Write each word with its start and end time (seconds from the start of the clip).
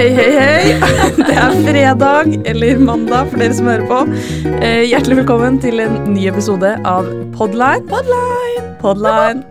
Hei, 0.00 0.14
hei, 0.16 0.30
hei. 0.32 0.68
Det 1.18 1.34
er 1.36 1.56
fredag, 1.60 2.30
eller 2.48 2.78
mandag 2.80 3.26
for 3.28 3.42
dere 3.42 3.52
som 3.52 3.66
hører 3.68 3.82
på. 3.84 3.98
Eh, 4.64 4.86
hjertelig 4.88 5.18
velkommen 5.18 5.58
til 5.60 5.82
en 5.84 5.98
ny 6.14 6.22
episode 6.30 6.70
av 6.88 7.10
Podline. 7.34 7.84
Podline! 7.90 8.62
Podline. 8.80 9.42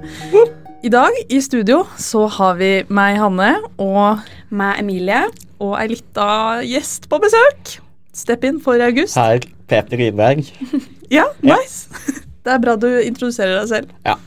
I 0.82 0.90
dag 0.90 1.20
i 1.30 1.38
studio 1.46 1.84
så 2.02 2.24
har 2.40 2.58
vi 2.58 2.72
meg, 2.90 3.20
Hanne, 3.22 3.52
og 3.78 4.24
Meg, 4.50 4.80
Emilie. 4.82 5.20
og 5.62 5.76
ei 5.84 5.86
lita 5.92 6.26
gjest 6.66 7.06
på 7.14 7.20
besøk. 7.22 7.76
Step 8.18 8.48
in 8.50 8.58
for 8.58 8.82
August. 8.82 9.20
Her, 9.22 9.46
Peter 9.70 10.02
Rydberg. 10.02 10.50
Ja, 11.14 11.28
nice. 11.46 11.94
Det 12.42 12.56
er 12.56 12.66
bra 12.66 12.74
du 12.74 12.90
introduserer 13.04 13.60
deg 13.60 13.70
selv. 13.76 13.94
Ja. 14.02 14.18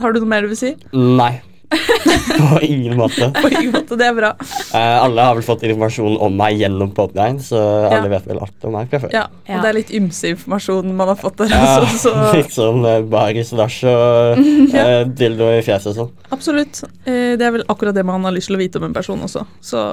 Har 0.00 0.16
du 0.16 0.22
noe 0.24 0.32
mer 0.32 0.48
du 0.48 0.54
vil 0.54 0.62
si? 0.64 0.72
Nei. 0.96 1.34
På 2.50 2.60
ingen 2.62 2.96
måte. 2.98 3.28
På 3.42 3.48
ingen 3.50 3.72
måte, 3.74 3.96
det 3.98 4.06
er 4.08 4.14
bra. 4.16 4.30
Uh, 4.72 4.76
alle 5.02 5.24
har 5.28 5.34
vel 5.38 5.44
fått 5.46 5.64
informasjon 5.66 6.16
om 6.22 6.36
meg 6.38 6.60
gjennom 6.60 6.92
Podline, 6.96 7.40
så 7.42 7.56
Ja. 7.56 7.90
alle 7.98 8.10
vet 8.12 8.26
vel 8.28 8.40
alt 8.44 8.64
om 8.68 8.76
meg 8.76 8.88
fra 8.92 9.00
før. 9.04 9.12
Ja, 9.14 9.24
og 9.26 9.50
Ja. 9.50 9.60
det 9.64 9.68
er 9.72 9.78
litt 9.80 9.92
ymse 9.98 10.30
informasjon 10.34 10.94
man 10.96 11.08
har 11.12 11.18
fått 11.20 11.36
der 11.42 11.50
Ja, 11.52 11.62
altså, 11.80 12.10
så 12.12 12.14
Litt 12.38 12.54
sånn 12.54 12.84
uh, 12.86 13.00
baris, 13.10 13.52
nach 13.56 13.76
og 13.86 14.40
eh, 14.76 15.04
dildo 15.18 15.50
i 15.56 15.62
fjeset 15.66 15.92
og 15.92 15.96
sånn. 16.00 16.10
absolutt. 16.32 16.82
Uh, 17.06 17.34
det 17.36 17.42
er 17.46 17.54
vel 17.58 17.66
akkurat 17.72 17.94
det 17.96 18.04
man 18.06 18.24
har 18.26 18.34
lyst 18.36 18.50
til 18.52 18.56
å 18.58 18.62
vite 18.62 18.78
om 18.82 18.88
en 18.90 18.96
person 18.96 19.20
også, 19.26 19.46
så 19.64 19.86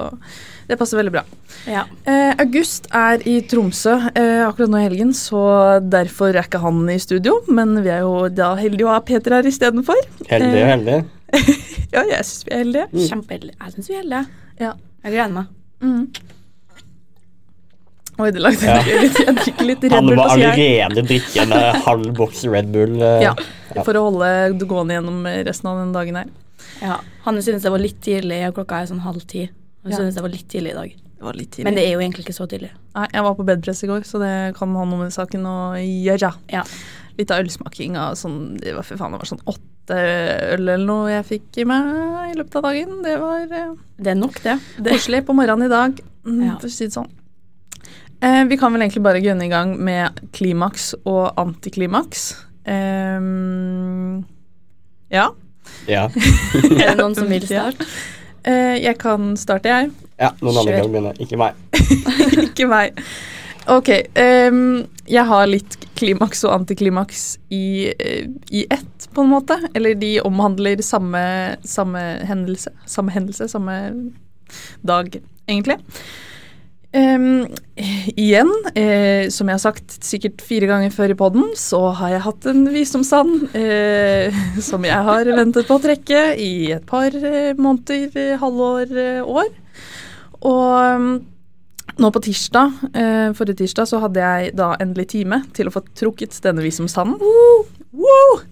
det 0.68 0.78
passer 0.80 0.96
veldig 0.96 1.12
bra. 1.12 1.22
Ja. 1.68 1.82
Eh, 2.08 2.32
August 2.40 2.86
er 2.96 3.20
i 3.28 3.34
Tromsø 3.48 3.92
eh, 4.16 4.40
akkurat 4.46 4.70
nå 4.72 4.78
i 4.80 4.86
helgen, 4.86 5.10
så 5.16 5.42
derfor 5.84 6.32
er 6.32 6.46
ikke 6.46 6.60
han 6.62 6.78
i 6.88 6.96
studio. 7.00 7.34
Men 7.52 7.74
vi 7.84 7.92
er 7.92 8.00
jo 8.00 8.30
da 8.32 8.54
heldige 8.56 8.88
å 8.88 8.94
ha 8.94 9.02
Peter 9.04 9.36
her 9.36 9.44
istedenfor. 9.50 10.00
Heldig 10.30 10.62
og 10.64 10.88
Eh. 10.94 11.04
Ja, 11.94 12.02
jeg 12.10 12.24
syns 12.26 12.44
vi 12.46 12.50
er 12.54 12.58
heldige. 12.64 12.86
Mm. 12.92 13.04
Kjempeheldige. 13.08 13.56
Jeg 13.60 13.72
syns 13.76 13.88
vi 13.90 13.94
er 13.94 14.00
heldige. 14.02 14.26
Ja. 14.60 14.72
Jeg 15.04 15.12
gleder 15.14 15.32
meg. 15.34 15.46
Mm. 15.84 16.06
Oi, 18.22 18.28
det 18.30 18.42
lagde 18.44 18.62
Ja. 18.62 18.76
jeg 18.86 19.00
litt. 19.02 19.16
Jeg 19.18 19.34
drikker 19.40 19.66
litt 19.66 19.82
Red 19.84 19.92
Han 19.96 20.06
Bull 20.06 20.16
må 20.18 20.22
på 20.22 20.34
allerede 20.36 21.02
drikke 21.08 21.42
en 21.42 21.54
halv 21.88 22.10
boks 22.14 22.44
Red 22.46 22.68
Bull. 22.74 22.94
eh. 23.02 23.22
Ja, 23.26 23.34
Ja. 23.74 23.82
for 23.82 23.94
å 23.98 24.04
holde 24.10 24.28
det 24.58 24.68
gående 24.70 24.94
gjennom 24.94 25.24
resten 25.48 25.66
av 25.70 25.80
den 25.82 25.92
dagen 25.96 26.14
her. 26.20 26.28
Ja. 26.80 27.00
Hanne 27.24 27.42
synes 27.42 27.62
det 27.66 27.72
var 27.74 27.82
litt 27.82 27.98
tidlig, 28.04 28.38
og 28.48 28.54
klokka 28.60 28.82
er 28.82 28.86
sånn 28.92 29.02
halv 29.02 29.26
ti. 29.26 29.48
Hun 29.82 29.90
Ja. 29.92 29.98
synes 29.98 30.14
det 30.14 30.22
var 30.22 30.30
litt 30.30 30.46
tidlig 30.48 30.70
i 30.70 30.78
dag. 30.78 30.90
Det 30.94 31.22
var 31.26 31.32
litt 31.34 31.50
tidlig. 31.50 31.64
Men 31.64 31.74
det 31.74 31.84
er 31.88 31.92
jo 31.92 31.98
egentlig 31.98 32.24
ikke 32.26 32.38
så 32.38 32.46
tidlig. 32.48 32.70
Nei, 32.94 33.08
jeg 33.12 33.22
var 33.22 33.34
på 33.34 33.44
bedpress 33.44 33.82
i 33.82 33.86
går, 33.90 34.00
så 34.06 34.18
det 34.22 34.54
kan 34.56 34.74
ha 34.74 34.84
noe 34.84 34.98
med 34.98 35.10
saken 35.12 35.42
å 35.44 35.74
gjøre. 35.82 36.34
Ja. 36.52 36.62
Litt 37.18 37.30
av 37.30 37.42
ølsmaking 37.44 37.96
av 37.96 38.14
sånn 38.14 38.58
Det 38.60 38.74
var, 38.74 38.82
for 38.82 38.96
faen, 38.96 39.12
det 39.12 39.18
var 39.22 39.26
sånn 39.26 39.42
åtte 39.46 39.60
øl 39.90 40.68
eller 40.68 40.78
noe 40.86 41.10
jeg 41.10 41.24
fikk 41.28 41.58
i 41.60 41.64
meg 41.68 41.90
i 42.30 42.38
løpet 42.38 42.56
av 42.56 42.62
dagen. 42.68 43.02
Det 43.04 43.18
var 43.20 43.42
eh, 43.50 43.74
Det 43.98 44.10
er 44.14 44.18
nok, 44.20 44.40
det. 44.44 44.56
koselig 44.86 45.24
på 45.26 45.34
morgenen 45.36 45.66
i 45.66 45.72
dag, 45.72 46.00
mm, 46.24 46.40
Ja. 46.46 46.56
for 46.60 46.68
å 46.68 46.70
si 46.72 46.86
det 46.88 46.94
sånn. 46.96 47.10
Eh, 48.24 48.44
vi 48.48 48.56
kan 48.56 48.72
vel 48.72 48.82
egentlig 48.86 49.02
bare 49.04 49.20
gønne 49.20 49.44
i 49.44 49.52
gang 49.52 49.74
med 49.84 50.20
klimaks 50.32 50.94
og 51.04 51.34
antiklimaks. 51.36 52.30
Eh, 52.64 53.20
ja. 55.14 55.28
Ja. 55.88 56.08
Er 56.80 56.94
det 56.94 56.98
noen 57.00 57.14
som 57.16 57.28
vil 57.28 57.44
starte? 57.46 57.84
Eh, 58.44 58.76
jeg 58.84 58.98
kan 59.00 59.34
starte, 59.40 59.68
jeg. 59.72 59.90
ja, 60.20 60.30
noen 60.40 60.58
andre 60.60 60.74
Kjør. 60.74 60.82
kan 60.82 60.92
begynne. 60.92 61.14
Ikke 61.24 61.38
meg. 61.40 61.54
Ikke 62.48 62.66
meg. 62.68 62.98
Ok. 63.72 63.88
Um, 64.20 64.84
jeg 65.08 65.24
har 65.24 65.46
litt 65.48 65.78
klimaks 65.98 66.44
og 66.46 66.54
antiklimaks 66.58 67.24
i, 67.54 67.92
eh, 67.98 68.28
i 68.50 68.66
ett, 68.70 69.08
på 69.14 69.24
en 69.24 69.32
måte. 69.32 69.58
Eller 69.74 69.94
de 69.98 70.18
omhandler 70.24 70.82
samme, 70.82 71.24
samme 71.64 72.04
hendelse. 72.28 72.74
Samme 72.86 73.14
hendelse, 73.14 73.48
samme 73.48 73.78
dag, 74.86 75.20
egentlig. 75.48 75.80
Um, 76.94 77.48
igjen, 78.14 78.50
eh, 78.78 79.26
som 79.34 79.48
jeg 79.50 79.56
har 79.56 79.62
sagt 79.64 79.96
sikkert 80.06 80.44
fire 80.46 80.68
ganger 80.70 80.92
før 80.94 81.10
i 81.10 81.16
poden, 81.18 81.48
så 81.58 81.88
har 81.98 82.12
jeg 82.12 82.22
hatt 82.22 82.46
en 82.46 82.60
visdomstann 82.70 83.32
eh, 83.50 84.36
som 84.68 84.86
jeg 84.86 85.08
har 85.08 85.26
ventet 85.34 85.66
på 85.66 85.74
å 85.74 85.82
trekke 85.82 86.22
i 86.38 86.70
et 86.76 86.86
par 86.86 87.10
eh, 87.10 87.50
måneder, 87.58 88.36
halvår, 88.38 88.94
eh, 88.94 89.26
år. 89.26 89.50
Og 90.46 91.02
mm, 91.02 91.10
nå 92.00 92.10
på 92.10 92.22
tirsdag, 92.24 92.72
eh, 92.94 93.28
forrige 93.36 93.62
tirsdag, 93.62 93.90
så 93.90 94.00
hadde 94.02 94.24
jeg 94.24 94.56
da 94.58 94.74
endelig 94.82 95.10
time 95.14 95.42
til 95.54 95.70
å 95.70 95.74
få 95.74 95.84
trukket 95.94 96.40
denne 96.44 96.64
visdomstannen. 96.64 97.20
Woo! 97.20 97.64
Woo! 97.94 98.42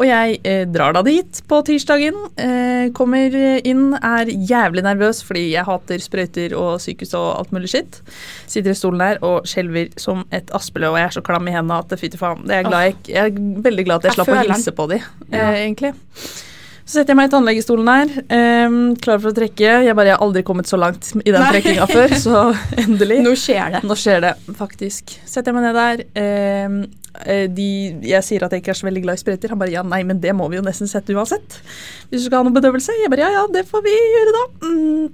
Og 0.00 0.06
jeg 0.08 0.38
eh, 0.48 0.62
drar 0.70 0.94
da 0.96 1.02
dit 1.04 1.40
på 1.50 1.58
tirsdagen. 1.66 2.16
Eh, 2.40 2.88
kommer 2.96 3.34
inn, 3.68 3.90
er 3.98 4.30
jævlig 4.32 4.84
nervøs 4.86 5.20
fordi 5.26 5.50
jeg 5.50 5.66
hater 5.66 6.00
sprøyter 6.00 6.54
og 6.56 6.78
sykehus 6.80 7.12
og 7.18 7.26
alt 7.34 7.52
mulig 7.52 7.68
skitt. 7.74 8.00
Sitter 8.48 8.72
i 8.72 8.78
stolen 8.78 9.02
der 9.02 9.20
og 9.26 9.48
skjelver 9.50 9.90
som 10.00 10.24
et 10.32 10.48
aspeløv, 10.56 10.94
og 10.94 11.02
jeg 11.02 11.10
er 11.10 11.18
så 11.18 11.24
klam 11.26 11.50
i 11.50 11.56
hendene 11.56 11.82
at 11.82 11.92
fy 12.00 12.08
til 12.08 12.22
faen. 12.22 12.46
Det 12.46 12.56
er 12.56 12.62
jeg, 12.62 12.70
glad 12.70 12.86
jeg, 12.86 12.96
jeg 13.12 13.34
er 13.34 13.66
veldig 13.68 13.88
glad 13.90 14.00
at 14.00 14.08
jeg, 14.08 14.14
Jeg 14.14 14.20
slapp 14.22 14.32
å 14.32 14.46
hilse 14.46 14.76
på 14.78 14.88
de, 14.94 15.02
eh, 15.28 15.58
egentlig. 15.66 15.92
Så 16.90 16.98
setter 16.98 17.12
jeg 17.12 17.18
meg 17.20 17.28
i 17.28 17.30
tannlegestolen 17.30 17.86
her, 17.86 18.08
um, 18.66 18.78
klar 18.98 19.20
for 19.22 19.30
å 19.30 19.34
trekke. 19.36 19.74
Jeg 19.86 19.94
bare 19.94 20.10
jeg 20.10 20.16
har 20.16 20.24
aldri 20.24 20.40
kommet 20.42 20.66
så 20.66 20.74
langt 20.80 21.12
i 21.22 21.30
den 21.30 21.44
trekkinga 21.46 21.86
før, 21.86 22.14
så 22.18 22.40
endelig. 22.82 23.20
Nå 23.22 23.36
skjer 23.38 23.76
det. 23.76 23.82
Nå 23.86 23.94
skjer 23.94 24.24
det, 24.24 24.32
faktisk. 24.58 25.14
Setter 25.22 25.52
jeg 25.52 25.58
meg 25.60 25.68
ned 25.68 25.78
der. 25.78 26.02
eh, 27.22 27.46
de, 27.54 27.68
jeg 28.10 28.26
sier 28.26 28.42
at 28.42 28.56
jeg 28.56 28.64
ikke 28.64 28.74
er 28.74 28.80
så 28.80 28.88
veldig 28.88 29.04
glad 29.06 29.20
i 29.20 29.22
sprøyter. 29.22 29.54
Han 29.54 29.62
bare 29.62 29.76
ja, 29.76 29.86
nei, 29.86 30.02
men 30.08 30.18
det 30.18 30.34
må 30.34 30.50
vi 30.50 30.58
jo 30.58 30.66
nesten 30.66 30.90
sette 30.90 31.14
uansett. 31.14 31.60
Hvis 32.10 32.24
du 32.24 32.26
skal 32.26 32.42
ha 32.42 32.48
noe 32.48 32.58
bedøvelse. 32.58 32.98
Jeg 33.04 33.14
bare 33.14 33.28
ja, 33.28 33.30
ja, 33.38 33.46
det 33.54 33.68
får 33.70 33.86
vi 33.86 33.94
gjøre 33.94 34.34
da. 34.40 34.44
Mm. 34.66 35.08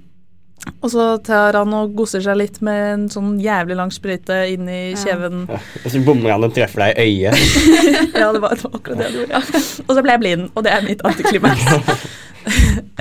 Og 0.81 0.91
så 0.93 1.05
tar 1.25 1.57
han 1.57 1.73
og 1.73 1.93
gosser 1.97 2.23
seg 2.23 2.37
litt 2.39 2.59
med 2.65 2.81
en 2.93 3.05
sånn 3.11 3.35
jævlig 3.41 3.77
lang 3.79 3.91
sprøyte 3.93 4.39
inn 4.53 4.69
i 4.69 4.81
kjeven. 4.99 5.45
Ja. 5.49 5.59
Og 5.83 5.93
så 5.93 6.01
bommer 6.05 6.35
han 6.35 6.47
og 6.47 6.55
treffer 6.55 6.85
deg 6.87 6.97
i 7.01 7.05
øyet. 7.07 7.45
Ja, 8.17 8.31
det 8.33 8.41
var, 8.41 8.55
det 8.57 8.65
var 8.65 8.75
akkurat 8.79 8.97
det 8.99 9.07
han 9.07 9.15
gjorde. 9.19 9.37
Ja. 9.37 9.61
Og 9.85 9.93
så 9.93 10.03
ble 10.03 10.15
jeg 10.15 10.23
blind, 10.23 10.49
og 10.53 10.65
det 10.65 10.73
er 10.73 10.85
mitt 10.85 11.01
antiklimaks. 11.05 12.09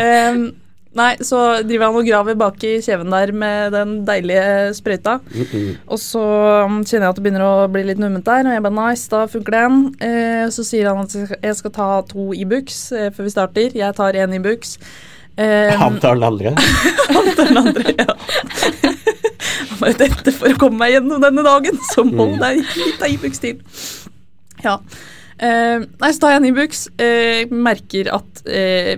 um, 0.02 0.44
nei, 1.00 1.08
så 1.24 1.40
driver 1.66 1.88
han 1.88 1.98
og 2.00 2.08
graver 2.08 2.38
bak 2.40 2.62
i 2.68 2.76
kjeven 2.84 3.12
der 3.12 3.32
med 3.36 3.74
den 3.76 3.96
deilige 4.08 4.74
sprøyta. 4.76 5.18
Mm 5.32 5.46
-mm. 5.52 5.72
Og 5.86 5.98
så 6.00 6.22
um, 6.66 6.84
kjenner 6.84 7.06
jeg 7.06 7.10
at 7.10 7.16
det 7.16 7.24
begynner 7.24 7.44
å 7.46 7.68
bli 7.72 7.82
litt 7.82 7.98
numment 7.98 8.26
der, 8.26 8.46
og 8.46 8.52
jeg 8.52 8.62
bare 8.62 8.90
nice, 8.90 9.08
da 9.10 9.26
funker 9.26 9.52
den. 9.52 9.82
Uh, 10.00 10.50
så 10.50 10.64
sier 10.64 10.88
han 10.88 11.04
at 11.04 11.42
jeg 11.42 11.56
skal- 11.56 11.72
ta 11.76 12.00
to 12.12 12.32
Ibux 12.32 12.92
eh, 12.92 13.10
før 13.12 13.22
vi 13.24 13.30
starter. 13.30 13.70
Jeg 13.74 13.94
tar 13.94 14.12
én 14.12 14.34
Ibux. 14.34 14.78
Eh, 14.78 15.15
Han 15.36 15.98
tar 16.00 16.16
den 16.16 16.24
andre. 16.24 16.52
han 17.16 17.26
tar 17.36 17.50
den 17.50 17.58
andre, 17.60 17.92
ja. 17.98 18.14
Han 19.68 19.82
bare 19.82 19.98
dette 20.00 20.32
for 20.32 20.48
å 20.54 20.58
komme 20.60 20.80
meg 20.80 20.94
gjennom 20.96 21.20
denne 21.20 21.44
dagen, 21.44 21.76
så 21.92 22.04
må 22.08 22.30
Mm. 22.32 22.38
det 22.40 22.54
litt 22.80 23.02
av 23.04 23.12
Ibux 23.12 23.42
til. 23.42 23.60
Ja. 24.64 24.78
Uh, 25.36 25.84
nei, 26.00 26.08
så 26.16 26.22
tar 26.22 26.32
jeg 26.32 26.40
en 26.40 26.48
Ibux. 26.48 26.86
Eh, 26.96 27.42
merker 27.52 28.08
at 28.16 28.40
uh, 28.48 28.94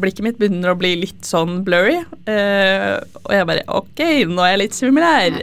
blikket 0.00 0.24
mitt 0.24 0.38
begynner 0.40 0.72
å 0.72 0.78
bli 0.80 0.94
litt 1.02 1.28
sånn 1.28 1.60
blurry. 1.66 1.98
Eh, 2.24 2.96
og 3.20 3.34
jeg 3.36 3.48
bare 3.50 3.66
OK, 3.68 4.00
nå 4.32 4.40
er 4.46 4.54
jeg 4.54 4.62
litt 4.64 4.78
svimmel 4.78 5.04
her. 5.04 5.36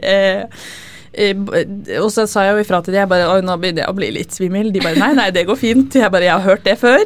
Eh, 1.14 1.32
eh, 1.34 1.96
og 2.04 2.12
så 2.14 2.28
sa 2.30 2.44
jeg 2.46 2.58
jo 2.58 2.64
ifra 2.66 2.82
til 2.86 2.94
de, 2.94 3.00
jeg 3.02 3.10
bare 3.10 3.30
Oi, 3.34 3.40
nå 3.46 3.56
begynner 3.62 3.84
jeg 3.86 3.90
å 3.94 3.98
bli 3.98 4.12
litt 4.14 4.36
svimmel. 4.36 4.70
De 4.76 4.84
bare 4.84 5.00
Nei, 5.02 5.14
nei, 5.18 5.30
det 5.36 5.48
går 5.50 5.58
fint. 5.60 5.96
Jeg 5.98 6.12
bare 6.14 6.28
Jeg 6.30 6.36
har 6.38 6.46
hørt 6.46 6.68
det 6.68 6.78
før. 6.82 7.04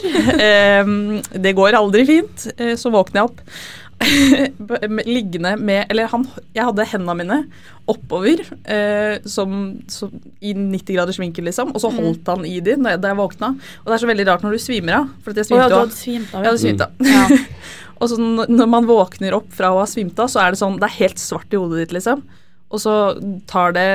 Det 1.46 1.56
går 1.58 1.78
aldri 1.80 2.03
fint. 2.09 2.47
Eh, 2.58 2.75
så 2.80 2.91
våkner 2.94 3.22
jeg 3.24 3.31
opp. 3.31 3.41
liggende 5.08 5.53
med 5.62 5.86
Eller 5.91 6.09
han, 6.12 6.25
jeg 6.56 6.66
hadde 6.68 6.86
hendene 6.91 7.14
mine 7.22 7.38
oppover 7.88 8.41
eh, 8.68 9.22
som, 9.28 9.53
som, 9.91 10.12
i 10.44 10.52
90 10.56 10.96
graders 10.97 11.20
vinkel, 11.20 11.46
liksom, 11.50 11.72
og 11.75 11.80
så 11.84 11.91
Mm. 11.94 11.97
holdt 12.00 12.30
han 12.31 12.46
i 12.47 12.58
de 12.64 12.75
da 12.80 12.94
jeg, 12.96 13.02
da 13.03 13.09
jeg 13.12 13.20
våkna. 13.20 13.50
Og 13.84 13.88
det 13.90 13.96
er 13.96 14.02
så 14.03 14.08
veldig 14.09 14.25
rart 14.30 14.44
når 14.46 14.56
du 14.56 14.62
svimer 14.64 14.97
av. 15.02 15.09
For 15.24 15.35
jeg 15.35 15.46
svimte 15.50 15.66
av. 15.68 15.74
hadde 15.84 15.97
svimt. 15.97 16.31
Jeg 16.34 16.47
hadde 16.47 16.62
svimt 16.64 16.84
av. 16.85 16.91
Ja. 17.08 17.25
Og 18.03 18.09
så 18.11 18.17
når 18.20 18.67
man 18.72 18.88
våkner 18.90 19.35
opp 19.38 19.52
fra 19.55 19.70
å 19.72 19.82
ha 19.82 19.88
svimt 19.88 20.17
av, 20.20 20.28
så 20.32 20.41
er 20.44 20.52
det 20.55 20.59
sånn 20.59 20.79
Det 20.82 20.88
er 20.90 20.96
helt 20.97 21.22
svart 21.22 21.53
i 21.53 21.59
hodet 21.59 21.84
ditt, 21.85 21.94
liksom. 22.00 22.23
Og 22.73 22.81
så 22.81 22.93
tar 23.49 23.73
det 23.78 23.87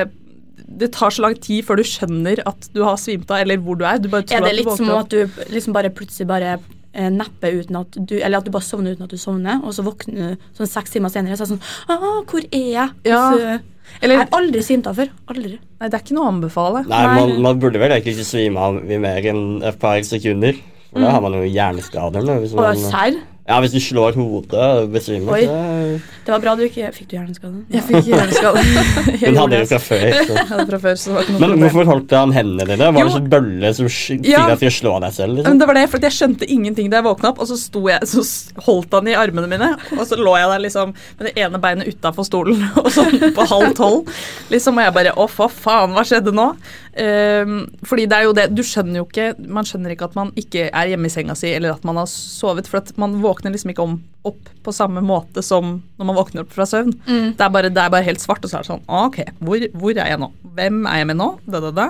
Det 0.79 0.91
tar 0.93 1.09
så 1.11 1.23
lang 1.25 1.35
tid 1.41 1.65
før 1.65 1.79
du 1.79 1.83
skjønner 1.83 2.39
at 2.47 2.67
du 2.75 2.83
har 2.85 2.95
svimt 3.01 3.29
av, 3.31 3.41
eller 3.41 3.57
hvor 3.63 3.75
du 3.79 3.83
er. 3.89 3.97
Du 3.99 4.07
bare 4.11 4.23
tror 4.23 4.37
Er 4.37 4.45
det 4.45 4.55
litt 4.59 4.69
som 4.77 4.91
at 4.95 5.09
du 5.09 5.25
liksom 5.49 5.73
bare 5.75 5.89
plutselig 5.89 6.27
bare 6.29 6.51
eh, 6.93 7.09
napper 7.09 7.57
uten 7.63 7.79
at 7.79 7.97
du 7.97 8.15
Eller 8.19 8.37
at 8.37 8.45
du 8.45 8.51
bare 8.53 8.63
sovner 8.67 8.93
uten 8.95 9.03
at 9.07 9.09
du 9.09 9.17
sovner, 9.17 9.59
og 9.65 9.73
så 9.73 9.83
våkner 9.87 10.35
du 10.37 10.47
sånn 10.59 10.69
seks 10.69 10.93
timer 10.93 11.09
senere 11.09 11.33
og 11.33 11.41
så 11.41 11.47
er 11.47 11.49
det 11.49 11.57
sånn 11.57 11.97
ah, 11.97 12.21
Hvor 12.29 12.45
er 12.51 12.69
jeg? 12.75 12.89
Ja. 13.09 13.23
Så- 13.33 13.59
Eller 14.03 14.15
Jeg 14.15 14.27
har 14.29 14.37
aldri 14.37 14.61
svimt 14.61 14.85
av 14.87 14.95
før. 15.01 15.09
Aldri. 15.33 15.55
Nei, 15.81 15.87
det 15.89 15.97
er 15.97 16.03
ikke 16.05 16.13
noe 16.13 16.27
å 16.27 16.33
anbefale. 16.35 16.83
Nei, 16.87 17.03
man, 17.17 17.31
man 17.41 17.59
burde 17.59 17.79
vel 17.81 17.89
egentlig 17.95 18.13
ikke 18.19 18.27
svime 18.29 18.57
av 18.61 18.75
i 18.85 18.99
mer 19.01 19.25
enn 19.31 19.63
et 19.65 19.79
par 19.81 19.97
sekunder. 20.05 20.53
For 20.91 20.99
da 21.01 21.07
Mm. 21.07 21.11
har 21.15 21.21
man 21.25 21.33
jo 21.33 21.41
hjerneskader. 21.49 22.21
Hvis 22.43 22.53
Og 22.53 22.61
man, 22.61 22.77
serr? 22.77 23.17
Ja, 23.49 23.57
hvis 23.63 23.71
du 23.73 23.79
slår 23.81 24.13
hodet 24.13 24.65
besvimer, 24.93 25.33
Oi. 25.33 25.99
Det 26.25 26.29
var 26.35 26.41
bra 26.43 26.51
du 26.55 26.61
ikke 26.67 26.91
Fikk 26.93 27.07
du 27.09 27.15
hjerneskade? 27.17 27.63
Jeg 27.73 27.81
fikk 27.87 28.05
hjerneskade. 28.11 28.61
Jeg 29.23 29.31
Hun 29.31 29.39
hadde 29.41 29.57
jo 29.57 29.63
det. 29.63 29.69
fra 29.71 29.79
før. 29.81 30.03
Så. 30.27 30.35
Hadde 30.51 30.65
fra 30.69 30.79
før, 30.83 30.97
så 31.01 31.09
det 31.09 31.15
var 31.15 31.23
noe 31.25 31.39
Men 31.39 31.49
problem. 31.49 31.63
hvorfor 31.63 31.89
holdt 31.89 32.13
han 32.19 32.33
hendene 32.35 32.67
dine? 32.69 32.89
Var 32.93 33.01
Jo. 33.01 33.07
det 33.09 33.15
sånn 33.15 33.29
bølle 33.33 33.71
som 33.79 33.89
sk- 33.89 34.27
Ja. 34.29 34.43
deg 34.51 34.59
til 34.61 34.69
å 34.69 34.75
slå 34.77 34.93
deg 35.01 35.15
selv? 35.17 35.33
Men 35.33 35.39
Liksom? 35.41 35.59
det 35.63 35.67
var 35.71 35.79
det, 35.79 35.85
for 35.89 36.05
jeg 36.05 36.15
skjønte 36.19 36.49
ingenting 36.53 36.91
da 36.93 36.99
jeg 37.01 37.07
våkna 37.09 37.31
opp, 37.33 37.41
og 37.41 37.49
så, 37.49 37.57
sto 37.57 37.81
jeg, 37.89 38.05
så 38.11 38.25
holdt 38.67 38.93
han 38.99 39.09
i 39.09 39.15
armene 39.17 39.49
mine, 39.49 39.71
og 39.97 40.05
så 40.05 40.19
lå 40.21 40.35
jeg 40.37 40.51
der 40.53 40.63
liksom 40.67 40.93
med 40.93 41.25
det 41.31 41.33
ene 41.47 41.57
beinet 41.65 41.89
utafor 41.89 42.27
stolen 42.29 42.61
og 42.83 42.91
sånn 42.93 43.17
på 43.33 43.47
halv 43.49 43.73
tolv. 43.79 44.13
Liksom, 44.53 44.77
og 44.77 44.85
jeg 44.85 44.93
bare 44.99 45.15
Å, 45.17 45.25
for 45.33 45.49
faen, 45.49 45.97
hva 45.97 46.05
skjedde 46.05 46.35
nå? 46.37 46.51
Um, 46.99 47.59
fordi 47.87 48.07
det 48.11 48.17
er 48.17 48.25
jo 48.25 48.31
det 48.35 48.47
Du 48.57 48.59
skjønner 48.65 48.97
jo 48.97 49.03
ikke 49.05 49.27
Man 49.47 49.63
skjønner 49.63 49.93
ikke 49.93 50.07
at 50.09 50.15
man 50.17 50.31
ikke 50.41 50.65
er 50.67 50.89
hjemme 50.89 51.07
i 51.07 51.11
senga 51.13 51.35
si, 51.37 51.47
eller 51.55 51.75
at 51.77 51.85
man 51.87 51.95
har 52.01 52.09
sovet, 52.11 52.67
for 52.67 52.81
at 52.81 52.89
man 52.99 53.13
våkner 53.21 53.38
liksom 53.47 53.71
ikke 53.71 53.85
om, 53.85 53.93
opp 54.27 54.49
på 54.65 54.73
samme 54.75 55.01
måte 55.05 55.43
som 55.45 55.77
når 55.99 56.09
man 56.09 56.17
våkner 56.17 56.43
opp 56.43 56.51
fra 56.55 56.67
søvn. 56.67 56.91
Mm. 57.07 57.31
Det, 57.37 57.45
er 57.45 57.53
bare, 57.55 57.71
det 57.71 57.83
er 57.83 57.93
bare 57.93 58.07
helt 58.07 58.23
svart, 58.23 58.43
og 58.43 58.51
så 58.51 58.59
er 58.59 58.65
det 58.65 58.71
sånn 58.73 58.83
OK, 58.87 59.21
hvor, 59.39 59.63
hvor 59.79 59.95
er 59.95 60.11
jeg 60.11 60.19
nå? 60.21 60.29
Hvem 60.59 60.83
er 60.89 61.01
jeg 61.01 61.09
med 61.13 61.19
nå? 61.21 61.31
Da, 61.47 61.63
da, 61.63 61.71
da. 61.71 61.89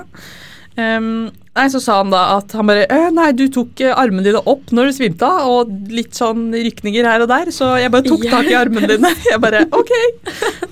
Um, 0.80 1.31
nei, 1.57 1.66
Så 1.74 1.81
sa 1.84 1.98
han 2.00 2.13
da 2.13 2.22
at 2.38 2.54
han 2.56 2.69
bare 2.69 2.86
«Øh, 2.94 3.10
Nei, 3.12 3.31
du 3.36 3.48
tok 3.51 3.81
eh, 3.84 3.92
armene 3.92 4.24
dine 4.30 4.40
opp 4.48 4.69
når 4.72 4.90
du 4.92 5.00
svimte 5.00 5.28
av, 5.28 5.50
og 5.50 5.90
litt 5.92 6.16
sånn 6.16 6.54
rykninger 6.54 7.07
her 7.10 7.25
og 7.25 7.31
der, 7.31 7.50
så 7.56 7.74
jeg 7.81 7.92
bare 7.92 8.06
tok 8.07 8.24
tak 8.30 8.48
i 8.48 8.56
armene 8.56 8.88
dine. 8.94 9.12
Jeg 9.31 9.42
bare 9.44 9.66
OK, 9.75 9.92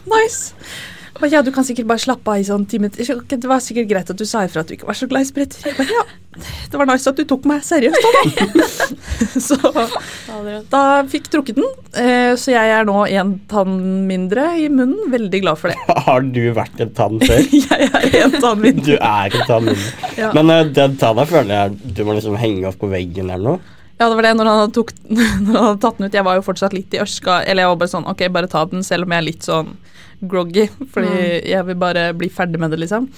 nice. 0.08 0.54
Ja, 1.32 1.42
du 1.42 1.52
kan 1.52 1.66
sikkert 1.66 1.88
bare 1.90 2.02
slappe 2.02 2.32
av 2.34 2.42
i 2.42 2.46
sånn 2.46 2.66
ti 2.70 2.80
minutter. 2.82 3.22
Det 3.30 3.50
var 3.50 3.62
sikkert 3.64 3.90
greit 3.90 4.10
at 4.14 4.20
du 4.20 4.26
sa 4.28 4.44
ifra 4.46 4.62
at 4.64 4.70
du 4.70 4.76
ikke 4.78 4.90
var 4.90 4.98
så 4.98 5.08
glad 5.10 5.26
i 5.26 5.30
spretter. 5.30 5.86
Ja, 5.90 6.04
det 6.70 6.78
var 6.78 6.86
nice 6.90 7.10
at 7.10 7.18
du 7.18 7.24
tok 7.28 7.48
meg 7.50 7.64
seriøst 7.66 8.06
da. 8.06 8.68
så 9.48 9.58
da 10.70 10.82
fikk 11.10 11.32
trukket 11.34 11.58
den. 11.58 11.70
Eh, 11.98 12.34
så 12.38 12.54
jeg 12.54 12.74
er 12.76 12.86
nå 12.88 13.00
en 13.08 13.34
tann 13.50 13.80
mindre 14.10 14.46
i 14.62 14.68
munnen. 14.70 15.10
Veldig 15.14 15.42
glad 15.46 15.62
for 15.62 15.74
det. 15.74 15.80
Har 16.08 16.22
du 16.22 16.44
vært 16.58 16.84
en 16.84 16.94
tann 16.98 17.18
før? 17.24 17.42
jeg 17.64 17.90
er 17.96 18.20
en 18.28 18.38
tann 18.38 18.62
mindre. 18.62 18.86
Du 18.86 18.94
er 19.00 19.34
en 19.34 19.50
tann 19.50 19.72
mindre. 19.72 20.14
Ja. 20.20 20.30
Men 20.38 20.54
eh, 20.54 20.68
den 20.78 21.00
tanna 21.02 21.26
føler 21.30 21.56
jeg 21.56 21.98
du 21.98 22.06
må 22.06 22.18
liksom 22.18 22.38
henge 22.38 22.70
opp 22.70 22.80
på 22.84 22.92
veggen 22.92 23.34
eller 23.34 23.58
noe. 23.58 23.76
Ja, 23.98 24.12
det 24.12 24.14
var 24.20 24.28
det 24.28 24.38
når 24.38 24.48
han, 24.52 24.72
tok, 24.76 24.92
når 25.10 25.24
han 25.26 25.56
hadde 25.58 25.80
tatt 25.82 25.98
den 25.98 26.06
ut. 26.06 26.16
Jeg 26.20 26.26
var 26.28 26.38
jo 26.38 26.46
fortsatt 26.46 26.76
litt 26.76 26.94
i 26.94 27.02
ørska. 27.02 27.42
Eller 27.50 27.66
jeg 27.66 27.72
var 27.72 27.80
bare 27.82 27.94
sånn, 27.96 28.06
ok, 28.12 28.28
bare 28.30 28.50
ta 28.52 28.62
den, 28.70 28.86
selv 28.86 29.08
om 29.08 29.16
jeg 29.16 29.24
er 29.24 29.26
litt 29.32 29.48
sånn 29.48 29.72
groggy. 30.22 30.68
Fordi 30.94 31.42
jeg 31.50 31.66
vil 31.68 31.76
bare 31.76 32.14
bli 32.18 32.30
ferdig 32.30 32.60
med 32.60 32.72
det, 32.72 32.80
liksom. 32.86 33.10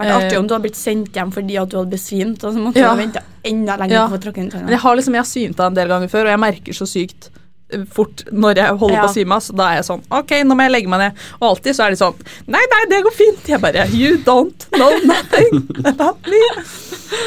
Det 0.00 0.06
vært 0.06 0.14
artig 0.16 0.32
Eh, 0.32 0.38
om 0.40 0.46
du 0.48 0.54
hadde 0.54 0.64
blitt 0.64 0.78
sendt 0.80 1.12
hjem 1.12 1.30
fordi 1.34 1.58
at 1.60 1.68
du 1.68 1.76
hadde 1.76 1.90
besvimt, 1.92 2.44
og 2.44 2.54
så 2.54 2.58
måtte 2.62 2.80
Ja. 2.80 2.94
du 2.94 3.02
vente 3.02 3.20
enda 3.44 3.76
lenger 3.76 3.92
Ja. 3.98 4.06
på 4.08 4.16
å 4.16 4.22
tråkke 4.22 4.38
inn 4.38 4.50
Men 4.54 4.68
jeg 4.68 4.78
har 4.80 4.96
liksom, 4.96 5.12
jeg 5.14 5.20
har 5.20 5.28
svimt 5.28 5.60
av 5.60 5.66
en 5.66 5.74
del 5.74 5.88
ganger 5.88 6.08
før, 6.08 6.24
og 6.24 6.32
jeg 6.32 6.40
merker 6.40 6.72
så 6.72 6.86
sykt 6.88 7.28
eh, 7.72 7.84
fort 7.84 8.24
når 8.32 8.54
jeg 8.56 8.78
holder 8.78 8.94
Ja. 8.96 9.02
på 9.02 9.08
å 9.10 9.14
svime 9.14 9.32
av. 9.36 9.40
Så 9.42 9.54
da 9.54 9.68
er 9.68 9.74
jeg 9.76 9.84
sånn 9.84 10.02
Ok, 10.10 10.30
nå 10.42 10.56
må 10.56 10.62
jeg 10.62 10.72
legge 10.72 10.88
meg 10.88 11.00
ned. 11.00 11.12
Og 11.42 11.48
alltid 11.56 11.74
så 11.76 11.84
er 11.86 11.90
de 11.90 11.96
sånn 11.96 12.14
Nei, 12.48 12.64
nei, 12.72 12.84
det 12.88 13.02
går 13.04 13.12
fint. 13.12 13.44
Jeg 13.46 13.60
bare 13.60 13.86
You 13.92 14.16
don't 14.24 14.66
know 14.72 14.90
nothing 15.04 15.68
about 15.84 16.16
me. 16.26 16.40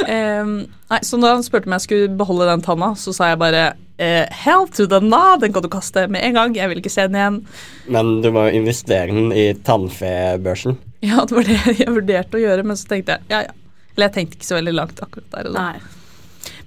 Em, 0.08 0.68
nei, 0.94 1.02
så 1.06 1.18
da 1.22 1.34
han 1.36 1.46
spurte 1.46 1.70
om 1.70 1.76
jeg 1.78 1.86
skulle 1.88 2.14
beholde 2.20 2.50
den 2.50 2.64
tanna, 2.66 2.94
så 3.00 3.14
sa 3.16 3.32
jeg 3.32 3.42
bare 3.42 3.64
eh, 4.02 4.30
Hell 4.44 4.68
to 4.74 4.88
the 4.90 5.02
na, 5.04 5.36
den 5.42 5.54
kan 5.56 5.66
du 5.66 5.70
kaste 5.74 6.06
med 6.12 6.26
en 6.28 6.38
gang. 6.38 6.56
Jeg 6.58 6.72
vil 6.72 6.84
ikke 6.84 6.94
se 6.94 7.08
den 7.10 7.20
igjen. 7.20 7.42
Men 7.94 8.16
du 8.24 8.30
må 8.36 8.48
jo 8.48 8.62
investere 8.62 9.10
den 9.12 9.34
i 9.36 9.50
tannfebørsen. 9.66 10.78
Ja, 11.04 11.26
det 11.28 11.36
var 11.36 11.50
det 11.50 11.60
jeg 11.82 11.98
vurderte 11.98 12.40
å 12.40 12.46
gjøre, 12.46 12.68
men 12.68 12.80
så 12.80 12.94
tenkte 12.94 13.18
jeg 13.18 13.34
ja, 13.34 13.44
ja. 13.50 13.60
Eller 13.94 14.10
jeg 14.10 14.16
tenkte 14.16 14.40
ikke 14.40 14.48
så 14.48 14.58
veldig 14.58 14.74
langt 14.74 15.04
akkurat 15.06 15.36
der 15.36 15.52
og 15.52 15.58
da. 15.58 15.66
Nei. 15.74 16.00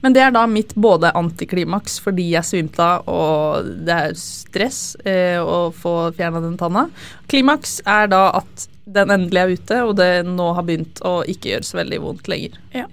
Men 0.05 0.14
det 0.14 0.23
er 0.23 0.32
da 0.34 0.44
mitt 0.46 0.75
både 0.78 1.11
antiklimaks 1.17 1.96
fordi 2.05 2.28
jeg 2.34 2.46
svimte 2.46 2.84
av, 2.84 3.08
og 3.11 3.70
det 3.87 3.96
er 3.96 4.14
stress 4.20 4.81
eh, 5.08 5.40
å 5.40 5.73
få 5.75 6.12
fjerna 6.17 6.43
den 6.44 6.55
tanna. 6.61 6.87
Klimaks 7.32 7.81
er 7.88 8.12
da 8.12 8.28
at 8.38 8.69
den 8.87 9.11
endelig 9.11 9.43
er 9.43 9.55
ute, 9.56 9.81
og 9.82 9.96
det 9.99 10.11
nå 10.28 10.52
har 10.55 10.67
begynt 10.69 11.02
å 11.02 11.19
ikke 11.26 11.56
gjøre 11.56 11.67
så 11.67 11.81
veldig 11.81 11.99
vondt 12.05 12.31
lenger. 12.31 12.61
Ja. 12.76 12.87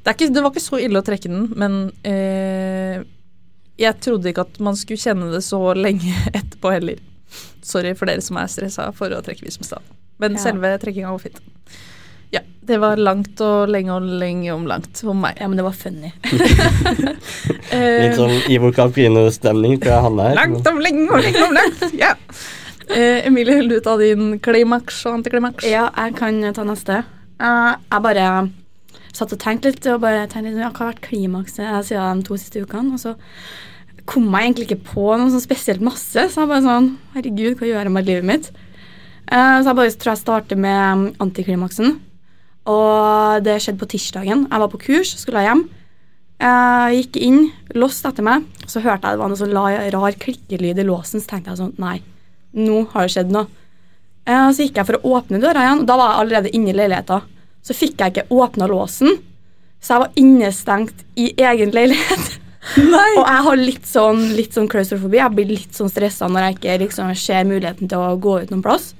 Det, 0.00 0.08
er 0.08 0.16
ikke, 0.16 0.30
det 0.34 0.42
var 0.44 0.50
ikke 0.54 0.64
så 0.64 0.78
ille 0.80 1.00
å 1.00 1.04
trekke 1.06 1.28
den, 1.28 1.46
men 1.60 1.74
eh, 2.08 3.02
jeg 3.80 3.98
trodde 4.04 4.30
ikke 4.32 4.46
at 4.48 4.58
man 4.64 4.76
skulle 4.76 5.00
kjenne 5.00 5.28
det 5.32 5.42
så 5.44 5.60
lenge 5.76 6.14
etterpå 6.38 6.72
heller. 6.72 7.00
Sorry 7.62 7.92
for 7.94 8.08
dere 8.10 8.24
som 8.24 8.38
er 8.40 8.48
stressa 8.50 8.88
for 8.96 9.12
å 9.12 9.20
trekke 9.24 9.44
visdomstav. 9.46 9.84
Men 10.20 10.36
Ja. 10.36 10.42
selve 10.48 10.72
trekkinga 10.82 11.12
var 11.12 11.20
fint. 11.22 11.38
Ja, 12.30 12.40
det 12.62 12.76
var 12.78 12.96
langt 13.00 13.40
og 13.42 13.68
lenge 13.72 13.90
og 13.96 14.04
lenge 14.20 14.52
om 14.54 14.66
langt 14.70 15.00
for 15.02 15.16
meg. 15.18 15.36
Ja, 15.40 15.48
men 15.50 15.58
det 15.58 15.64
var 15.66 15.76
funny. 15.76 16.12
Eh, 17.70 18.00
Litt 18.02 18.16
sånn 18.18 18.32
Ivo 18.50 18.72
Caprino-stemning 18.74 19.76
fra 19.82 20.00
han 20.02 20.16
her. 20.18 20.32
Langt 20.34 20.66
om 20.66 20.80
lenge 20.82 21.04
og 21.14 21.20
lenge 21.22 21.42
om 21.46 21.52
langt. 21.54 21.84
Ja. 21.94 22.16
Eh, 22.90 23.20
Emilie, 23.28 23.60
vil 23.60 23.68
du 23.70 23.76
ta 23.84 23.94
din 24.00 24.40
klimaks 24.42 25.04
og 25.06 25.20
antiklimaks? 25.20 25.66
Ja, 25.70 25.84
jeg 25.94 26.16
kan 26.18 26.40
ta 26.56 26.64
neste. 26.66 26.96
Uh, 27.38 27.76
jeg 27.78 28.02
bare 28.08 28.24
satt 29.16 29.34
og 29.34 29.40
tenkte 29.42 29.72
litt, 29.72 29.86
og 29.90 30.02
bare 30.04 30.26
tenkte 30.30 30.50
litt, 30.50 30.60
ja, 30.62 30.70
hva 30.70 30.84
har 30.84 30.92
vært 30.92 31.04
klimakset 31.08 31.64
eh, 31.66 31.80
siden 31.86 32.22
de 32.22 32.28
to 32.28 32.38
siste 32.40 32.62
ukene? 32.62 32.94
Og 32.96 33.02
så 33.02 33.16
kom 34.10 34.28
jeg 34.32 34.48
egentlig 34.48 34.68
ikke 34.68 34.92
på 34.92 35.06
noe 35.12 35.30
sånn 35.32 35.44
spesielt 35.44 35.84
masse, 35.84 36.28
så 36.32 36.42
jeg 36.44 36.50
bare 36.50 36.64
sånn, 36.66 36.92
herregud, 37.14 37.58
hva 37.58 37.68
gjør 37.68 37.82
jeg 37.84 37.94
med 37.94 38.08
livet 38.08 38.28
mitt? 38.30 38.52
Uh, 39.30 39.60
så 39.60 39.70
jeg 39.70 39.78
bare 39.78 39.92
tror 39.94 40.10
jeg 40.10 40.22
starter 40.24 40.58
med 40.58 41.12
antiklimaksen. 41.22 41.98
Og 42.70 43.44
det 43.46 43.60
skjedde 43.62 43.80
på 43.80 43.88
tirsdagen. 43.92 44.46
Jeg 44.50 44.62
var 44.62 44.72
på 44.72 44.80
kurs, 44.82 45.12
skulle 45.20 45.42
jeg 45.42 45.50
hjem. 45.50 45.62
Jeg 46.40 46.98
gikk 46.98 47.18
inn, 47.20 47.40
låst 47.76 48.06
etter 48.08 48.24
meg, 48.24 48.46
så 48.64 48.80
hørte 48.80 49.06
jeg 49.06 49.18
det 49.18 49.20
var 49.20 49.30
noe 49.30 49.38
sånn 49.38 49.54
rar 49.54 50.18
klikkelyd 50.24 50.80
i 50.80 50.86
låsen, 50.88 51.20
så 51.20 51.34
tenkte 51.34 51.52
jeg 51.52 51.60
sånn, 51.60 51.74
nei, 51.82 51.98
nå 52.56 52.86
har 52.94 53.06
det 53.06 53.14
skjedd 53.14 53.34
noe. 53.34 53.50
Eh, 54.24 54.48
Så 54.50 54.64
gikk 54.64 54.80
jeg 54.80 54.88
for 54.88 54.98
å 54.98 55.18
åpne 55.18 55.40
døra 55.42 55.66
igjen, 55.66 55.82
og 55.82 55.90
da 55.90 55.98
var 56.00 56.14
jeg 56.14 56.22
allerede 56.24 56.54
inne 56.56 56.72
i 56.72 56.78
leiligheten. 56.78 57.29
Så 57.66 57.76
fikk 57.76 58.00
jeg 58.00 58.14
ikke 58.14 58.30
åpna 58.32 58.68
låsen, 58.70 59.18
så 59.80 59.94
jeg 59.94 60.04
var 60.04 60.20
innestengt 60.20 61.04
i 61.20 61.30
egen 61.36 61.74
leilighet. 61.76 62.38
Nei! 62.76 63.10
Og 63.16 63.24
jeg 63.24 63.44
har 63.46 63.60
litt 63.60 63.86
sånn, 63.88 64.22
litt 64.36 64.56
sånn 64.56 64.68
klaustrofobi. 64.70 65.20
Jeg 65.20 65.36
blir 65.36 65.48
litt 65.54 65.76
sånn 65.76 65.92
stressa 65.92 66.28
når 66.28 66.46
jeg 66.46 66.58
ikke 66.58 66.78
liksom 66.84 67.12
ser 67.16 67.46
muligheten 67.48 67.88
til 67.88 68.02
å 68.04 68.18
gå 68.20 68.40
ut 68.42 68.52
noen 68.52 68.64
plass. 68.64 68.90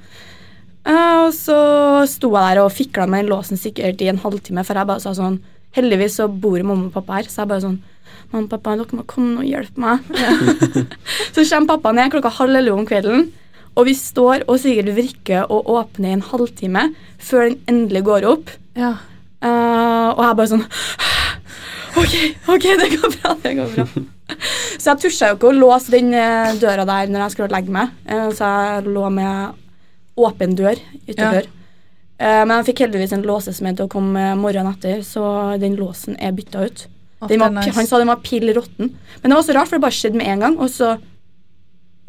Eh, 0.89 1.17
og 1.27 1.33
så 1.37 1.61
sto 2.09 2.33
jeg 2.33 2.57
der 2.57 2.63
og 2.63 2.73
fikla 2.73 3.05
med 3.05 3.27
den 3.27 3.35
låsen 3.35 3.61
sikkert 3.61 4.01
i 4.01 4.09
en 4.13 4.21
halvtime, 4.23 4.65
for 4.65 4.81
jeg 4.81 4.89
bare 4.89 5.05
sa 5.05 5.15
sånn 5.17 5.41
Heldigvis 5.71 6.17
så 6.19 6.25
bor 6.27 6.59
mamma 6.67 6.89
og 6.89 6.95
pappa 6.97 7.21
her, 7.21 7.29
så 7.31 7.45
jeg 7.45 7.51
bare 7.53 7.63
sånn 7.63 7.81
Mamma 8.33 8.47
og 8.47 8.51
pappa, 8.51 8.73
dere 8.79 8.97
må 8.97 9.05
komme 9.11 9.43
og 9.43 9.47
hjelpe 9.47 9.83
meg. 9.83 10.09
så 11.35 11.45
kommer 11.45 11.69
pappa 11.75 11.93
ned 11.95 12.11
klokka 12.15 12.33
halv 12.41 12.59
elleve 12.59 12.79
om 12.79 12.89
kvelden, 12.89 13.29
og 13.79 13.87
vi 13.87 13.95
står 13.97 14.47
og 14.47 14.59
sikkert 14.63 14.95
vrikker 14.97 15.53
og 15.53 15.69
åpner 15.71 16.11
i 16.11 16.17
en 16.19 16.27
halvtime 16.27 16.89
før 17.23 17.49
den 17.49 17.61
endelig 17.71 18.05
går 18.09 18.27
opp. 18.29 18.51
Ja. 18.79 18.97
Uh, 19.41 20.11
og 20.13 20.25
jeg 20.27 20.37
bare 20.37 20.51
sånn 20.51 20.67
OK, 21.99 22.15
ok, 22.55 22.67
det 22.79 22.89
går 22.95 23.15
bra. 23.17 23.37
det 23.43 23.55
går 23.59 23.71
bra. 23.75 23.87
Så 24.79 24.93
jeg 24.93 25.01
tursa 25.03 25.31
jo 25.31 25.39
ikke 25.39 25.49
å 25.51 25.57
låse 25.57 25.93
den 25.93 26.13
eh, 26.15 26.53
døra 26.61 26.85
der 26.89 27.11
når 27.11 27.25
jeg 27.25 27.35
skulle 27.35 27.51
legge 27.53 27.75
meg. 27.75 27.91
Eh, 28.07 28.29
så 28.37 28.47
jeg 28.47 28.93
lå 28.95 29.09
med 29.15 29.59
åpen 30.21 30.55
dør 30.59 30.79
ytterdør. 31.03 31.49
Eh, 32.21 32.43
men 32.45 32.55
jeg 32.59 32.69
fikk 32.71 32.85
heldigvis 32.87 33.15
en 33.17 33.27
låsesmed 33.27 33.79
til 33.79 33.89
å 33.89 33.93
komme 33.93 34.31
morgenen 34.39 34.77
etter, 34.77 35.03
så 35.07 35.57
den 35.61 35.79
låsen 35.81 36.19
er 36.21 36.35
bytta 36.37 36.67
ut. 36.69 36.87
Var, 37.21 37.53
nice. 37.53 37.75
Han 37.77 37.89
sa 37.89 38.01
den 38.01 38.09
var 38.09 38.23
pill 38.25 38.49
råtten. 38.57 38.95
Men 39.21 39.33
det 39.33 39.37
var 39.37 39.45
så 39.45 39.57
rart, 39.57 39.69
for 39.69 39.77
det 39.77 39.85
bare 39.85 39.99
skjedde 39.99 40.21
med 40.21 40.31
en 40.31 40.47
gang, 40.47 40.59
og 40.61 40.71
så, 40.73 40.95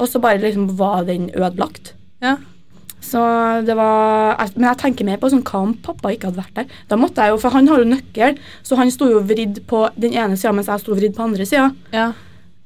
og 0.02 0.10
så 0.10 0.22
bare 0.24 0.42
liksom 0.42 0.72
var 0.80 1.06
den 1.08 1.30
ødelagt. 1.38 1.94
Ja. 2.22 2.36
Så 3.02 3.20
det 3.66 3.74
var 3.76 4.38
Men 4.56 4.68
jeg 4.70 4.78
tenker 4.78 5.08
mer 5.08 5.18
på 5.18 5.30
sånn, 5.34 5.42
hva 5.46 5.62
om 5.66 5.72
pappa 5.84 6.12
ikke 6.14 6.30
hadde 6.30 6.42
vært 6.44 6.60
der? 6.60 6.76
Da 6.88 6.98
måtte 7.02 7.24
jeg 7.26 7.34
jo, 7.34 7.40
For 7.42 7.50
han 7.56 7.68
har 7.68 7.82
jo 7.82 7.88
nøkkel, 7.90 8.38
så 8.64 8.78
han 8.78 8.92
sto 8.94 9.08
jo 9.10 9.24
vridd 9.26 9.64
på 9.68 9.88
den 9.98 10.14
ene 10.14 10.38
sida 10.38 10.54
mens 10.54 10.70
jeg 10.70 10.84
sto 10.84 10.94
vridd 10.98 11.16
på 11.18 11.26
andre 11.30 11.48
sida. 11.50 11.72
ja. 11.96 12.12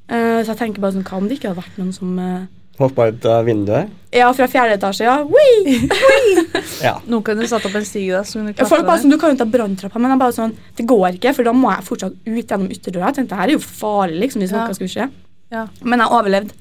Uh, 0.06 0.44
så 0.46 0.52
jeg 0.54 0.60
tenker 0.60 0.84
bare 0.84 0.94
sånn, 0.94 1.06
hva 1.08 1.18
om 1.18 1.26
det 1.26 1.40
ikke 1.40 1.48
hadde 1.50 1.64
vært 1.64 1.78
noen 1.82 1.94
som 1.96 2.12
uh, 2.22 2.44
Hoppa 2.78 3.08
ut 3.10 3.24
av 3.26 3.48
vinduet. 3.48 3.88
Ja, 4.14 4.28
fra 4.38 4.46
fjerde 4.52 4.76
etasje, 4.76 5.08
ja. 5.08 5.16
Wii! 5.24 5.88
Ja. 6.86 6.98
Noen 7.08 7.24
kunne 7.26 7.48
satt 7.50 7.66
opp 7.66 7.78
en 7.80 7.88
stige 7.88 8.12
der. 8.18 8.28
Så 8.28 8.38
kunne 8.38 8.52
du 8.54 8.60
Ja, 8.60 8.68
folk 8.70 8.86
bare 8.86 9.00
sånn, 9.02 9.14
Du 9.16 9.18
kan 9.18 9.32
jo 9.34 9.40
ta 9.40 9.48
branntrappa, 9.50 9.98
men 9.98 10.12
jeg 10.14 10.22
bare 10.22 10.36
sånn, 10.36 10.54
det 10.78 10.86
går 10.92 11.16
ikke, 11.18 11.34
for 11.38 11.48
da 11.48 11.56
må 11.56 11.72
jeg 11.72 11.88
fortsatt 11.88 12.18
ut 12.28 12.44
gjennom 12.52 12.68
ytterdøra. 12.76 13.08
Jeg 13.10 13.18
tenkte, 13.22 13.32
det 13.32 13.40
her 13.40 13.48
er 13.54 13.56
jo 13.56 13.64
farlig, 13.66 14.20
liksom, 14.28 14.44
hvis 14.44 14.54
Ja. 14.54 14.68
noe 14.68 14.76
skulle 14.78 14.94
skje. 14.94 15.08
Ja. 15.56 15.64
Men 15.82 16.04
jeg 16.04 16.14
overlevde. 16.20 16.54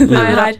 Jeg 0.00 0.32
er 0.32 0.44
her. 0.46 0.52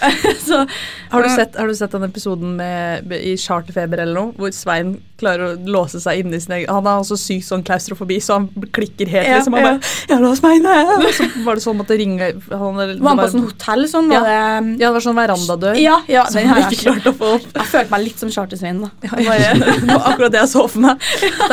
så 0.48 0.66
Har 1.10 1.22
du, 1.22 1.28
sett, 1.30 1.56
har 1.56 1.68
du 1.68 1.74
sett 1.78 1.92
den 1.94 2.02
episoden 2.02 2.56
med, 2.58 3.12
i 3.14 3.36
Charterfeber 3.38 4.00
eller 4.02 4.16
noe, 4.18 4.32
hvor 4.38 4.50
Svein 4.54 4.96
klarer 5.20 5.52
å 5.52 5.70
låse 5.70 6.00
seg 6.02 6.24
inne 6.24 6.38
i 6.38 6.42
sin 6.42 6.56
egen 6.56 6.72
Han 6.74 6.88
har 6.88 7.02
også 7.02 7.16
syk 7.20 7.44
sånn 7.46 7.62
klaustrofobi, 7.66 8.18
så 8.24 8.40
han 8.40 8.48
klikker 8.74 9.10
helt, 9.12 9.28
Ja, 9.28 9.38
liksom. 9.38 9.54
Han 9.54 9.62
ja. 9.62 9.70
bare 9.74 10.10
'Jeg 10.10 10.24
lås 10.24 10.42
meg 10.42 10.58
inne!' 10.58 10.74
Og 10.98 11.14
så 11.14 11.28
var 11.46 11.60
det 11.60 11.64
sånn 11.64 11.82
det 11.84 11.98
ringe 12.00 12.30
han, 12.50 12.78
var 12.80 13.08
han 13.08 13.20
på 13.20 13.28
sånn 13.34 13.44
hotell 13.44 13.84
sånn, 13.90 14.08
var 14.10 14.24
det 14.26 14.38
Ja, 14.80 14.88
det 14.88 14.92
var 14.96 15.04
sånn 15.04 15.18
verandadør. 15.18 15.78
Ja, 15.80 15.98
ja 16.08 16.24
som 16.26 16.40
den 16.40 16.48
han 16.48 16.64
ikke 16.64 16.80
klarte 16.88 17.12
å 17.12 17.18
få 17.18 17.32
opp. 17.36 17.48
Jeg 17.54 17.70
følte 17.72 17.94
meg 17.94 18.04
litt 18.06 18.22
som 18.22 18.32
Charter-Svein, 18.32 18.80
da. 18.86 18.90
Ja, 19.04 19.36
jeg, 19.38 19.60
det 19.60 19.90
var 19.90 20.08
akkurat 20.12 20.32
det 20.34 20.40
jeg 20.42 20.52
så 20.54 20.64
for 20.68 20.80
meg. 20.86 21.04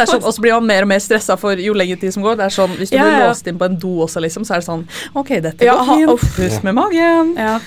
Sånn, 0.07 0.24
Og 0.24 0.33
så 0.33 0.43
blir 0.43 0.55
man 0.57 0.69
mer 0.71 0.88
og 0.88 0.91
mer 0.93 1.03
stressa 1.03 1.38
for 1.39 1.60
jo 1.62 1.75
lenger 1.77 2.00
tid 2.01 2.15
som 2.15 2.24
går. 2.25 2.39
Det 2.39 2.48
er 2.48 2.55
sånn, 2.55 2.74
Hvis 2.79 2.93
du 2.93 2.98
Ja, 2.98 3.05
blir 3.05 3.19
ja. 3.19 3.27
låst 3.29 3.48
inn 3.48 3.60
på 3.60 3.67
en 3.67 3.77
do 3.81 3.93
også, 4.07 4.24
liksom, 4.24 4.48
så 4.48 4.55
er 4.55 4.63
det 4.63 4.67
sånn 4.69 4.88
OK, 5.13 5.36
dette 5.43 5.67
går 5.67 5.86
fint. 5.91 6.33
Pust 6.39 6.63
med 6.63 6.77
magen. 6.77 7.36
Ja. 7.38 7.60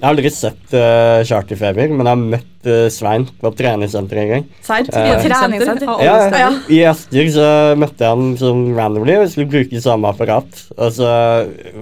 Jeg 0.00 0.06
har 0.06 0.14
aldri 0.14 0.30
sett 0.32 0.70
uh, 0.72 1.20
Charterfeber, 1.28 1.90
men 1.92 2.06
jeg 2.08 2.08
har 2.08 2.20
møtt 2.32 2.68
uh, 2.70 2.86
Svein 2.88 3.26
på 3.36 3.50
treningssenteret 3.52 4.22
en 4.22 4.30
gang. 4.32 4.46
Serr? 4.64 4.86
Uh, 4.88 5.10
treningssenter? 5.20 5.90
Ja. 6.00 6.46
I 6.72 6.78
Asker 6.88 7.28
så 7.34 7.48
møtte 7.76 8.06
jeg 8.06 8.16
han 8.16 8.30
sånn 8.40 8.62
randomly 8.78 9.18
og 9.20 9.28
skulle 9.28 9.52
bruke 9.52 9.82
samme 9.84 10.08
apparat. 10.08 10.62
Og 10.78 10.94
så 10.96 11.10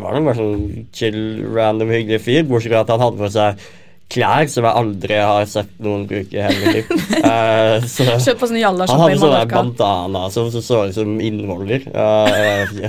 var 0.02 0.18
han 0.18 0.26
bare 0.26 0.40
sånn 0.40 0.88
chill, 0.90 1.20
random, 1.54 1.94
hyggelig 1.94 2.24
fyr, 2.26 2.42
bortsett 2.50 2.74
fra 2.74 2.82
at 2.82 2.90
han 2.90 3.04
hadde 3.06 3.22
på 3.22 3.30
seg 3.36 3.62
klær 4.12 4.48
som 4.48 4.64
jeg 4.64 4.80
aldri 4.80 5.18
har 5.20 5.46
sett 5.48 5.72
noen 5.84 6.06
bruke 6.08 6.32
i 6.36 6.40
hele 6.40 6.58
mitt 6.64 6.76
liv. 6.78 6.86
Uh, 7.20 7.84
så 7.84 8.06
Kjøpt 8.24 8.40
på 8.40 8.48
sånn 8.48 8.56
han 8.56 8.62
jalla-shop 8.62 9.02
hadde 9.02 9.18
sånne 9.20 9.40
sånn 9.42 9.52
bandana 9.52 10.22
som 10.32 10.50
så, 10.54 10.62
så 10.64 10.82
ut 10.88 10.96
som 10.96 11.18
innvoller. 11.20 11.84
Uh. 11.92 12.88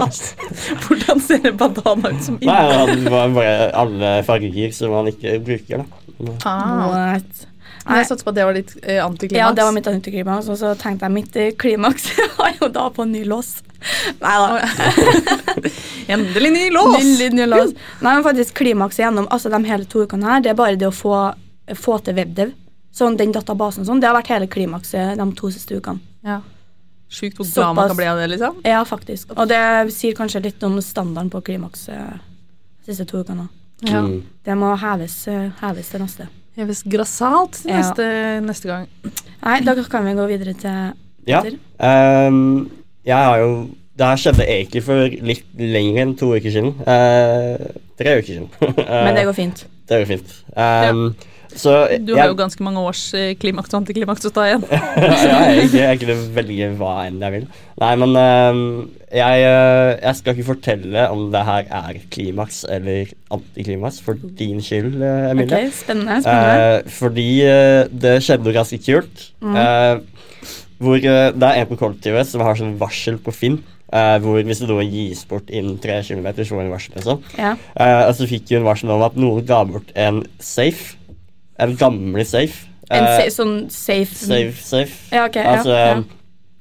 Hvordan 0.84 1.24
ser 1.24 1.52
en 1.52 1.60
bandana 1.60 2.12
ut 2.12 2.24
som 2.26 2.40
Nei, 2.44 2.60
han 2.76 3.06
var 3.08 3.36
bare 3.36 3.70
alle 3.84 4.16
farger 4.28 4.76
som 4.76 4.98
han 4.98 5.12
ikke 5.12 5.38
bruker, 5.46 5.84
da. 5.84 6.34
Ah. 6.44 6.90
What? 6.90 7.46
Nei, 7.90 7.98
Jeg 8.00 8.08
satser 8.10 8.26
på 8.26 8.32
at 8.32 8.38
det 8.38 8.44
var 8.46 8.56
ditt 8.56 8.72
eh, 8.82 9.00
antiklimaks. 9.02 9.40
Ja, 9.40 9.50
det 9.56 9.66
var 9.66 9.74
mitt 9.74 9.88
antiklimaks, 9.90 10.48
og 10.52 10.58
så 10.60 10.70
tenkte 10.78 11.08
jeg 11.08 11.14
mitt 11.16 11.36
eh, 11.40 11.50
klimaks 11.58 12.06
var 12.38 12.54
jo 12.60 12.68
da 12.70 12.86
på 12.94 13.06
ny 13.08 13.24
lås. 13.26 13.56
Nei 14.20 14.36
da. 14.44 14.60
Endelig 16.14 16.52
ny 16.54 16.64
lås! 16.74 17.00
Endelig 17.00 17.30
ny 17.34 17.48
lås. 17.50 17.74
Nei, 18.00 18.14
men 18.14 18.24
faktisk 18.26 18.54
klimakset 18.60 19.04
gjennom 19.04 19.28
altså 19.32 19.50
de 19.52 19.62
hele 19.66 19.88
to 19.90 20.04
ukene 20.06 20.30
her, 20.30 20.44
det 20.44 20.54
er 20.54 20.58
bare 20.58 20.78
det 20.78 20.88
å 20.88 20.94
få, 20.94 21.16
få 21.74 21.98
til 22.06 22.18
webdev. 22.20 22.54
Sånn 22.94 23.18
den 23.18 23.34
databasen 23.34 23.86
sånn, 23.86 24.00
det 24.02 24.10
har 24.10 24.16
vært 24.18 24.32
hele 24.32 24.50
klimakset 24.50 25.18
de 25.18 25.28
to 25.38 25.50
siste 25.54 25.78
ukene. 25.78 26.02
Ja. 26.26 26.40
Sjukt 27.10 27.40
hvor 27.40 27.46
glad 27.46 27.74
man 27.74 27.88
kan 27.90 27.98
bli 27.98 28.06
av 28.06 28.18
det, 28.22 28.26
liksom. 28.36 28.60
Ja, 28.66 28.84
faktisk. 28.86 29.32
Og 29.34 29.48
det 29.50 29.62
sier 29.94 30.14
kanskje 30.18 30.44
litt 30.44 30.62
om 30.66 30.78
standarden 30.82 31.30
på 31.32 31.42
klimakset 31.50 32.20
de 32.20 32.92
siste 32.92 33.06
to 33.10 33.24
ukene. 33.24 33.48
Ja. 33.82 34.04
Mm. 34.04 34.20
Det 34.44 34.54
må 34.58 34.74
heves, 34.78 35.16
eh, 35.28 35.48
heves 35.62 35.90
til 35.90 36.04
neste. 36.04 36.28
Heves 36.60 36.82
grassat 36.84 37.62
til 37.62 37.70
Ja. 37.72 37.80
neste, 37.80 38.06
neste 38.44 38.68
gang. 38.68 38.88
Nei, 39.40 39.60
da 39.64 39.74
kan 39.88 40.04
vi 40.04 40.16
gå 40.18 40.26
videre 40.28 40.54
til 40.60 40.92
Ja. 41.28 41.40
Ehm, 41.80 42.68
jeg 43.04 43.16
har 43.16 43.38
jo 43.38 43.68
Det 44.00 44.06
her 44.06 44.16
skjedde 44.16 44.44
egentlig 44.48 44.80
for 44.82 45.08
litt 45.28 45.44
lenger 45.58 46.02
enn 46.02 46.12
to 46.16 46.30
uker 46.32 46.48
siden. 46.54 46.70
Uh, 46.86 47.58
tre 48.00 48.14
uker 48.16 48.30
siden. 48.30 48.46
Men 49.04 49.16
det 49.18 49.26
går 49.28 49.36
fint. 49.36 49.66
det 49.90 49.98
går 50.00 50.06
fint. 50.08 50.30
Ehm, 50.56 51.02
Så 51.56 51.74
Du 52.06 52.14
har 52.16 52.30
jo 52.30 52.36
ganske 52.38 52.62
mange 52.64 52.82
års 52.84 53.02
eh, 53.18 53.32
klimaks 53.40 53.72
og 53.72 53.80
antiklimaks 53.80 54.28
å 54.28 54.32
ta 54.34 54.46
igjen. 54.48 54.64
ja, 54.70 55.40
jeg, 55.56 55.72
jeg 55.74 56.00
kunne 56.02 56.16
velge 56.36 56.70
hva 56.78 56.94
enn 57.06 57.20
jeg 57.24 57.36
vil. 57.36 57.46
Nei, 57.80 57.90
men 58.02 58.18
ehm, 58.20 58.62
jeg, 59.08 59.42
eh, 59.48 59.92
jeg 59.96 60.18
skal 60.18 60.36
ikke 60.36 60.48
fortelle 60.52 61.06
om 61.14 61.26
det 61.32 61.42
her 61.48 61.72
er 61.80 61.98
klimaks 62.12 62.62
eller 62.70 63.10
antiklimaks 63.34 64.00
for 64.04 64.20
din 64.38 64.62
skyld, 64.64 65.00
eh, 65.00 65.30
Emilie. 65.32 65.66
Spennende. 65.74 66.20
spennende. 66.22 66.70
Eh, 66.70 66.94
fordi 67.00 67.28
eh, 67.48 67.82
det 67.90 68.16
skjedde 68.26 68.46
noe 68.46 68.56
ganske 68.60 68.80
kult. 68.84 69.26
Mm. 69.42 69.58
Eh, 69.64 70.46
hvor 70.80 70.96
eh, 70.96 71.26
det 71.36 71.50
er 71.50 71.60
en 71.60 71.68
på 71.68 71.80
kollektivet 71.80 72.28
som 72.28 72.44
har 72.44 72.56
sånn 72.58 72.78
varsel 72.80 73.20
på 73.20 73.34
Finn. 73.36 73.60
Uh, 73.90 74.20
hvor 74.22 74.38
hvis 74.46 74.60
noe 74.62 74.84
gis 74.86 75.24
bort 75.26 75.48
innen 75.50 75.74
tre 75.82 75.96
kilometer, 76.06 76.46
så 76.46 76.54
får 76.54 76.62
hun 76.62 76.70
varsel. 76.70 76.92
Liksom. 76.94 77.24
Ja. 77.34 77.56
Uh, 77.74 78.04
og 78.04 78.12
så 78.14 78.28
fikk 78.30 78.52
hun 78.54 78.62
varsel 78.62 78.92
om 78.94 79.02
at 79.02 79.16
noen 79.18 79.42
ga 79.48 79.64
bort 79.66 79.90
en 79.98 80.22
safe. 80.38 80.94
En 81.60 81.76
gamle 81.80 82.24
safe. 82.28 82.66
En 82.90 83.06
sa 83.06 83.28
sånn 83.30 83.54
safe 83.70 84.16
safe, 84.18 84.56
safe. 84.66 84.96
Ja, 85.14 85.28
ok. 85.28 85.38
Altså 85.44 85.76
ja, 85.76 85.84
ja. 85.92 86.00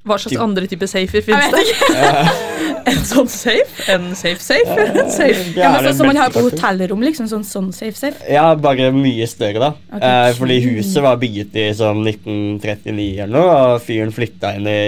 Hva 0.07 0.15
slags 0.15 0.31
Typ- 0.35 0.43
andre 0.43 0.69
typer 0.69 0.89
safer 0.89 1.25
finnes 1.25 1.51
vet 1.51 1.73
det? 1.73 2.37
En 2.89 3.01
sånn 3.05 3.27
safe? 3.29 3.83
En 3.91 4.05
safe 4.17 4.41
safe? 4.41 4.75
En 4.79 5.09
safe? 5.11 5.41
Ja, 5.57 5.73
men 5.75 5.89
sånn 5.89 5.97
som 5.99 6.07
man 6.09 6.17
har 6.17 6.31
på 6.33 6.41
hotellrom, 6.45 7.03
liksom. 7.05 7.27
Sånn, 7.29 7.43
sånn 7.45 7.67
safe 7.75 7.97
safe. 7.99 8.17
Ja, 8.31 8.45
bare 8.57 8.87
mye 8.95 9.27
større, 9.29 9.59
da. 9.61 9.69
Okay. 9.91 10.05
Eh, 10.07 10.31
fordi 10.39 10.57
huset 10.63 11.03
var 11.05 11.19
bygget 11.21 11.59
i 11.59 11.67
sånn 11.77 12.01
1939 12.07 13.09
eller 13.25 13.35
noe, 13.35 13.59
og 13.59 13.83
fyren 13.85 14.15
flytta 14.15 14.55
inn 14.57 14.69
i 14.71 14.79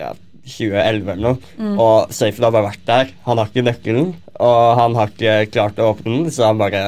ja, 0.00 0.10
2011 0.44 1.14
eller 1.14 1.22
noe. 1.28 1.54
Mm. 1.56 1.74
Og 1.78 2.12
safen 2.12 2.48
har 2.48 2.54
bare 2.54 2.72
vært 2.72 2.86
der. 2.90 3.16
Han 3.28 3.40
har 3.40 3.50
ikke 3.52 3.66
nøkkelen, 3.70 4.12
og 4.42 4.62
han 4.82 4.98
har 4.98 5.14
ikke 5.14 5.38
klart 5.54 5.80
å 5.80 5.92
åpne 5.94 6.18
den, 6.18 6.32
så 6.34 6.50
han 6.50 6.60
bare 6.60 6.84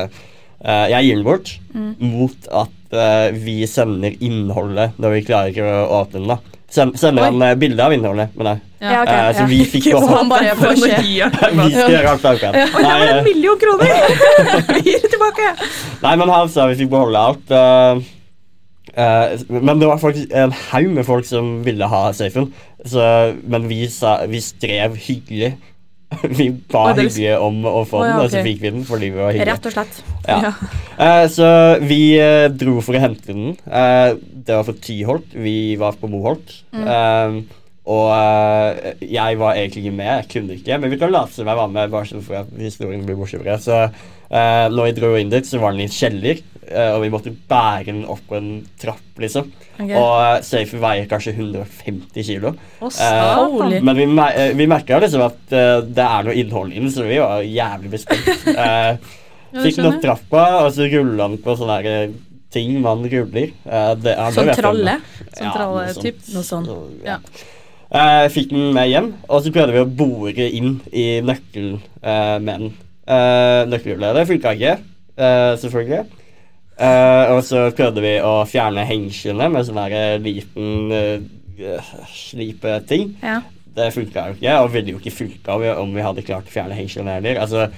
eh, 0.65 0.87
Jeg 0.95 1.05
gir 1.09 1.21
den 1.21 1.29
bort 1.29 1.59
Mm. 1.75 1.95
mot 1.99 2.45
at 2.55 2.95
uh, 2.95 3.35
vi 3.35 3.65
sender 3.67 4.15
innholdet 4.23 4.95
når 5.03 5.17
vi 5.17 5.23
klarer 5.27 5.51
ikke 5.51 5.65
å 5.67 5.89
åpne 6.05 6.21
den, 6.21 6.29
da. 6.31 6.37
Send, 6.71 6.95
sender 6.99 7.25
Oi. 7.25 7.31
han 7.33 7.43
uh, 7.43 7.57
bilde 7.59 7.83
av 7.83 7.95
innholdet, 7.95 8.31
men 8.39 8.49
nei. 8.49 8.55
Ja, 8.79 9.01
okay, 9.03 9.17
uh, 9.19 9.31
så 9.35 9.43
ja. 9.43 9.49
vi 9.55 9.59
fikk 9.73 9.89
får 9.91 10.77
se. 10.79 11.01
Vi 11.03 11.71
skal 11.75 11.95
gjøre 11.97 12.13
alt 12.13 12.29
vi 12.29 12.43
kan. 12.45 12.59
Oi, 12.61 12.69
det 12.71 12.93
var 12.93 13.07
en 13.09 13.19
eh, 13.19 13.27
million 13.27 13.59
kroner! 13.59 13.91
Vi 14.77 14.85
gir 14.87 15.03
det 15.03 15.11
tilbake. 15.17 15.51
Nei, 16.05 16.15
men 16.21 16.31
han 16.31 16.53
sa 16.53 16.69
vi 16.71 16.79
fikk 16.79 16.93
beholde 16.93 17.19
alt. 17.19 17.55
men 19.51 19.81
det 19.81 19.89
var 19.91 19.99
faktisk 19.99 20.31
en 20.31 20.55
haug 20.71 20.91
med 20.95 21.07
folk 21.07 21.27
som 21.27 21.57
ville 21.67 21.91
ha 21.91 22.05
safen. 22.15 22.53
Så, 22.87 23.03
men 23.51 23.67
vi, 23.67 23.87
sa, 23.91 24.21
vi 24.31 24.39
strev 24.45 24.95
hyggelig. 25.09 25.55
Vi 26.39 26.49
ba 26.71 26.85
oh, 26.91 26.95
hyggelig 26.99 27.35
om 27.43 27.65
å 27.69 27.83
få 27.89 28.01
oh, 28.01 28.07
ja, 28.07 28.15
den, 28.15 28.23
og 28.25 28.33
så 28.33 28.45
fikk 28.47 28.63
vi 28.63 28.71
den 28.75 28.87
fordi 28.89 29.11
vi 29.13 29.21
var 29.21 29.35
hyggelige. 29.35 29.51
Rett 29.51 29.69
og 29.69 29.75
slett. 29.75 29.99
Ja. 30.29 30.39
Ja. 30.45 30.53
Uh, 30.95 31.27
så 31.33 31.51
vi 31.85 32.01
uh, 32.21 32.47
dro 32.53 32.79
for 32.85 32.97
å 32.97 33.03
hente 33.03 33.29
den. 33.33 33.59
Uh, 33.67 34.17
det 34.45 34.57
var 34.59 34.67
for 34.69 34.81
Tyholt. 34.85 35.37
Vi 35.37 35.59
var 35.81 35.99
på 36.01 36.11
Moholt. 36.13 36.59
Mm. 36.75 37.45
Og 37.85 38.09
jeg 39.05 39.37
var 39.37 39.59
egentlig 39.61 39.83
ikke 39.83 39.97
med, 39.97 40.09
jeg 40.09 40.29
kunne 40.33 40.55
ikke. 40.57 40.77
Men 40.81 40.93
vi 40.93 40.99
kan 41.01 41.11
late 41.13 41.35
som 41.35 41.49
jeg 41.49 41.59
var 41.59 41.69
med, 41.73 41.91
bare 41.93 42.21
for 42.25 42.39
at 42.39 42.53
historien 42.57 43.05
blir 43.05 43.19
morsommere. 43.19 43.59
Så 43.61 43.83
når 44.73 44.89
vi 44.89 44.95
dro 44.97 45.11
inn 45.21 45.33
dit, 45.33 45.45
så 45.45 45.61
var 45.61 45.75
den 45.75 45.83
i 45.85 45.89
en 45.89 45.93
kjeller, 45.93 46.41
og 46.95 47.03
vi 47.05 47.11
måtte 47.13 47.35
bære 47.51 47.91
den 47.91 48.07
opp 48.09 48.25
på 48.31 48.39
en 48.39 48.49
trapp, 48.81 49.05
liksom. 49.21 49.53
Ok. 49.75 49.91
Og 49.99 50.45
uh, 50.45 50.75
veier 50.85 51.09
kanskje 51.11 51.35
150 51.35 52.27
kilo. 52.27 52.55
Å, 52.81 52.91
Eh, 52.91 53.81
Men 53.83 53.97
vi, 53.99 54.07
mer 54.07 54.37
eh, 54.39 54.53
vi 54.55 54.69
merka 54.71 55.01
liksom 55.03 55.25
at 55.27 55.55
eh, 55.55 55.81
det 55.83 56.05
er 56.07 56.29
noe 56.29 56.37
innhold 56.39 56.73
i 56.75 56.79
den, 56.83 56.93
så 56.95 57.07
vi 57.09 57.19
var 57.23 57.43
jævlig 57.43 57.95
bespent. 57.97 58.31
Eh, 59.55 59.61
Fikk 59.63 59.77
den 59.79 59.87
opp 59.87 60.01
trappa, 60.03 60.45
og 60.65 60.73
så 60.75 60.89
rulla 60.91 61.29
den 61.29 61.37
på 61.43 61.55
sånne 61.55 61.77
eh, 61.87 62.15
ting 62.55 62.73
man 62.83 63.05
ruller. 63.07 63.53
Eh, 63.65 63.91
det, 64.03 64.15
Sånn 64.35 64.51
jeg 64.51 64.59
tralle. 64.59 64.97
Sånn 65.31 65.53
tralle-typ? 65.55 66.25
Noe 66.35 66.47
sånt. 66.47 66.71
Så, 66.71 66.79
Ja. 67.07 67.21
Eh, 67.95 68.25
fikk 68.35 68.51
den 68.51 68.73
med 68.75 68.89
hjem, 68.91 69.13
og 69.29 69.45
så 69.45 69.53
prøvde 69.55 69.77
vi 69.77 69.83
å 69.85 69.91
bore 70.01 70.49
inn 70.59 70.81
i 70.91 71.21
nøkkelen 71.23 71.77
eh, 72.03 72.39
med 72.43 72.55
den. 72.65 72.73
Uh, 73.05 73.67
Nøkkelhjulet. 73.69 74.23
Funka 74.27 74.55
ikke, 74.57 74.79
eh, 75.21 75.51
selvfølgelig. 75.61 76.07
Eh, 76.75 77.33
og 77.35 77.43
så 77.47 77.69
prøvde 77.77 78.03
vi 78.03 78.17
å 78.25 78.33
fjerne 78.51 78.83
hengslene 78.89 79.47
med 79.53 79.67
sånn 79.69 79.79
her 79.79 79.93
eh, 79.95 80.15
liten 80.23 80.91
uh, 80.91 81.91
slipeting. 82.11 83.13
Ja. 83.23 83.41
Det 83.75 83.89
funka 83.95 84.29
jo 84.31 84.37
ikke, 84.39 84.55
og 84.63 84.73
ville 84.75 84.95
jo 84.95 85.01
ikke 85.01 85.15
funka 85.15 85.55
om, 85.55 85.63
vi- 85.63 85.75
hadde 86.07 86.23
klart 86.27 86.47
å 86.51 86.55
fjerne 86.55 86.77
hengslene 86.79 87.17
heller. 87.17 87.41
Altså, 87.43 87.69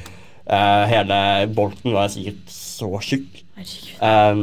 uh, 0.48 0.84
hele 0.88 1.18
bolten 1.56 1.92
var 1.96 2.08
sikkert 2.12 2.48
så 2.52 2.90
tjukk. 3.04 3.42
Um, 4.04 4.42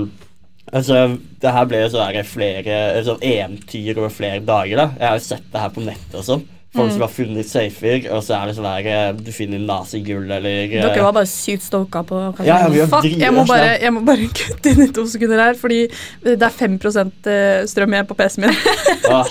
altså, 0.73 1.03
det 1.41 1.53
her 1.53 1.67
ble 1.69 1.83
jo 1.83 1.91
sånn 1.93 2.23
flere 2.25 2.79
sånn 3.05 3.21
eventyr 3.21 3.97
over 4.01 4.13
flere 4.13 4.41
dager. 4.45 4.77
da 4.81 4.87
Jeg 4.97 5.07
har 5.09 5.19
jo 5.19 5.25
sett 5.29 5.49
det 5.53 5.61
her 5.61 5.73
på 5.75 5.85
nettet 5.85 6.17
og 6.21 6.25
sånn. 6.29 6.45
Folk 6.73 6.87
Mm. 6.89 6.91
som 6.95 7.01
har 7.01 7.11
funnet 7.13 7.45
safer, 7.45 8.07
og 8.09 8.23
så 8.25 8.33
er 8.33 8.47
det 8.49 8.55
sånn 8.57 8.65
her 8.65 8.87
eh, 8.89 9.11
Du 9.13 9.29
finner 9.31 9.59
lasergull 9.61 10.23
eller 10.25 10.63
eh, 10.63 10.71
Dere 10.81 11.03
var 11.05 11.13
bare 11.13 11.29
sykt 11.29 11.67
stoka 11.67 12.01
på 12.09 12.21
Ja, 12.47 12.63
ja, 12.73 12.87
Fuck, 12.89 13.05
jeg 13.05 13.29
må, 13.35 13.43
bare, 13.45 13.75
jeg 13.81 13.93
må 13.93 14.01
bare 14.07 14.25
kutte 14.39 14.71
inn 14.73 14.81
i 14.81 14.87
to 14.95 15.05
sekunder 15.05 15.37
her, 15.37 15.53
fordi 15.59 15.83
det 16.23 16.41
er 16.41 16.55
5 16.55 16.79
eh, 16.81 17.65
strøm 17.69 17.93
igjen 17.93 18.09
på 18.09 18.17
PC-en 18.17 18.47
min. 18.47 18.57
Ah, 19.13 19.29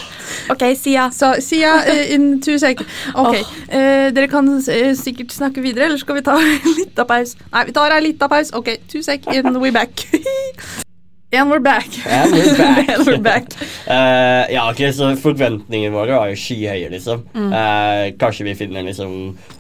Ok, 0.53 0.63
Sia. 0.77 1.09
Så 1.11 1.33
Sia, 1.41 1.73
uh, 1.83 2.15
in 2.15 2.41
two 2.43 2.59
seconds. 2.59 2.89
Ok, 3.15 3.37
eh, 3.69 4.11
dere 4.15 4.29
kan 4.31 4.49
sikkert 4.63 5.33
snakke 5.35 5.63
videre, 5.65 5.87
eller 5.91 5.99
skal 5.99 6.19
vi 6.21 6.25
ta 6.27 6.37
en 6.43 6.77
liten 6.79 7.07
pause? 7.09 7.37
Nei, 7.53 7.65
vi 7.67 7.73
tar 7.77 7.97
en 7.97 8.07
liten 8.07 8.29
pause. 8.29 8.55
Ok, 8.55 8.77
two 8.89 9.03
sek, 9.03 9.27
and 9.35 9.59
we 9.63 9.71
back. 9.75 10.07
And 11.35 11.49
we're 11.49 11.61
back. 11.61 11.89
And 12.07 12.31
we're 12.31 12.57
back. 12.59 12.89
And 12.93 13.07
we're 13.07 13.17
back. 13.19 13.45
uh, 13.89 14.45
ja, 14.53 14.67
ok, 14.71 14.83
så 14.93 15.07
Forventningene 15.17 15.89
våre 15.95 16.13
var 16.19 16.29
jo 16.29 16.35
skyhøye, 16.37 16.91
liksom. 16.93 17.23
Eh, 17.33 18.11
kanskje 18.21 18.45
vi 18.45 18.53
finner 18.59 18.85
liksom 18.85 19.15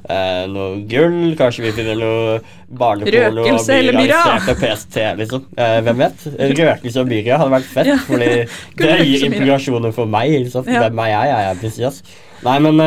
uh, 0.04 0.42
noe 0.52 0.82
gull, 0.90 1.30
kanskje 1.38 1.64
vi 1.64 1.70
finner 1.78 1.96
noe 1.96 2.34
barneporno 2.68 3.46
og 3.46 3.64
blir 3.64 3.88
arrestert 3.96 4.50
av 4.52 4.60
PST, 4.60 4.98
liksom. 5.22 5.46
Hvem 5.56 6.02
vet? 6.02 6.26
Røkelse 6.60 7.04
og 7.06 7.08
myra 7.08 7.38
hadde 7.40 7.54
vært 7.54 7.70
fett, 7.70 7.88
Ja. 7.88 7.96
fordi 8.04 8.28
det 8.82 8.98
gir 9.08 9.24
implikasjoner 9.30 9.94
for 9.96 10.12
meg. 10.12 10.34
liksom. 10.44 10.68
Ja. 10.68 10.82
Hvem 10.84 11.00
er 11.06 11.08
jeg? 11.14 11.30
Jeg 11.32 11.46
er 11.54 11.62
prinsesse. 11.62 12.18
Nei, 12.42 12.58
men 12.66 12.82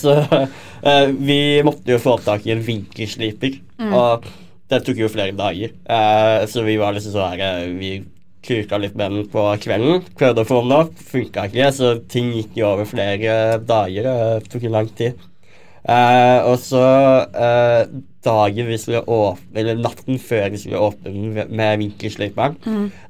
så 0.00 0.16
Vi 1.22 1.38
måtte 1.62 1.94
jo 1.94 2.00
få 2.02 2.16
tak 2.24 2.48
i 2.50 2.54
en 2.56 2.66
vinkelsliper, 2.66 3.60
og 3.94 4.26
det 4.72 4.82
tok 4.88 4.98
jo 5.04 5.12
flere 5.12 5.36
dager. 5.38 5.70
Så 6.50 6.66
vi 6.66 6.74
var 6.82 6.98
liksom 6.98 7.14
sånn 7.14 7.38
her 7.38 7.70
Vi 7.78 7.92
kuka 8.44 8.78
litt 8.80 8.96
med 8.98 9.14
den 9.14 9.28
på 9.32 9.44
kvelden. 9.64 10.02
Prøvde 10.18 10.44
å 10.44 10.48
få 10.48 10.62
den 10.64 10.74
opp, 10.76 10.96
funka 11.12 11.46
ikke, 11.50 11.70
så 11.74 11.94
ting 12.12 12.32
gikk 12.36 12.58
jo 12.60 12.70
over 12.74 12.88
flere 12.88 13.58
dager. 13.64 14.10
Det 14.42 14.50
tok 14.52 14.66
lang 14.72 14.90
tid. 14.98 15.16
Eh, 15.84 16.40
og 16.48 16.56
så 16.64 16.80
eh, 17.36 17.82
dagen 18.24 18.68
vi 18.70 18.78
skulle 18.80 19.02
åpne 19.04 19.60
Eller 19.60 19.76
natten 19.84 20.16
før 20.16 20.46
vi 20.54 20.60
skulle 20.62 20.80
åpne 20.80 21.44
med 21.52 21.82
vinkelsliperen, 21.82 22.54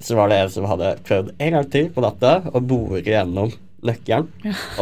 så 0.02 0.16
var 0.18 0.32
det 0.32 0.40
en 0.42 0.50
som 0.50 0.66
hadde 0.66 0.96
prøvd 1.06 1.30
en 1.38 1.54
gang 1.54 1.68
til 1.70 1.86
på 1.94 2.02
natta 2.02 2.32
å 2.50 2.58
bore 2.58 3.04
gjennom 3.06 3.52
nøkkelen. 3.84 4.26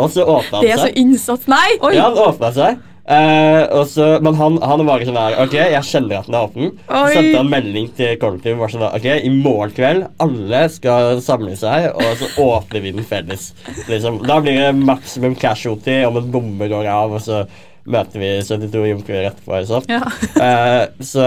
Og 0.01 0.09
så 0.15 0.25
åpna 0.25 0.63
Det 0.63 0.71
den 0.71 0.79
er 0.79 0.81
så 0.81 0.89
seg. 0.89 0.97
innsats. 1.03 1.49
Nei! 1.53 1.69
Oi! 1.83 1.93
Ja, 1.99 2.07
han 2.09 2.17
åpna 2.31 2.53
seg. 2.57 2.81
Eh, 3.03 3.65
og 3.75 3.89
så, 3.91 4.05
men 4.23 4.37
han, 4.39 4.61
han 4.63 4.85
var 4.87 5.03
sånn 5.03 5.17
der 5.19 5.35
Ok, 5.43 5.57
jeg 5.59 5.87
kjenner 5.89 6.21
at 6.21 6.29
den 6.29 6.37
er 6.39 6.45
åpen. 6.47 6.69
Så 6.87 7.01
sendte 7.17 7.41
han 7.41 7.51
melding 7.51 7.89
til 7.99 8.15
kollektivet. 8.23 8.61
Var 8.61 8.75
sånn 8.75 8.85
der, 8.85 8.95
ok, 8.99 9.09
I 9.27 9.33
morgen 9.35 9.75
kveld 9.75 10.07
alle 10.23 10.63
skal 10.71 11.19
samle 11.25 11.57
seg, 11.59 11.91
og 11.97 12.15
så 12.21 12.31
åpner 12.45 12.85
vi 12.85 12.95
den 12.95 13.09
felles. 13.09 13.51
Liksom. 13.91 14.23
Da 14.29 14.39
blir 14.45 14.61
det 14.61 14.71
maksimum 14.79 15.35
casualty 15.39 16.03
om 16.07 16.21
en 16.21 16.31
bombe 16.35 16.71
går 16.71 16.89
av, 16.93 17.19
og 17.19 17.25
så 17.25 17.43
møter 17.91 18.23
vi 18.23 18.33
72 18.47 18.87
jomfruer 18.93 19.29
etterpå. 19.33 19.59
Liksom. 19.59 19.91
Ja. 19.91 20.07
Uh, 20.39 21.03
så 21.03 21.27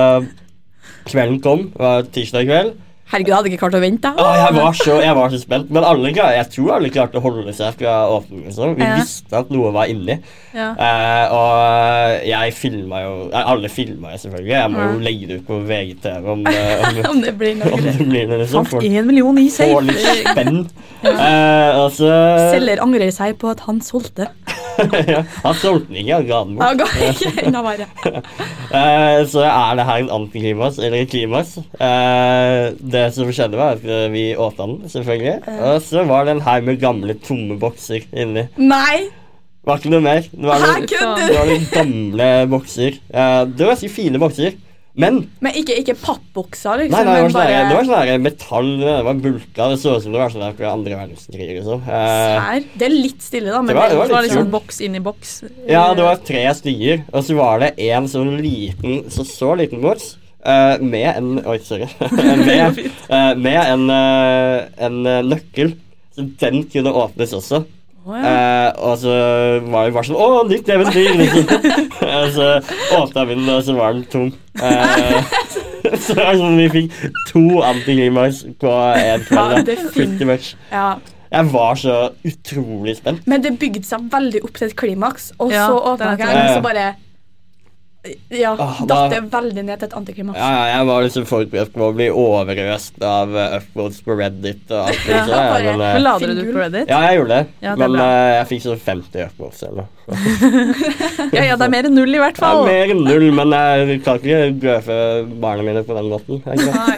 kvelden 1.10 1.41
kom. 1.44 1.70
Var 1.75 2.08
tirsdag 2.15 2.48
kveld. 2.48 2.75
Herregud, 3.05 3.29
jeg 3.29 3.35
hadde 3.38 3.50
ikke 3.51 3.59
klart 3.62 3.75
å 3.77 3.79
vente. 3.83 4.09
Ah, 4.17 4.35
jeg, 4.41 4.53
var 4.57 4.71
så, 4.74 4.95
jeg 5.03 5.15
var 5.15 5.29
så 5.29 5.38
spent. 5.38 5.67
Men 5.69 5.83
alle, 5.85 6.09
jeg 6.15 6.47
tror 6.55 6.71
alle 6.79 6.89
klarte 6.89 7.19
å 7.19 7.21
holde 7.21 7.53
seg 7.53 7.75
fra 7.77 7.93
åpningen. 8.09 8.55
Vi 8.75 8.81
Ja. 8.81 8.95
visste 8.97 9.38
at 9.38 9.51
noe 9.53 9.69
var 9.75 9.85
inni. 9.93 10.15
Ja. 10.55 10.71
Eh, 10.74 11.35
og 11.35 12.25
jeg 12.25 12.53
filma 12.57 13.01
jo 13.03 13.13
eh, 13.29 13.43
Alle 13.53 13.69
filma 13.69 14.15
jo 14.15 14.21
selvfølgelig. 14.24 14.53
Jeg 14.55 14.71
må 14.74 14.88
jo 14.89 15.00
legge 15.05 15.27
det 15.29 15.38
ut 15.41 15.45
på 15.47 15.59
VGTV 15.69 16.31
om, 16.33 16.43
det- 16.50 16.79
om, 16.89 17.00
Om 17.13 17.21
det 17.21 17.35
blir 17.38 17.55
noe 17.62 17.71
om 17.77 17.85
det 17.85 17.95
blir 18.01 18.25
noe. 18.27 18.41
Liksom. 18.41 18.65
Fant 18.74 18.83
én 18.89 19.05
million 19.05 19.38
i 19.38 19.47
får 19.53 19.85
litt 19.85 20.01
spenn. 20.25 20.63
Eh, 21.05 21.77
og 21.77 21.91
så 21.93 22.09
Selger 22.55 22.81
angrer 22.81 23.12
seg 23.13 23.38
på 23.38 23.53
at 23.53 23.62
han 23.69 23.81
solgte. 23.85 24.31
ja, 25.13 25.22
Han 25.44 25.58
solgte 25.60 25.89
den 25.91 26.00
ikke, 26.01 26.15
han 26.20 26.27
ga 26.29 26.39
den 26.46 26.55
bort. 26.60 26.79
ga 26.79 27.10
ikke 27.10 27.46
enda 27.48 27.62
verre. 27.65 27.88
Så 29.32 29.44
er 29.48 29.75
det 29.79 29.86
her 29.88 30.01
en 30.03 30.10
antiklimaks 30.20 30.79
eller 30.84 31.05
klimaks. 31.10 31.58
Eh, 31.79 32.72
det 32.96 33.05
som 33.15 33.29
skjedde, 33.32 33.60
var 33.60 33.77
at 33.77 33.86
eh, 33.86 34.08
vi 34.13 34.25
åpna 34.36 34.67
den, 34.72 34.89
selvfølgelig. 34.91 35.36
Og 35.70 35.82
så 35.86 36.03
var 36.10 36.25
det 36.27 36.36
en 36.38 36.44
haug 36.48 36.67
med 36.67 36.82
gamle, 36.82 37.15
tomme 37.25 37.58
bokser 37.62 38.03
inni. 38.13 38.48
Nei! 38.60 39.05
Det 39.65 39.72
var 39.72 39.79
ikke 39.82 39.94
noe 39.96 40.05
mer. 40.05 40.27
Det 40.29 40.46
var 40.46 40.62
noen, 40.62 40.84
det 40.86 41.38
var 41.39 41.48
noen 41.50 41.63
gamle 41.74 42.29
bokser. 42.51 43.00
Eh, 43.10 43.39
det 43.50 43.65
var 43.65 43.72
ganske 43.74 43.89
fine 43.96 44.22
bokser. 44.22 44.53
Men 44.97 45.29
Men 45.43 45.51
ikke, 45.59 45.75
ikke 45.81 45.95
pappbokser, 45.99 46.77
liksom. 46.85 46.95
Nei, 46.95 47.03
nei, 47.03 47.15
det 47.15 47.23
var 47.25 47.31
sånn 47.33 47.49
der- 47.51 47.69
det 47.69 47.75
var 47.75 47.83
sånn 47.83 48.05
der 48.07 48.17
metall 48.23 48.69
Det 48.79 49.03
var 49.03 49.13
bulka. 49.25 49.69
Det 49.69 49.79
så 49.81 49.95
ut 49.97 50.03
som 50.03 50.11
det 50.13 50.19
var 50.21 50.29
sånn 50.31 50.45
der 50.45 50.53
fra 50.53 50.71
andre 50.71 50.95
verdenskrig. 50.95 51.47
Liksom. 51.57 51.81
Eh. 51.83 52.59
Det 52.77 52.85
er 52.87 52.93
litt 52.95 53.21
stille, 53.21 53.51
da. 53.51 53.61
Men 53.61 53.67
Det 53.67 53.75
var- 53.75 53.89
det 53.89 54.07
Det 54.07 54.15
var 54.15 54.23
liksom 54.23 54.51
boks 54.51 54.79
inn 54.81 54.95
i 54.95 54.99
boks. 54.99 55.43
ja, 55.67 55.93
det 55.93 56.03
var 56.03 56.15
tre 56.15 56.45
stykker, 56.55 57.03
og 57.11 57.23
så 57.23 57.35
var 57.35 57.59
det 57.59 57.73
en 57.79 58.07
sånn 58.07 58.39
liten 58.41 59.09
Så 59.11 59.25
så 59.25 59.55
liten 59.57 59.81
boks 59.81 60.15
eh, 60.45 60.77
med 60.79 61.17
en 61.17 61.43
Oi, 61.45 61.57
sorry. 61.59 61.87
med, 62.45 62.79
eh, 63.09 63.33
med 63.35 63.65
en, 63.67 63.89
eh, 63.89 64.65
en 64.79 65.05
eh, 65.05 65.21
nøkkel. 65.23 65.75
Så 66.15 66.23
den 66.39 66.63
kunne 66.71 66.93
åpnes 66.93 67.33
også. 67.33 67.65
Ja. 68.05 68.21
Eh, 68.29 68.67
og 68.85 68.97
så 69.01 69.13
var 69.65 69.88
vi 69.88 69.93
bare 69.95 70.05
sånn 70.05 70.19
Å, 70.21 70.43
nytt 70.50 70.67
eventyr! 70.69 71.15
Liksom. 71.17 71.47
og 72.05 72.27
så 72.35 72.50
åpna 73.00 73.24
vi 73.25 73.38
den, 73.39 73.50
og 73.50 73.63
så 73.65 73.74
var 73.77 73.95
den 73.97 74.05
tom. 74.12 74.29
Eh, 74.62 75.33
så 76.03 76.13
det 76.13 76.21
var 76.21 76.38
sånn 76.38 76.59
vi 76.62 76.67
fikk 76.75 77.00
to 77.31 77.43
antiklimaks 77.65 78.43
på 78.62 78.75
én 79.00 79.25
kveld. 79.25 79.57
Ja, 79.57 79.65
det. 79.71 79.79
Pretty 79.95 80.29
much. 80.29 80.53
ja. 80.71 80.93
Jeg 81.35 81.50
var 81.51 81.75
så 81.75 81.95
utrolig 82.24 82.93
spent. 82.95 83.25
Men 83.27 83.41
det 83.43 83.55
bygde 83.59 83.81
seg 83.83 84.05
veldig 84.13 84.39
opp 84.45 84.53
til 84.55 84.69
et 84.69 84.75
klimaks, 84.79 85.31
og 85.41 85.50
Ja, 85.51 85.65
så 85.67 85.81
åpna 85.95 86.13
den, 86.15 86.29
og 86.29 86.53
så 86.53 86.62
bare 86.63 86.85
Ja, 88.29 88.51
Ah, 88.59 88.79
datt 88.85 89.09
det 89.15 89.19
veldig 89.33 89.63
ned 89.65 89.79
til 89.81 89.88
et 89.88 89.93
antiklimaks. 89.97 90.38
Ja, 90.38 90.50
ja, 90.53 90.65
jeg 90.77 90.85
var 90.89 91.01
liksom 91.05 91.25
forberedt 91.25 91.71
på 91.74 91.88
å 91.88 91.93
bli 91.95 92.07
overøst 92.13 93.00
av 93.01 93.31
uh, 93.33 93.55
upvotes 93.57 94.01
på 94.05 94.17
Reddit 94.19 94.69
og 94.69 94.83
alt 94.91 95.00
det 95.07 95.15
Ja, 95.15 95.24
sånn. 95.25 95.31
ja, 95.33 95.39
bare- 95.50 95.63
men, 95.71 95.81
eh, 95.81 95.93
Men 95.95 96.03
lader 96.03 96.33
du 96.38 96.43
på 96.51 96.59
Reddit? 96.62 96.88
ja, 96.93 97.00
jeg 97.07 97.17
gjorde 97.19 97.33
det. 97.39 97.47
Ja, 97.65 97.74
det 97.75 97.79
men 97.89 98.00
eh, 98.05 98.31
jeg 98.35 98.47
fikk 98.51 98.63
sånn 98.67 98.79
50 98.85 99.25
upvotes 99.25 99.63
eller 99.63 99.75
noe. 99.81 99.89
Ja, 101.35 101.43
ja, 101.50 101.55
det 101.57 101.65
er 101.65 101.74
mer 101.74 101.89
enn 101.89 101.95
null 101.97 102.13
i 102.15 102.21
hvert 102.21 102.38
fall. 102.38 102.62
Det 102.65 102.74
er 102.75 102.88
mer 102.88 102.95
enn 102.95 103.03
null, 103.09 103.27
men 103.41 103.55
jeg 103.57 104.01
kan 104.05 104.19
ikke 104.21 104.39
brødfø 104.62 105.00
barna 105.41 105.65
mine 105.65 105.83
på 105.88 105.97
den 105.97 106.09
måten. 106.13 106.41
Nei, 106.45 106.97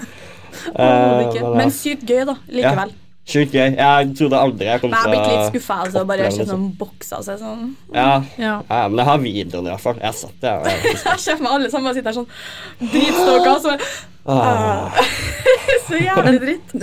uh, 0.76 1.34
men. 1.34 1.58
Men 1.64 1.72
sykt 1.72 2.04
gøy, 2.10 2.26
da. 2.28 2.36
Likevel. 2.52 2.92
Sjukt 3.28 3.52
gøy. 3.52 3.76
Jeg 3.76 4.12
trodde 4.16 4.38
aldri 4.40 4.66
jeg 4.70 4.80
kom 4.82 4.90
Men 4.94 4.98
jeg 4.98 5.04
har 5.04 5.12
blitt 5.12 5.32
litt 5.32 5.42
å 5.42 5.52
skuffa. 5.52 5.78
Altså, 5.84 6.04
bare 6.08 6.32
sett 6.32 6.48
sånn. 6.48 6.62
noen 6.62 6.78
bokser 6.80 7.24
seg 7.28 7.40
sånn. 7.42 7.66
Ja, 7.94 8.24
Ja. 8.40 8.54
ja, 8.70 8.88
men 8.88 8.98
jeg 9.02 9.06
har 9.10 9.18
videoen 9.20 9.68
i 9.68 9.70
hvert 9.74 9.84
fall. 9.84 9.98
Jeg 10.02 10.14
satt 10.16 10.40
der. 10.42 10.64
jeg- 10.70 10.96
Jeg 11.06 11.20
ser 11.20 11.36
for 11.36 11.44
meg 11.44 11.52
alle 11.58 11.70
sammen 11.74 11.94
sitter 11.94 12.12
her 12.14 12.22
sånn 12.22 12.30
dritstoka. 12.94 13.58
Så, 13.66 13.78
Ah. 14.28 14.92
så 15.88 15.96
jævlig 16.00 16.40
dritt. 16.42 16.74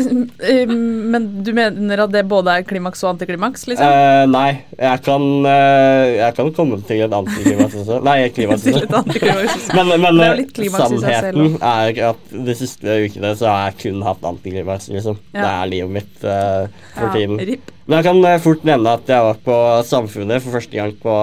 Eh, 0.48 0.70
Men 0.70 1.26
du 1.44 1.50
mener 1.56 2.02
at 2.06 2.12
det 2.14 2.22
både 2.28 2.54
er 2.56 2.64
klimaks 2.64 3.02
og 3.04 3.10
antiklimaks, 3.14 3.66
liksom? 3.68 3.84
Uh, 3.84 4.24
nei, 4.32 4.62
jeg 4.78 5.02
kan, 5.04 5.26
uh, 5.44 6.06
jeg 6.16 6.36
kan 6.38 6.52
komme 6.56 6.78
til 6.88 7.02
et 7.04 7.16
antiklimaks 7.18 7.76
også. 7.82 7.98
Nei, 8.06 8.16
klimaks 8.32 8.64
Til 8.64 8.78
også. 8.80 9.02
antiklimaks. 9.02 9.68
Men, 9.76 9.92
men 10.06 10.22
selv 10.56 10.72
sannheten 10.78 11.58
er 11.60 12.00
at 12.14 12.34
de 12.48 12.56
siste 12.58 12.96
ukene 13.04 13.34
så 13.36 13.50
har 13.52 13.68
jeg 13.68 13.78
kun 13.84 14.02
hatt 14.08 14.24
antiklimaks. 14.32 14.88
Liksom. 14.94 15.20
Ja. 15.36 15.40
Det 15.42 15.52
er 15.52 15.72
livet 15.74 15.94
mitt 16.00 16.24
uh, 16.24 16.88
for 16.96 17.06
Ja. 17.10 17.14
tiden. 17.18 17.38
Rip. 17.52 17.70
Men 17.84 18.00
jeg 18.00 18.08
kan 18.08 18.40
fort 18.40 18.62
nevne 18.64 18.96
at 18.96 19.10
jeg 19.12 19.20
var 19.28 19.40
på 19.44 19.56
Samfunnet 19.84 20.40
for 20.40 20.56
første 20.56 20.72
gang 20.80 20.94
på 21.02 21.16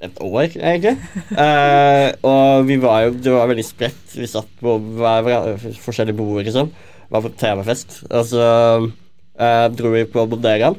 et 0.00 0.20
år, 0.24 0.54
egentlig. 0.56 0.94
Eh, 1.36 2.06
og 2.24 2.64
vi 2.68 2.78
var 2.80 3.02
jo 3.04 3.16
Det 3.20 3.32
var 3.34 3.50
veldig 3.50 3.66
spredt. 3.66 4.14
Vi 4.16 4.28
satt 4.30 4.48
på 4.60 4.78
hver, 4.98 5.24
hver, 5.26 5.66
forskjellige 5.84 6.16
bord, 6.16 6.42
liksom. 6.46 6.70
Var 7.10 7.24
på 7.26 7.32
temafest. 7.40 8.00
Og 8.08 8.24
så 8.30 8.46
eh, 8.86 9.66
dro 9.76 9.92
vi 9.96 10.06
på 10.08 10.24
bodegaen. 10.30 10.78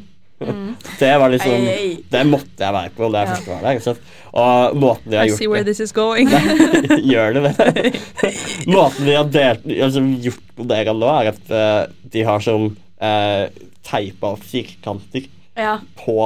Det 0.98 1.12
var 1.22 1.30
liksom 1.30 1.54
Ei, 1.54 1.70
ei. 1.70 1.90
Det 2.10 2.22
måtte 2.26 2.64
jeg 2.64 2.74
være 2.74 2.90
på 2.98 3.10
da 3.14 3.22
jeg 3.22 3.28
Ja. 3.28 3.34
først 3.36 3.50
var 3.52 3.62
der. 3.62 3.80
Sant? 3.86 4.00
Og 4.32 4.78
måten 4.80 5.12
de 5.12 5.18
har 5.18 5.26
I 5.26 5.30
gjort 5.30 5.38
see 5.38 5.48
where 5.52 5.64
this 5.64 5.80
is 5.80 5.92
going. 5.92 6.30
Gjør 7.12 7.34
det 7.36 7.44
det? 7.44 7.92
Måten 8.76 9.06
de 9.06 9.18
har 9.20 9.28
delt, 9.30 9.68
altså, 9.68 10.02
gjort 10.24 10.56
bodegaen 10.58 11.02
nå, 11.02 11.12
er 11.20 11.30
at 11.34 11.52
uh, 11.52 11.94
de 12.14 12.24
har 12.26 12.42
sånn 12.42 12.72
uh, 13.04 13.44
teipa 13.86 14.34
opp 14.34 14.46
firkanter 14.48 15.28
Ja, 15.60 15.78
på 16.00 16.18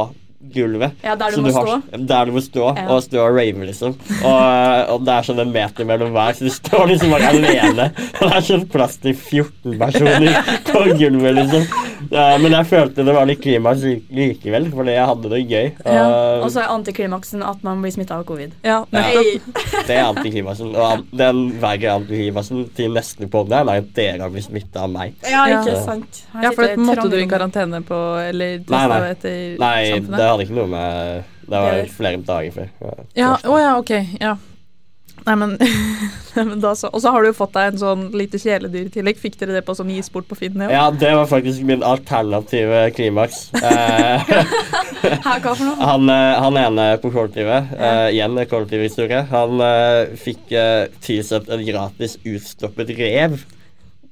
gulvet. 0.53 0.91
ja 1.03 1.15
der 1.15 1.31
du 1.35 1.41
må 1.41 1.51
har, 1.55 1.65
stå. 1.67 1.97
Der 2.11 2.25
du 2.25 2.31
må 2.35 2.41
stå, 2.43 2.67
Ja. 2.77 2.85
og 2.93 3.03
stå 3.03 3.17
og 3.23 3.35
rave, 3.37 3.65
liksom. 3.65 3.95
Og, 4.23 4.89
og 4.95 5.05
det 5.05 5.13
er 5.15 5.27
sånn 5.29 5.39
en 5.45 5.51
meter 5.55 5.85
mellom 5.89 6.11
hver, 6.15 6.33
så 6.37 6.45
du 6.45 6.53
står 6.53 6.87
liksom 6.91 7.11
bare 7.15 7.31
alene. 7.33 7.89
Og 8.21 8.29
det 8.29 8.35
er 8.37 8.45
sånn 8.51 8.67
plass 8.71 8.97
til 9.03 9.13
14 9.15 9.77
personer 9.79 10.39
på 10.69 10.85
gulvet, 10.99 11.35
liksom. 11.41 11.67
Eh, 12.11 12.37
men 12.41 12.51
jeg 12.51 12.65
følte 12.69 13.05
det 13.05 13.13
var 13.15 13.25
litt 13.25 13.41
klimaks 13.41 13.81
likevel, 14.11 14.69
fordi 14.73 14.93
jeg 14.95 15.05
hadde 15.09 15.29
det 15.31 15.39
gøy. 15.49 15.71
Ja, 15.85 16.05
Og 16.43 16.49
så 16.51 16.61
er 16.63 16.71
antiklimaksen 16.73 17.43
at 17.43 17.63
man 17.63 17.81
blir 17.81 17.91
smitta 17.95 18.19
av 18.19 18.25
covid. 18.25 18.51
Ja, 18.63 18.83
Ja. 18.91 19.01
nettopp. 19.01 19.87
Det 19.87 19.95
er 19.97 20.03
antiklimaksen. 20.13 20.75
Og 20.75 21.05
den 21.15 21.43
verre 21.61 21.95
antiklimaksen 21.99 22.69
til 22.75 22.91
neste 22.93 23.27
podd 23.29 23.51
er 23.51 23.69
at 23.77 23.93
dere 23.93 24.21
har 24.21 24.29
blitt 24.29 24.45
smitta 24.49 24.83
av 24.83 24.89
meg. 24.89 25.13
Ja, 25.23 25.45
Ja. 25.47 25.61
ikke 25.63 25.83
sant. 25.85 26.23
Ja, 26.41 26.51
for 26.51 26.63
det 26.67 26.77
måtte 26.77 27.09
du 27.09 27.17
i 27.17 27.25
karantene 27.27 27.81
på, 27.83 27.99
eller 28.29 28.59
Nei, 28.69 28.87
nei. 28.87 28.99
etter 29.11 29.57
Nei, 29.59 29.99
det 29.99 30.19
hadde 30.19 30.41
ikke 30.45 30.55
noe 30.55 30.67
med 30.67 31.23
Det 31.45 31.51
var 31.61 31.73
er- 31.73 31.85
flere 31.93 32.17
dager 32.25 32.51
før. 32.51 32.69
Ja, 33.15 33.35
å 33.43 33.59
ja, 33.59 33.77
ok. 33.77 33.91
Ja. 34.19 34.35
Nei, 35.25 35.35
men, 35.41 35.55
nei, 36.35 36.43
men 36.45 36.59
da 36.61 36.75
så. 36.77 36.91
Og 36.93 37.01
så 37.01 37.11
har 37.13 37.23
du 37.25 37.31
jo 37.31 37.35
fått 37.37 37.55
deg 37.57 37.71
en 37.71 37.79
sånn 37.81 38.03
lite 38.17 38.37
kjæledyr 38.41 38.89
i 38.89 38.93
tillegg. 38.93 39.17
Fikk 39.21 39.39
dere 39.39 39.55
det 39.57 39.63
på 39.65 39.73
sånn 39.77 39.89
isport 39.95 40.27
på 40.29 40.37
Finn? 40.37 40.59
Ja. 40.61 40.69
Ja, 40.69 40.83
det 40.93 41.13
var 41.17 41.25
faktisk 41.31 41.65
min 41.65 41.83
alternative 41.85 42.87
klimaks. 42.97 43.47
Eh, 45.05 45.21
hva 45.21 45.51
for 45.53 45.61
noe? 45.67 45.75
han, 45.85 46.09
eh, 46.09 46.37
han 46.41 46.55
ene 46.57 46.85
på 46.97 47.11
kollektivet, 47.13 47.67
uh, 47.77 48.07
igjen 48.09 48.33
en 48.41 48.47
kollektivhistorie, 48.49 49.19
han 49.29 49.61
uh, 49.61 50.15
fikk 50.17 50.49
uh, 50.57 50.87
tilsendt 51.05 51.51
en 51.53 51.61
gratis 51.67 52.15
utstoppet 52.25 52.89
rev. 52.97 53.35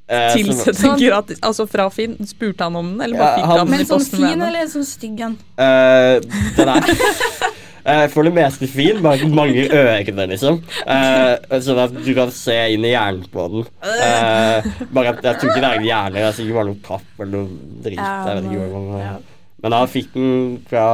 Eh, 0.05 0.33
Tilsett 0.35 0.75
Sånn. 0.77 0.97
gratis 0.99 1.39
Altså 1.47 1.63
fra 1.71 1.85
Finn? 1.93 2.17
Spurte 2.27 2.65
han 2.67 2.75
om 2.75 2.89
den, 2.91 3.01
eller 3.05 3.17
bare 3.21 3.29
Ja, 3.29 3.35
fikk 3.37 3.45
han- 3.47 3.57
han, 3.57 3.67
den 3.67 3.71
Men 3.71 3.79
i 3.79 3.87
posten? 3.87 4.19
Men 4.19 4.29
sånn 4.29 4.33
fin 4.33 4.41
eller 4.49 4.67
sånn 4.73 4.87
stygg 4.89 5.21
en? 5.23 5.37
Eh, 5.55 6.19
den 6.57 6.71
er 6.73 6.81
eh, 7.85 8.05
for 8.13 8.27
det 8.27 8.33
meste 8.35 8.69
fin, 8.71 9.01
bare 9.03 9.29
mange 9.29 9.65
øyne, 9.67 10.27
liksom. 10.31 10.61
Uh, 10.87 11.59
sånn 11.63 11.83
at 11.83 11.93
du 12.05 12.11
kan 12.17 12.31
se 12.33 12.57
inn 12.75 12.87
i 12.87 12.93
hjernen 12.93 13.27
på 13.33 13.45
den. 13.53 13.67
Uh, 13.83 14.71
bare 14.93 15.13
at 15.13 15.21
jeg 15.23 15.41
tror 15.41 15.51
ikke 15.51 15.61
det 15.61 15.69
er 15.69 15.77
en 15.81 15.87
hjerne, 15.89 16.17
det 16.19 16.25
er 16.29 16.37
sikkert 16.39 16.59
bare 16.59 16.71
noe 16.71 16.83
papp 16.89 17.23
eller 17.23 17.33
noe 17.37 17.83
drit. 17.85 18.01
Jeg 18.01 18.39
vet 18.39 18.49
ikke 18.49 18.67
hvordan 18.73 18.99
ja. 19.03 19.15
Men 19.63 19.77
han 19.77 19.87
fikk 19.87 20.09
den 20.11 20.57
fra 20.67 20.87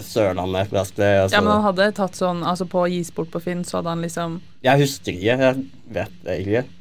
Sørlandet 0.00 0.72
et 0.72 0.88
sted. 0.88 1.18
altså. 1.26 1.36
Ja, 1.36 1.42
men 1.42 1.52
han 1.52 1.66
hadde 1.66 1.90
tatt 1.98 2.16
sånn 2.16 2.40
Altså 2.40 2.64
på 2.72 2.86
gisbord 2.88 3.28
på 3.34 3.42
Finn, 3.44 3.66
så 3.68 3.78
hadde 3.78 3.92
han 3.92 4.04
liksom 4.06 4.38
Jeg 4.64 4.80
husker 4.80 5.12
ikke. 5.12 5.36
Jeg 5.36 5.66
vet 5.92 6.16
egentlig 6.24 6.62
ikke. 6.62 6.75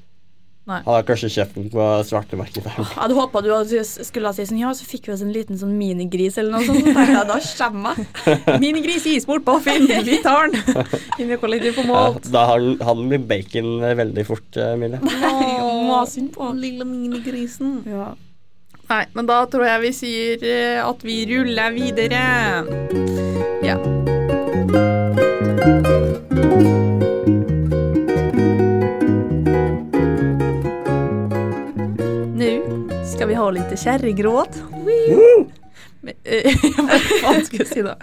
Nei. 0.65 0.79
Han 0.81 0.95
har 0.95 1.03
kanskje 1.05 1.29
kjeften 1.29 1.67
på 1.69 1.83
svartemarkedet. 2.09 2.71
Jeg 2.73 2.85
hadde 2.97 3.13
håpa 3.13 3.41
du 3.45 3.51
hadde- 3.53 3.83
skulle 3.85 4.31
si 4.33 4.45
sånn 4.49 4.57
Ja, 4.63 4.71
så 4.73 4.81
fikk 4.89 5.05
vi 5.05 5.13
oss 5.13 5.21
en 5.21 5.29
liten 5.31 5.59
sånn 5.61 5.75
minigris 5.77 6.39
eller 6.41 6.55
noe 6.55 6.65
sånt. 6.65 6.79
Så 6.81 6.89
tenkte 6.89 7.05
jeg, 7.13 7.27
da 7.29 7.37
skjemmer 7.45 7.99
jeg. 7.99 8.59
Minigris 8.63 9.05
gis 9.05 9.27
bort 9.29 9.45
på 9.45 9.59
Finn! 9.61 9.85
Vi 9.85 10.17
tar 10.25 10.49
den! 10.49 10.57
Inn 11.21 11.29
i 11.29 11.37
kollektiv 11.37 11.77
på 11.77 11.85
Ja, 11.85 12.07
da 12.33 12.45
har 12.49 12.59
han- 12.65 12.81
han 12.81 13.05
blir 13.11 13.21
bacon 13.29 13.69
veldig 14.01 14.25
fort, 14.25 14.49
eh, 14.57 14.73
Emilie. 14.73 14.99
Masynd 15.85 16.33
på. 16.33 16.49
Lille 16.57 16.83
minigrisen. 16.89 17.83
Ja. 17.85 18.15
Nei, 18.89 19.03
men 19.13 19.25
da 19.29 19.43
tror 19.45 19.65
jeg 19.69 19.81
vi 19.85 19.93
sier 20.01 20.43
eh, 20.49 20.81
at 20.81 21.01
vi 21.05 21.21
ruller 21.29 21.71
videre. 21.77 22.25
Ja. 23.65 23.77
Nå 26.35 26.94
vi 33.35 33.39
har 33.41 33.51
litt 33.51 33.71
kjerringråd. 33.81 34.57
Eh, 36.05 36.55
Hva 36.77 36.97
faen 37.25 37.41
skal 37.47 37.63
jeg 37.63 37.67
si 37.67 37.81
da? 37.83 37.95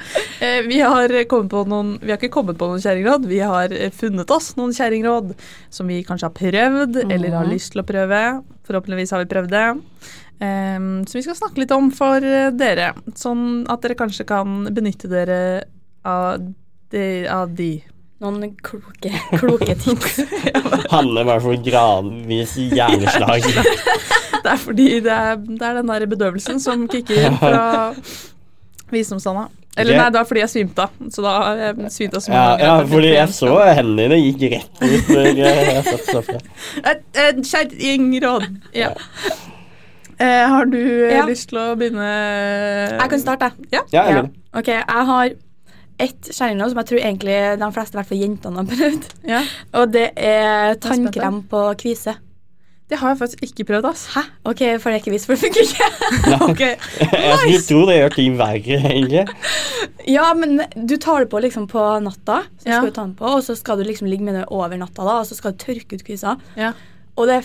Eh, 0.44 0.58
Vi 0.66 0.80
har 0.82 1.12
kommet 1.30 1.52
på 1.54 1.62
noen 1.70 1.92
Vi 2.02 2.10
har 2.10 2.18
ikke 2.18 2.32
kommet 2.34 2.58
på 2.60 2.66
noen 2.68 2.82
kjerringråd, 2.82 3.24
vi 3.30 3.38
har 3.40 3.72
eh, 3.72 3.92
funnet 3.94 4.28
oss 4.34 4.50
noen 4.58 4.74
kjerringråd 4.76 5.30
som 5.72 5.88
vi 5.88 6.00
kanskje 6.04 6.28
har 6.28 6.34
prøvd, 6.36 6.98
eller 7.06 7.36
har 7.38 7.46
Mhm. 7.46 7.52
lyst 7.54 7.72
til 7.72 7.80
å 7.80 7.86
prøve. 7.88 8.20
Forhåpentligvis 8.68 9.14
har 9.14 9.22
vi 9.24 9.30
prøvd 9.32 9.54
det. 9.54 9.64
Em, 10.42 10.90
så 11.06 11.16
vi 11.16 11.22
skal 11.22 11.38
snakke 11.38 11.62
litt 11.62 11.72
om 11.72 11.88
for 11.94 12.16
eh, 12.20 12.50
dere, 12.50 12.90
sånn 13.16 13.64
at 13.72 13.80
dere 13.86 13.96
kanskje 13.96 14.26
kan 14.28 14.66
benytte 14.74 15.08
dere 15.08 15.40
av 16.04 16.42
de. 16.92 17.06
Av 17.30 17.48
de. 17.56 17.70
Noen 18.22 18.52
kloke, 18.62 19.10
kloke 19.38 19.74
tips. 19.80 20.20
Hanne 20.92 21.24
bare 21.26 21.40
for 21.42 21.56
gradvis 21.64 22.58
hjerneslag. 22.70 23.48
Det 24.42 24.50
er 24.52 24.60
fordi 24.60 24.86
det 25.04 25.12
er, 25.16 25.36
det 25.36 25.62
er 25.68 25.80
den 25.80 25.90
der 25.92 26.06
bedøvelsen 26.10 26.60
som 26.62 26.86
kicker 26.90 27.26
inn 27.28 27.36
fra 27.40 27.64
visdomstanna. 28.94 29.48
Eller 29.72 29.94
okay. 29.94 30.00
nei, 30.02 30.08
det 30.12 30.18
var 30.20 30.26
fordi 30.28 30.40
jeg 30.42 30.50
svimte 30.52 30.84
av. 30.84 30.96
Så 31.14 31.22
da 31.24 31.30
har 31.40 31.60
jeg 31.62 31.92
svimt 31.94 32.16
av 32.18 32.20
så 32.24 32.32
Ja, 32.32 32.40
mange 32.42 32.58
ganger 32.60 32.82
ja, 32.82 32.88
fordi 32.90 33.12
jeg 33.14 33.36
så 33.38 33.52
hendene 33.78 34.02
dine 34.02 34.18
gikk 34.20 34.42
rett 34.52 34.82
ut 34.82 35.08
når 35.14 35.28
jeg 35.40 35.94
satt. 36.10 36.50
Et, 36.92 37.06
et 37.22 37.40
kjerringråd. 37.48 38.44
Ja. 38.76 38.90
Eh, 40.18 40.42
har 40.52 40.68
du 40.68 40.76
eh, 40.82 41.14
Ja. 41.16 41.22
lyst 41.26 41.48
til 41.50 41.58
å 41.62 41.70
begynne? 41.80 42.10
Jeg 42.98 43.08
kan 43.14 43.22
starte. 43.22 43.48
Ja. 43.72 43.80
Ja, 43.94 44.04
jeg 44.10 44.18
Ja. 44.20 44.26
Ok, 44.60 44.68
jeg 44.68 45.06
har 45.08 45.32
ett 46.02 46.28
kjerringråd 46.34 46.74
som 46.74 46.78
jeg 46.82 46.88
tror 46.90 47.00
egentlig 47.00 47.38
de 47.62 47.70
fleste, 47.72 47.94
i 47.96 47.98
hvert 48.02 48.10
fall 48.10 48.20
jentene, 48.20 48.60
har 48.60 48.68
prøvd. 48.74 49.08
ja. 49.32 49.40
Og 49.80 49.92
det 49.94 50.10
er 50.20 50.74
tannkrem 50.84 51.40
på 51.48 51.64
kvise. 51.80 52.18
Det 52.92 52.98
har 53.00 53.14
jeg 53.14 53.18
faktisk 53.22 53.44
ikke 53.46 53.64
prøvd, 53.70 53.86
ass. 53.88 54.02
Hæ? 54.12 54.20
Ok, 54.50 54.60
for 54.82 54.92
det 54.92 54.98
er 54.98 55.00
ikke 55.00 55.12
visst, 55.14 55.24
for 55.28 55.32
det 55.32 55.46
funker 55.46 55.62
ikke. 55.64 55.86
Ok. 56.50 56.60
Jeg 56.60 57.38
skulle 57.40 57.62
tro 57.64 57.84
det 57.88 57.94
gjør 57.96 58.14
ting 58.18 58.34
verre, 58.36 58.76
egentlig. 58.90 59.22
Ja, 60.12 60.26
men 60.36 60.60
du 60.76 60.96
tar 61.00 61.24
det 61.24 61.30
på 61.32 61.40
liksom 61.40 61.64
på 61.72 61.80
natta, 62.04 62.42
så 62.60 62.68
Ja. 62.68 62.78
skal 62.82 62.90
du 62.90 62.96
ta 62.98 63.06
den 63.06 63.14
på, 63.16 63.30
og 63.38 63.40
så 63.46 63.56
skal 63.56 63.80
du 63.80 63.86
liksom 63.88 64.10
ligge 64.12 64.26
med 64.26 64.36
det 64.36 64.44
over 64.52 64.76
natta, 64.76 65.06
da, 65.08 65.18
og 65.22 65.26
så 65.30 65.38
skal 65.38 65.54
du 65.56 65.62
tørke 65.64 65.96
ut 65.96 66.04
kvisa. 66.04 66.36
Ja. 66.58 66.74
Og 67.16 67.30
det, 67.32 67.40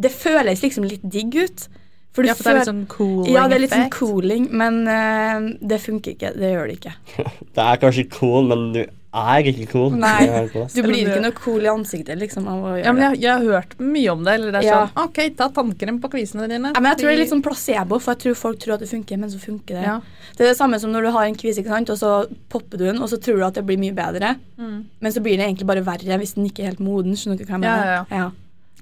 det 0.00 0.12
føles 0.16 0.64
liksom 0.64 0.88
litt 0.88 1.04
digg 1.04 1.36
ut. 1.36 1.68
For 2.16 2.24
du 2.24 2.30
ja, 2.30 2.34
for 2.38 2.48
det 2.48 2.52
er 2.54 2.56
litt 2.62 2.70
sånn 2.70 2.84
cooling 2.88 3.34
Ja, 3.34 3.42
det 3.44 3.58
er 3.58 3.60
litt 3.66 3.74
sånn 3.76 3.90
cooling, 3.92 4.46
men 4.56 4.78
uh, 4.88 5.50
det 5.60 5.82
funker 5.84 6.14
ikke. 6.16 6.30
Det 6.40 6.54
gjør 6.54 6.70
det 6.70 6.78
ikke. 6.78 6.94
Det 7.56 7.64
er 7.66 7.82
kanskje 7.82 8.06
cool, 8.16 8.48
men 8.48 8.70
du 8.72 8.80
er 9.16 9.48
ikke 9.50 9.66
cool. 9.72 9.90
Nei. 9.96 10.26
Du 10.74 10.82
blir 10.84 11.06
ikke 11.08 11.22
noe 11.24 11.32
cool 11.38 11.64
i 11.64 11.70
ansiktet 11.72 12.18
liksom 12.20 12.46
av 12.52 12.62
å 12.62 12.72
gjøre 12.76 12.84
Ja, 12.84 12.92
men 12.92 13.02
jeg, 13.14 13.20
jeg 13.22 13.30
har 13.32 13.44
hørt 13.60 13.76
mye 13.80 14.12
om 14.12 14.24
det. 14.26 14.34
Eller 14.36 14.52
det 14.52 14.60
er 14.62 14.66
Ja. 14.68 14.80
sånn 14.86 15.04
OK, 15.08 15.20
ta 15.36 15.48
tannkrem 15.48 16.00
på 16.02 16.10
kvisene 16.12 16.48
dine. 16.48 16.72
Ja, 16.74 16.80
men 16.80 16.90
jeg 16.92 16.98
tror 17.00 17.08
det 17.10 17.14
er 17.16 17.22
litt 17.24 17.32
sånn 17.32 17.42
placebo, 17.46 17.98
for 18.00 18.12
jeg 18.14 18.22
tror 18.26 18.34
folk 18.36 18.58
tror 18.60 18.74
at 18.74 18.80
det 18.80 18.90
funker, 18.90 19.18
men 19.18 19.30
så 19.30 19.38
funker 19.40 19.74
det. 19.80 19.84
ja. 19.84 20.00
Det 20.36 20.44
er 20.44 20.50
det 20.52 20.58
samme 20.58 20.78
som 20.78 20.92
når 20.92 21.02
du 21.08 21.10
har 21.12 21.24
en 21.24 21.34
kvise, 21.34 21.58
ikke 21.62 21.72
sant, 21.72 21.88
og 21.90 21.96
så 21.96 22.10
popper 22.52 22.76
du 22.78 22.84
den, 22.84 22.98
og 23.00 23.08
så 23.08 23.16
tror 23.18 23.36
du 23.38 23.44
at 23.46 23.54
det 23.54 23.64
blir 23.64 23.78
mye 23.78 23.94
bedre, 23.96 24.36
Mm. 24.58 24.84
men 25.00 25.12
så 25.12 25.20
blir 25.22 25.36
det 25.38 25.46
egentlig 25.48 25.66
bare 25.66 25.82
verre 25.84 26.18
hvis 26.18 26.34
den 26.34 26.44
ikke 26.50 26.60
er 26.60 26.66
helt 26.74 26.80
moden. 26.80 27.12
Skjønner 27.16 27.38
du 27.38 27.44
hva 27.44 27.56
jeg 27.56 27.62
Ja, 27.62 27.76
mener? 27.76 27.86
ja, 27.86 28.04
ja. 28.10 28.30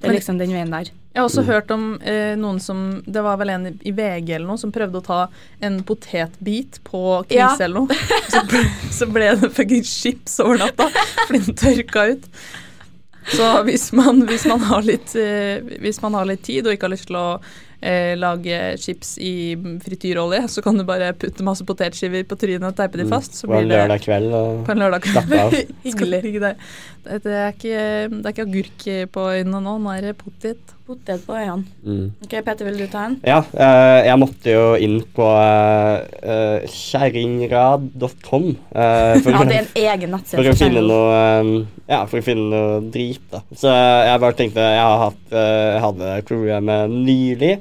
Det 0.00 0.04
er 0.04 0.08
Men- 0.08 0.16
liksom 0.18 0.38
den 0.38 0.50
veien 0.50 0.70
der. 0.70 0.90
Jeg 1.14 1.20
har 1.22 1.28
også 1.28 1.44
hørt 1.46 1.70
om 1.70 1.84
eh, 2.02 2.32
noen 2.34 2.56
som 2.58 2.80
Det 3.06 3.22
var 3.22 3.38
vel 3.38 3.52
en 3.54 3.68
i 3.70 3.92
VG 3.94 4.32
eller 4.34 4.48
noe 4.48 4.58
som 4.58 4.72
prøvde 4.74 4.98
å 4.98 5.04
ta 5.06 5.20
en 5.62 5.76
potetbit 5.86 6.80
på 6.88 7.02
kvise 7.28 7.38
Ja. 7.38 7.52
eller 7.62 7.84
noe. 7.84 7.98
Så 8.32 8.42
ble, 8.50 8.64
så 8.90 9.06
ble 9.14 9.30
det 9.38 9.52
fucking 9.54 9.84
chips 9.86 10.40
over 10.42 10.58
natta 10.64 10.88
fordi 11.28 11.44
den 11.46 11.58
tørka 11.60 12.08
ut. 12.16 12.26
Så 13.30 13.46
hvis 13.64 13.86
man, 13.96 14.24
hvis 14.28 14.44
man, 14.50 14.60
har, 14.68 14.82
litt, 14.84 15.14
eh, 15.16 15.62
hvis 15.80 16.02
man 16.02 16.18
har 16.18 16.26
litt 16.28 16.42
tid 16.44 16.66
og 16.66 16.74
ikke 16.74 16.90
har 16.90 16.92
lyst 16.92 17.06
til 17.08 17.16
å 17.16 17.38
eh, 17.80 18.12
lage 18.20 18.58
chips 18.82 19.14
i 19.22 19.54
frityrolje, 19.86 20.42
så 20.52 20.60
kan 20.66 20.76
du 20.76 20.84
bare 20.84 21.14
putte 21.16 21.46
masse 21.46 21.64
potetskiver 21.64 22.26
på 22.28 22.36
trynet 22.42 22.68
og 22.68 22.76
teipe 22.76 23.00
de 23.00 23.06
fast. 23.08 23.38
Så 23.38 23.48
På 23.48 23.54
en 23.56 23.64
blir 23.64 23.72
det 23.72 23.80
lørdag 23.80 24.04
kveld 24.04 24.34
og 24.36 24.66
på 24.66 24.74
en 24.74 24.84
lørdag. 24.84 25.08
Av. 25.40 25.56
Hyggelig. 25.86 26.22
Det, 26.34 26.54
er 27.24 27.54
ikke, 27.54 27.82
det 28.12 28.24
er 28.26 28.32
ikke 28.34 28.48
agurk 28.50 28.88
på 29.16 29.28
øynene 29.38 29.62
nå, 29.70 29.78
nå 29.86 29.94
er 29.94 30.10
det 30.10 30.18
potet. 30.20 30.73
Potet 30.84 31.22
på 31.24 31.32
øynene. 31.32 31.64
mm. 31.80 32.08
Ok, 32.26 32.32
Peter, 32.44 32.64
vil 32.66 32.76
du 32.82 32.86
ta 32.92 33.06
en? 33.08 33.14
Ja, 33.24 33.38
uh, 33.40 34.00
jeg 34.04 34.18
måtte 34.20 34.52
jo 34.52 34.64
inn 34.84 34.98
på 35.16 35.24
uh, 35.24 36.64
kjerringrad.com 36.68 38.50
Uh, 38.74 39.14
Ja, 39.32 39.44
det 39.48 39.56
er 39.56 39.62
en 39.62 39.70
egen 39.84 40.12
nettside. 40.12 40.36
for 40.40 40.50
å 40.50 40.56
finne 40.58 40.82
noe 40.84 41.20
um, 41.40 41.52
Ja, 41.88 42.02
for 42.10 42.20
å 42.20 42.26
finne 42.26 42.48
noe 42.52 42.82
drit, 42.92 43.22
da. 43.32 43.40
Så 43.56 43.72
jeg 43.72 44.20
bare 44.26 44.36
tenkte 44.38 44.66
Jeg 44.74 44.82
har 44.84 45.00
hatt 45.06 45.32
uh, 45.32 45.38
Jeg 45.74 45.80
hadde 45.86 46.10
problemet 46.28 46.92
nylig. 46.92 47.54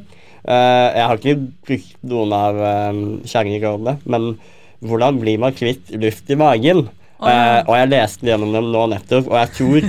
Eh, 0.44 0.88
jeg 0.98 1.06
har 1.08 1.20
ikke 1.22 1.36
brukt 1.64 2.02
noen 2.12 2.34
av 2.36 2.58
uh, 2.60 2.98
kjerringrådene, 3.32 3.94
men 4.12 4.26
hvordan 4.84 5.22
blir 5.22 5.38
man 5.40 5.56
kvitt 5.56 5.94
luft 5.96 6.28
i 6.28 6.36
magen? 6.36 6.82
Oh, 7.24 7.30
ja. 7.30 7.36
Eh, 7.38 7.60
og 7.70 7.78
jeg 7.80 7.92
leste 7.94 8.28
gjennom 8.28 8.52
dem 8.52 8.68
nå 8.74 8.82
nettopp, 8.92 9.30
og 9.32 9.38
jeg 9.40 9.54
tror, 9.56 9.88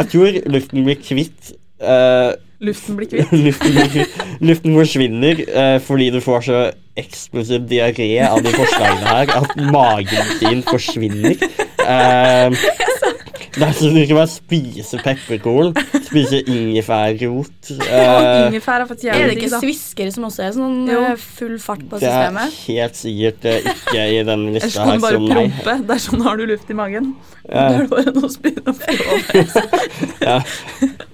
jeg 0.00 0.08
tror 0.10 0.38
luften 0.56 0.88
blir 0.88 0.98
kvitt 0.98 1.52
eh, 1.78 2.32
Luften 2.68 2.94
blir 2.98 3.08
kvitt. 3.10 3.32
luften, 3.32 3.72
blir- 3.74 4.12
luften 4.48 4.76
forsvinner 4.78 5.40
eh, 5.48 5.78
fordi 5.82 6.10
du 6.14 6.20
får 6.22 6.44
så 6.46 6.60
eksplosiv 7.00 7.64
diaré 7.70 8.10
av 8.26 8.38
de 8.44 8.52
forslagene 8.54 9.08
her 9.16 9.32
at 9.40 9.54
magen 9.72 10.32
din 10.42 10.62
forsvinner. 10.70 11.36
Eh, 11.82 12.52
det 12.54 13.08
er 13.08 13.11
sånn 13.52 13.96
du 13.96 14.00
skal 14.06 14.16
bare 14.16 14.30
spise 14.32 15.00
pepperkorn, 15.04 15.72
spise 16.06 16.38
ingefærrot 16.48 17.72
Og 17.76 17.82
eh, 17.84 18.46
ingefær 18.48 18.84
er 18.84 18.92
Er 19.12 19.26
det 19.28 19.36
ikke 19.36 19.50
sviskere. 19.52 19.60
Svisker 19.62 20.12
som 20.14 20.24
også 20.28 20.44
er 20.46 20.54
sånn 20.56 20.78
Jo. 20.88 21.02
eh, 21.10 21.16
full 21.38 21.58
fart 21.62 21.84
på 21.90 22.00
systemet? 22.00 22.00
Det 22.00 22.08
er 22.08 22.22
systemet? 22.22 22.56
helt 22.66 22.96
sikkert 23.02 23.44
eh, 23.50 23.68
ikke 23.74 24.06
i 24.08 24.22
den 24.30 24.46
Ellers 24.52 24.64
lista 24.64 24.86
kan 24.86 24.90
her 24.90 24.96
du 24.96 25.04
bare 25.04 25.18
som 25.18 25.26
nei. 25.28 25.36
prompe. 25.36 25.76
Det 25.88 25.96
er 25.96 26.02
sånn 26.06 26.24
har 26.26 26.40
du 26.40 26.46
luft 26.52 26.72
i 26.72 26.78
magen. 26.78 27.12
Eh, 27.42 27.52
Da 27.52 27.66
er 27.66 27.84
det 27.84 27.90
bare 27.92 28.14
noe 28.16 28.28
å 28.28 28.32
spise. 28.32 29.62
ja. 30.28 30.38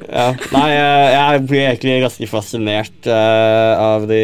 ja. 0.09 0.29
Nei, 0.55 0.69
jeg 0.73 1.43
blir 1.49 1.65
egentlig 1.65 1.99
ganske 2.05 2.29
fascinert 2.31 3.09
uh, 3.11 3.73
av 3.89 4.07
de 4.11 4.23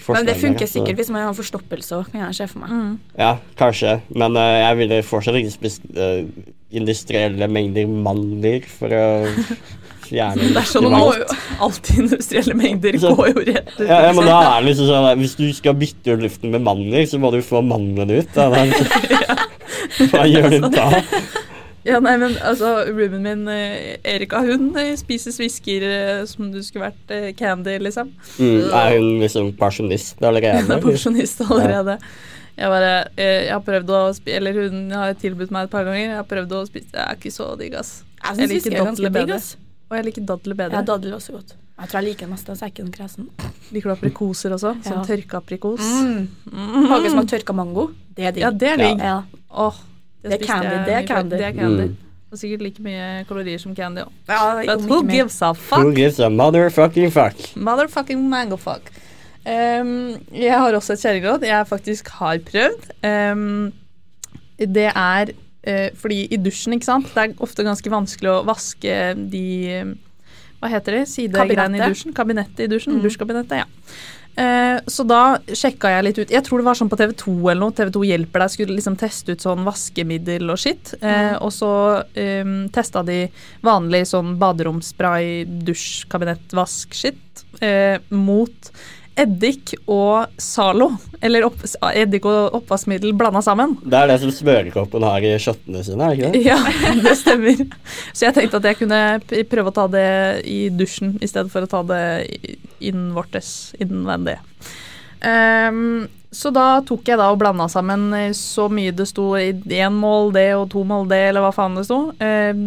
forskjellene. 0.00 0.20
Men 0.20 0.28
det 0.30 0.38
funker 0.42 0.66
her, 0.66 0.72
sikkert 0.74 1.00
hvis 1.02 1.12
man 1.12 1.26
har 1.26 1.36
forstoppelse 1.38 1.98
òg, 1.98 2.10
kan 2.12 2.26
jeg 2.28 2.38
se 2.40 2.48
for 2.52 2.64
meg. 2.64 2.70
mm. 2.74 2.94
Ja, 3.20 3.34
kanskje. 3.60 3.98
Men 4.14 4.36
uh, 4.38 4.46
jeg 4.60 4.80
ville 4.84 5.02
fortsatt 5.06 5.38
ikke 5.40 5.52
spist 5.54 5.84
eh, 5.96 6.24
industrielle 6.70 7.48
mengder 7.50 7.86
mandler 7.90 8.62
for 8.70 8.92
å 8.94 9.04
fjerne 10.06 10.48
Det 10.54 10.60
er 10.60 10.68
sånn 10.70 10.86
alt, 10.94 11.34
magen. 11.58 11.98
industrielle 12.04 12.54
mengder 12.58 12.98
Så- 13.02 13.14
går 13.18 13.28
jo 13.32 13.44
rett 13.52 13.72
ut. 13.78 13.86
ja, 13.88 14.00
ja, 14.06 14.12
men 14.14 14.26
da 14.26 14.38
er 14.56 14.62
det 14.62 14.70
liksom 14.70 14.86
sånn 14.90 15.08
at 15.12 15.18
Hvis 15.18 15.36
du 15.38 15.46
skal 15.52 15.74
bytte 15.74 16.14
ut 16.14 16.22
luften 16.24 16.50
med 16.54 16.62
mandler, 16.66 17.06
så 17.10 17.18
må 17.22 17.30
du 17.34 17.40
få 17.42 17.62
mandlene 17.66 18.20
ut. 18.22 18.32
Da. 18.34 18.48
Hva 20.10 20.24
gjør 20.30 20.50
du 20.50 20.68
da? 20.70 20.88
Ja, 21.82 21.96
nei, 22.04 22.12
men 22.20 22.34
altså, 22.44 22.84
roomien 22.90 23.22
min, 23.24 23.46
eh, 23.48 23.96
Erika, 24.04 24.42
hun 24.44 24.66
eh, 24.76 24.90
spiser 25.00 25.32
svisker 25.32 25.86
eh, 25.86 26.24
som 26.28 26.50
du 26.52 26.58
skulle 26.62 26.90
vært 26.90 27.36
candy, 27.38 27.78
liksom. 27.80 28.10
Mm, 28.36 28.66
er 28.68 28.98
hun 28.98 29.08
liksom 29.22 29.48
pensjonist 29.56 30.20
allerede? 30.20 30.60
Hun 30.66 30.74
er 30.76 30.82
pensjonist 30.84 31.40
allerede. 31.46 31.96
Jeg 32.60 32.68
bare, 32.68 32.92
eh, 33.16 33.46
jeg 33.46 33.52
har 33.54 33.62
prøvd 33.64 33.88
å 33.96 34.00
spise 34.12 34.36
Eller 34.36 34.52
hun 34.58 34.90
har 34.92 35.14
tilbudt 35.16 35.50
meg 35.54 35.64
et 35.64 35.70
par 35.72 35.84
ganger. 35.88 36.02
Jeg 36.10 36.16
har 36.18 36.26
prøvd 36.28 36.50
å 36.58 36.66
spise 36.68 36.90
Det 36.92 37.00
er 37.00 37.16
ikke 37.16 37.32
så 37.32 37.46
digg, 37.58 37.74
ass. 37.80 38.02
Jeg 38.20 38.36
Jeg 38.36 38.48
liker 38.52 38.70
dadler 38.84 39.06
er 39.06 39.14
bedre. 39.16 39.34
ass. 39.40 39.56
Og 39.90 39.96
jeg 39.96 40.04
liker 40.10 40.26
dadler 40.28 40.54
Ja, 40.54 40.68
bedre. 40.68 40.84
dadler 40.90 41.10
er 41.14 41.16
også 41.16 41.32
godt. 41.38 41.54
Jeg 41.80 41.88
tror 41.88 42.00
jeg 42.02 42.04
liker 42.10 42.26
den 42.26 42.30
mest 42.34 42.46
så 42.46 42.52
jeg 42.52 42.62
er 42.62 42.72
ikke 42.74 42.84
noen 42.84 42.92
kresen. 42.98 43.28
Liker 43.72 43.88
du 43.88 43.94
aprikoser 43.96 44.50
også? 44.52 44.74
Sånn 44.84 45.00
Ja. 45.00 45.04
tørka 45.08 45.36
aprikos. 45.40 45.80
Mm. 45.80 46.28
Mm. 46.52 46.86
Hage 46.92 47.10
som 47.10 47.26
tørka 47.26 47.54
mango. 47.54 47.90
Det 48.14 48.24
er 48.26 48.32
digg. 48.32 48.42
Ja, 48.44 48.50
det 48.50 48.68
er 48.68 48.76
digg. 48.76 48.98
Ja. 49.00 49.22
Oh, 49.50 49.74
Det 50.22 50.32
er 50.42 50.44
candy, 50.46 50.84
det 50.84 50.94
er 50.98 51.06
candy. 51.06 51.30
Det 51.30 51.40
er 51.40 51.52
candy. 51.58 51.86
Mm. 51.88 51.96
Og 52.30 52.38
sikkert 52.38 52.60
like 52.62 52.78
mye 52.84 53.24
kalorier 53.26 53.58
som 53.58 53.74
candy 53.74 54.02
òg. 54.02 54.10
Ja, 54.28 54.62
But 54.66 54.82
who 54.86 55.02
gives 55.02 55.40
a 55.42 55.54
fuck? 55.54 55.78
Who 55.80 55.92
gives 55.94 56.20
a 56.20 56.28
motherfucking 56.28 57.10
fuck? 57.10 57.34
Motherfucking 57.56 58.28
mango 58.28 58.56
fuck. 58.56 58.82
Um, 59.40 60.18
jeg 60.36 60.52
har 60.52 60.76
også 60.76 60.92
et 60.94 61.00
kjerringråd 61.04 61.46
jeg 61.48 61.68
faktisk 61.70 62.10
har 62.18 62.42
prøvd. 62.44 62.90
Um, 63.06 63.72
det 64.60 64.90
er 64.90 65.32
uh, 65.32 65.88
fordi 65.96 66.26
i 66.28 66.36
dusjen, 66.36 66.76
ikke 66.76 66.90
sant, 66.90 67.08
det 67.14 67.24
er 67.24 67.34
ofte 67.40 67.64
ganske 67.64 67.92
vanskelig 67.92 68.34
å 68.34 68.44
vaske 68.48 69.00
de 69.32 69.46
Hva 70.60 70.68
heter 70.68 70.98
det? 70.98 71.04
Sidegreiene 71.08 71.80
i 71.80 71.88
dusjen? 71.88 72.12
Kabinettet 72.12 72.66
i 72.66 72.68
dusjen? 72.68 72.98
Mm. 72.98 73.04
Dusjkabinettet, 73.06 73.62
ja. 73.62 73.68
Eh, 74.40 74.78
så 74.86 75.04
da 75.04 75.40
sjekka 75.58 75.90
jeg 75.90 76.04
litt 76.06 76.18
ut 76.20 76.30
Jeg 76.32 76.44
tror 76.46 76.60
det 76.60 76.66
var 76.68 76.76
sånn 76.78 76.88
på 76.88 76.96
TV2 77.00 77.32
eller 77.50 77.60
noe. 77.64 77.74
TV2 77.76 78.04
hjelper 78.06 78.44
deg. 78.44 78.52
Skulle 78.54 78.76
liksom 78.76 78.96
teste 79.00 79.34
ut 79.34 79.42
sånn 79.44 79.66
vaskemiddel 79.66 80.52
og 80.52 80.60
skitt. 80.60 80.94
Eh, 81.00 81.08
Mm. 81.10 81.42
og 81.42 81.50
så 81.52 81.72
um, 82.16 82.68
testa 82.72 83.02
de 83.04 83.18
vanlig 83.66 84.06
sånn 84.08 84.36
baderomsspray, 84.40 85.44
dusjkabinett, 85.66 86.54
vask-skitt 86.56 87.44
eh, 87.60 87.98
mot 88.10 88.70
eddik 89.20 89.74
og 89.86 90.30
Zalo. 90.40 90.90
Eller 91.20 91.44
opp, 91.44 91.58
eddik 91.92 92.24
og 92.28 92.56
oppvaskmiddel 92.60 93.12
blanda 93.16 93.42
sammen. 93.44 93.76
Det 93.84 93.96
er 93.98 94.08
det 94.08 94.20
som 94.22 94.32
smørekoppen 94.32 95.04
har 95.04 95.24
i 95.26 95.34
shottene 95.42 95.82
sine, 95.84 96.06
er 96.06 96.14
det 96.14 96.20
ikke 96.20 96.30
det? 96.32 96.44
Ja, 96.46 96.58
det 97.06 97.16
stemmer. 97.20 97.64
Så 98.12 98.28
jeg 98.28 98.36
tenkte 98.36 98.60
at 98.62 98.70
jeg 98.70 98.80
kunne 98.80 99.02
prøve 99.50 99.72
å 99.72 99.76
ta 99.76 99.88
det 99.92 100.06
i 100.48 100.60
dusjen 100.72 101.18
i 101.20 101.28
stedet 101.28 101.52
for 101.52 101.66
å 101.66 101.70
ta 101.70 101.82
det 101.90 102.04
innvortes, 102.90 103.74
innvendig. 103.80 104.38
Um, 105.20 106.08
så 106.32 106.52
da 106.54 106.78
tok 106.86 107.08
jeg 107.10 107.18
da 107.20 107.26
og 107.32 107.40
blanda 107.40 107.66
sammen 107.68 108.14
så 108.38 108.68
mye 108.72 108.94
det 108.96 109.08
sto 109.10 109.34
i 109.36 109.50
én 109.50 109.96
mål 109.98 110.30
det 110.32 110.46
og 110.54 110.68
to 110.72 110.84
mål 110.86 111.10
det, 111.10 111.18
eller 111.32 111.44
hva 111.44 111.50
faen 111.52 111.76
det 111.76 111.84
sto. 111.88 112.00
Uh, 112.22 112.64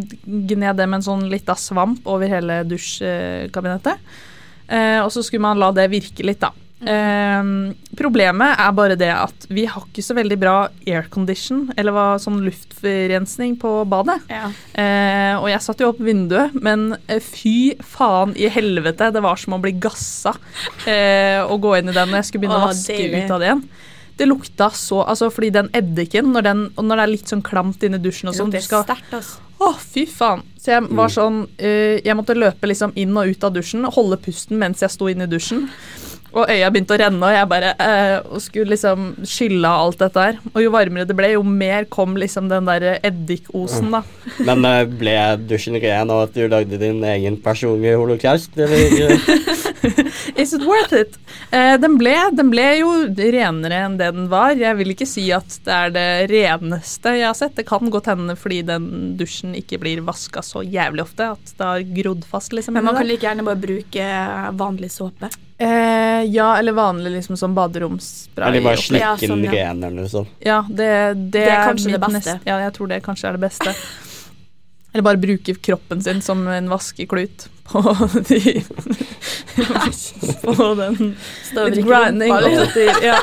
Gned 0.52 0.78
det 0.78 0.86
med 0.86 1.00
en 1.00 1.08
sånn 1.08 1.26
lita 1.32 1.58
svamp 1.58 2.06
over 2.06 2.30
hele 2.30 2.62
dusjkabinettet. 2.70 4.22
Eh, 4.74 5.00
og 5.04 5.12
så 5.14 5.24
skulle 5.26 5.46
man 5.46 5.62
la 5.62 5.72
det 5.76 5.92
virke 5.94 6.26
litt, 6.26 6.42
da. 6.42 6.52
Ehm, 6.90 7.74
problemet 7.96 8.60
er 8.60 8.74
bare 8.76 8.98
det 9.00 9.12
at 9.14 9.46
vi 9.54 9.66
har 9.70 9.86
ikke 9.86 10.04
så 10.04 10.16
veldig 10.18 10.38
bra 10.40 10.56
aircondition, 10.86 11.66
eller 11.78 11.96
hva, 11.96 12.08
sånn 12.22 12.42
luftrensning 12.44 13.56
på 13.62 13.72
badet. 13.90 14.20
Ja. 14.32 14.50
Eh, 14.74 15.34
og 15.38 15.48
jeg 15.52 15.64
satte 15.64 15.86
jo 15.86 15.94
opp 15.94 16.02
vinduet, 16.04 16.56
men 16.56 16.92
fy 17.24 17.74
faen 17.94 18.36
i 18.40 18.50
helvete, 18.52 19.12
det 19.16 19.24
var 19.24 19.40
som 19.40 19.58
å 19.58 19.62
bli 19.64 19.76
gassa 19.84 20.36
eh, 20.90 21.40
å 21.44 21.58
gå 21.62 21.78
inn 21.80 21.92
i 21.92 21.96
den 21.96 22.12
når 22.12 22.22
jeg 22.22 22.32
skulle 22.32 22.46
begynne 22.46 22.62
å 22.62 22.70
vaske 22.70 23.00
deilig. 23.00 23.24
ut 23.24 23.36
av 23.36 23.44
det 23.44 23.52
igjen. 23.52 23.66
Det 24.14 24.28
lukta 24.30 24.68
så 24.78 25.00
Altså 25.10 25.32
fordi 25.34 25.50
den 25.56 25.72
eddiken, 25.74 26.28
når, 26.36 26.46
den, 26.46 26.60
når 26.78 27.00
det 27.00 27.06
er 27.06 27.12
litt 27.16 27.32
sånn 27.32 27.42
klamt 27.46 27.82
inni 27.82 27.98
dusjen 28.02 28.30
og 28.30 28.38
sånn, 28.38 28.52
du 28.54 28.60
skal 28.62 28.86
sterkt, 28.86 29.10
altså. 29.18 29.42
Å, 29.64 29.70
fy 29.80 30.04
faen. 30.10 30.42
Så 30.60 30.72
jeg 30.74 30.86
var 30.90 31.10
Mm. 31.10 31.14
sånn 31.14 31.38
uh, 31.60 31.96
Jeg 32.04 32.16
måtte 32.18 32.36
løpe 32.36 32.68
liksom 32.68 32.94
inn 33.00 33.16
og 33.20 33.28
ut 33.32 33.44
av 33.44 33.54
dusjen, 33.56 33.84
holde 33.96 34.18
pusten 34.24 34.58
mens 34.60 34.82
jeg 34.84 34.92
sto 34.94 35.08
inne 35.12 35.28
i 35.28 35.32
dusjen. 35.32 35.70
Og 36.34 36.50
øya 36.50 36.70
begynte 36.74 36.96
å 36.96 36.98
renne, 36.98 37.22
og 37.22 37.36
jeg 37.36 37.50
bare 37.52 37.74
eh, 37.78 38.16
og 38.26 38.42
skulle 38.42 38.74
liksom 38.74 39.12
skylle 39.30 39.70
av 39.70 39.88
alt 39.88 40.00
dette 40.02 40.24
her. 40.28 40.40
Og 40.54 40.64
jo 40.64 40.72
varmere 40.74 41.06
det 41.10 41.18
ble, 41.18 41.30
jo 41.36 41.44
mer 41.46 41.86
kom 41.94 42.18
liksom 42.18 42.50
den 42.50 42.70
der 42.70 42.98
eddikosen, 43.06 43.92
da. 43.94 44.02
Men 44.42 44.66
eh, 44.66 44.82
ble 44.90 45.18
dusjen 45.46 45.78
ren 45.84 46.10
av 46.14 46.26
at 46.26 46.34
du 46.34 46.48
lagde 46.50 46.80
din 46.82 47.04
egen 47.06 47.38
personlige 47.44 48.00
holocaust, 48.02 48.58
eller? 48.58 49.14
Is 50.40 50.54
it 50.54 50.64
worth 50.66 50.94
it? 50.94 51.20
Eh, 51.52 51.76
den, 51.78 52.00
ble, 52.00 52.16
den 52.34 52.50
ble 52.50 52.66
jo 52.80 52.90
renere 53.14 53.84
enn 53.86 54.00
det 54.00 54.10
den 54.16 54.30
var. 54.32 54.56
Jeg 54.58 54.80
vil 54.80 54.94
ikke 54.96 55.08
si 55.10 55.28
at 55.36 55.60
det 55.68 55.78
er 55.78 55.94
det 55.94 56.08
reneste 56.32 57.14
jeg 57.20 57.28
har 57.28 57.38
sett. 57.38 57.56
Det 57.60 57.68
kan 57.70 57.94
godt 57.94 58.10
hende 58.10 58.38
fordi 58.40 58.64
den 58.66 58.90
dusjen 59.20 59.54
ikke 59.60 59.82
blir 59.84 60.02
vaska 60.08 60.42
så 60.46 60.64
jævlig 60.66 61.06
ofte 61.06 61.34
at 61.36 61.56
det 61.60 61.70
har 61.70 61.88
grodd 62.02 62.26
fast. 62.30 62.56
liksom. 62.56 62.74
Men 62.80 62.90
man 62.90 62.98
kan 62.98 63.10
like 63.10 63.28
gjerne 63.28 63.46
bare 63.46 63.62
bruke 63.62 64.12
vanlig 64.58 64.94
såpe. 64.96 65.30
Eh, 65.64 66.24
ja, 66.34 66.48
eller 66.60 66.76
vanlig 66.78 67.12
liksom 67.18 67.38
sånn 67.40 67.54
baderomsspray. 67.58 68.48
Eller 68.50 68.66
bare 68.66 68.82
slikke 68.82 69.04
Ja, 69.04 69.14
sånn, 69.22 69.44
ja. 69.48 69.52
ren, 69.56 69.84
eller 69.84 70.02
noe 70.04 70.12
sånt. 70.12 70.30
Ja, 70.44 70.62
det, 70.70 70.90
det, 71.14 71.32
Det 71.40 71.46
er 71.50 71.68
kanskje 71.70 71.92
det 71.96 72.00
beste. 72.04 72.18
Neste, 72.18 72.40
ja, 72.50 72.60
jeg 72.66 72.74
tror 72.78 72.92
det 72.94 73.02
kanskje 73.06 73.30
er 73.30 73.38
det 73.38 73.44
beste. 73.46 73.76
Eller 74.94 75.06
bare 75.08 75.18
bruke 75.18 75.56
kroppen 75.66 76.04
sin 76.06 76.22
som 76.22 76.44
en 76.48 76.68
vaskeklut 76.70 77.48
på 77.66 77.82
de 78.30 78.64
På 80.44 80.74
den 80.76 81.16
litt 81.54 81.86
grinding. 81.86 82.34
liksom. 82.34 82.90
Ja, 83.04 83.20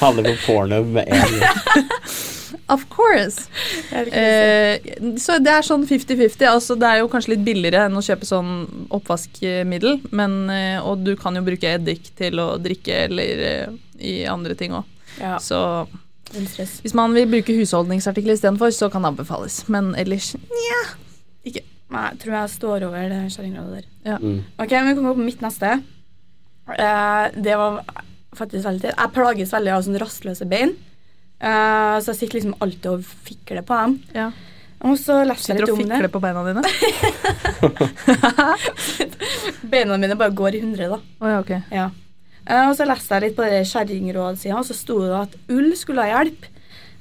Handler 0.00 0.22
på 0.30 0.36
porno 0.46 0.82
med 0.84 1.08
en 1.08 1.40
gang. 1.40 1.88
of 2.72 2.84
course. 2.92 3.48
Eh, 3.92 4.78
så 5.20 5.38
det 5.42 5.52
er 5.52 5.66
sånn 5.66 5.86
50-50. 5.88 6.46
Altså, 6.50 6.76
det 6.78 6.88
er 6.88 7.02
jo 7.02 7.10
kanskje 7.12 7.34
litt 7.34 7.44
billigere 7.46 7.86
enn 7.88 7.98
å 7.98 8.04
kjøpe 8.04 8.28
sånn 8.28 8.52
oppvaskmiddel, 8.94 10.00
men, 10.14 10.38
eh, 10.52 10.78
og 10.82 11.04
du 11.06 11.14
kan 11.20 11.36
jo 11.38 11.44
bruke 11.46 11.74
eddik 11.76 12.10
til 12.18 12.40
å 12.42 12.54
drikke 12.62 13.04
eller 13.08 13.44
eh, 13.50 13.76
i 14.00 14.16
andre 14.30 14.56
ting 14.58 14.76
òg. 14.76 14.88
Ja, 15.20 15.36
Så 15.38 15.60
hvis 16.34 16.94
man 16.96 17.14
vil 17.14 17.28
bruke 17.30 17.54
husholdningsartikler 17.54 18.34
istedenfor, 18.34 18.72
så 18.74 18.88
kan 18.90 19.04
det 19.04 19.12
anbefales. 19.12 19.62
Men 19.70 19.92
ellers 19.94 20.34
Nei, 21.94 22.08
jeg 22.10 22.18
tror 22.22 22.34
jeg 22.34 22.50
står 22.50 22.84
over 22.88 23.10
det 23.12 23.18
kjerringrådet 23.30 23.82
der. 23.84 24.18
Mm. 24.18 24.38
Ok, 24.58 24.72
men 24.72 24.88
vi 24.88 24.94
kan 24.96 25.04
gå 25.04 25.12
på 25.14 25.26
mitt 25.26 25.42
neste. 25.44 25.76
Eh, 26.74 27.26
det 27.44 27.58
var 27.60 27.84
faktisk 28.34 28.64
veldig. 28.66 28.90
Jeg 28.90 29.12
plages 29.14 29.52
veldig 29.54 29.74
av 29.74 29.84
sånne 29.86 30.00
rastløse 30.02 30.48
bein. 30.48 30.72
Eh, 31.44 31.96
så 32.00 32.12
jeg 32.12 32.18
sitter 32.22 32.38
liksom 32.40 32.54
alltid 32.64 32.88
og 32.94 33.04
fikler 33.28 33.62
på 33.68 33.74
dem. 33.82 33.98
ja. 34.16 34.30
Og 34.84 34.98
så 35.00 35.14
leste 35.24 35.54
jeg 35.54 35.62
litt 35.62 35.70
om 35.72 35.78
det. 35.78 35.84
Sitter 35.84 35.94
og 35.94 35.96
fikler 35.96 36.10
på 36.12 36.20
beina 36.20 36.40
dine? 36.44 36.62
Beina 39.72 39.96
mine 39.96 40.16
bare 40.20 40.34
går 40.36 40.58
i 40.58 40.60
hundre, 40.60 40.88
da. 40.92 40.98
Oh, 41.22 41.28
ja, 41.30 41.38
okay. 41.40 41.60
Ja. 41.72 41.86
Uh, 42.44 42.66
og 42.68 42.74
så 42.76 42.84
leste 42.88 43.16
jeg 43.16 43.22
litt 43.30 43.36
på 43.38 43.46
kjerringrådsida, 43.48 44.58
og 44.58 44.66
så 44.68 44.76
sto 44.76 44.98
det 45.06 45.14
at 45.16 45.38
ull 45.54 45.70
skulle 45.80 46.04
ha 46.04 46.18
hjelp. 46.18 46.44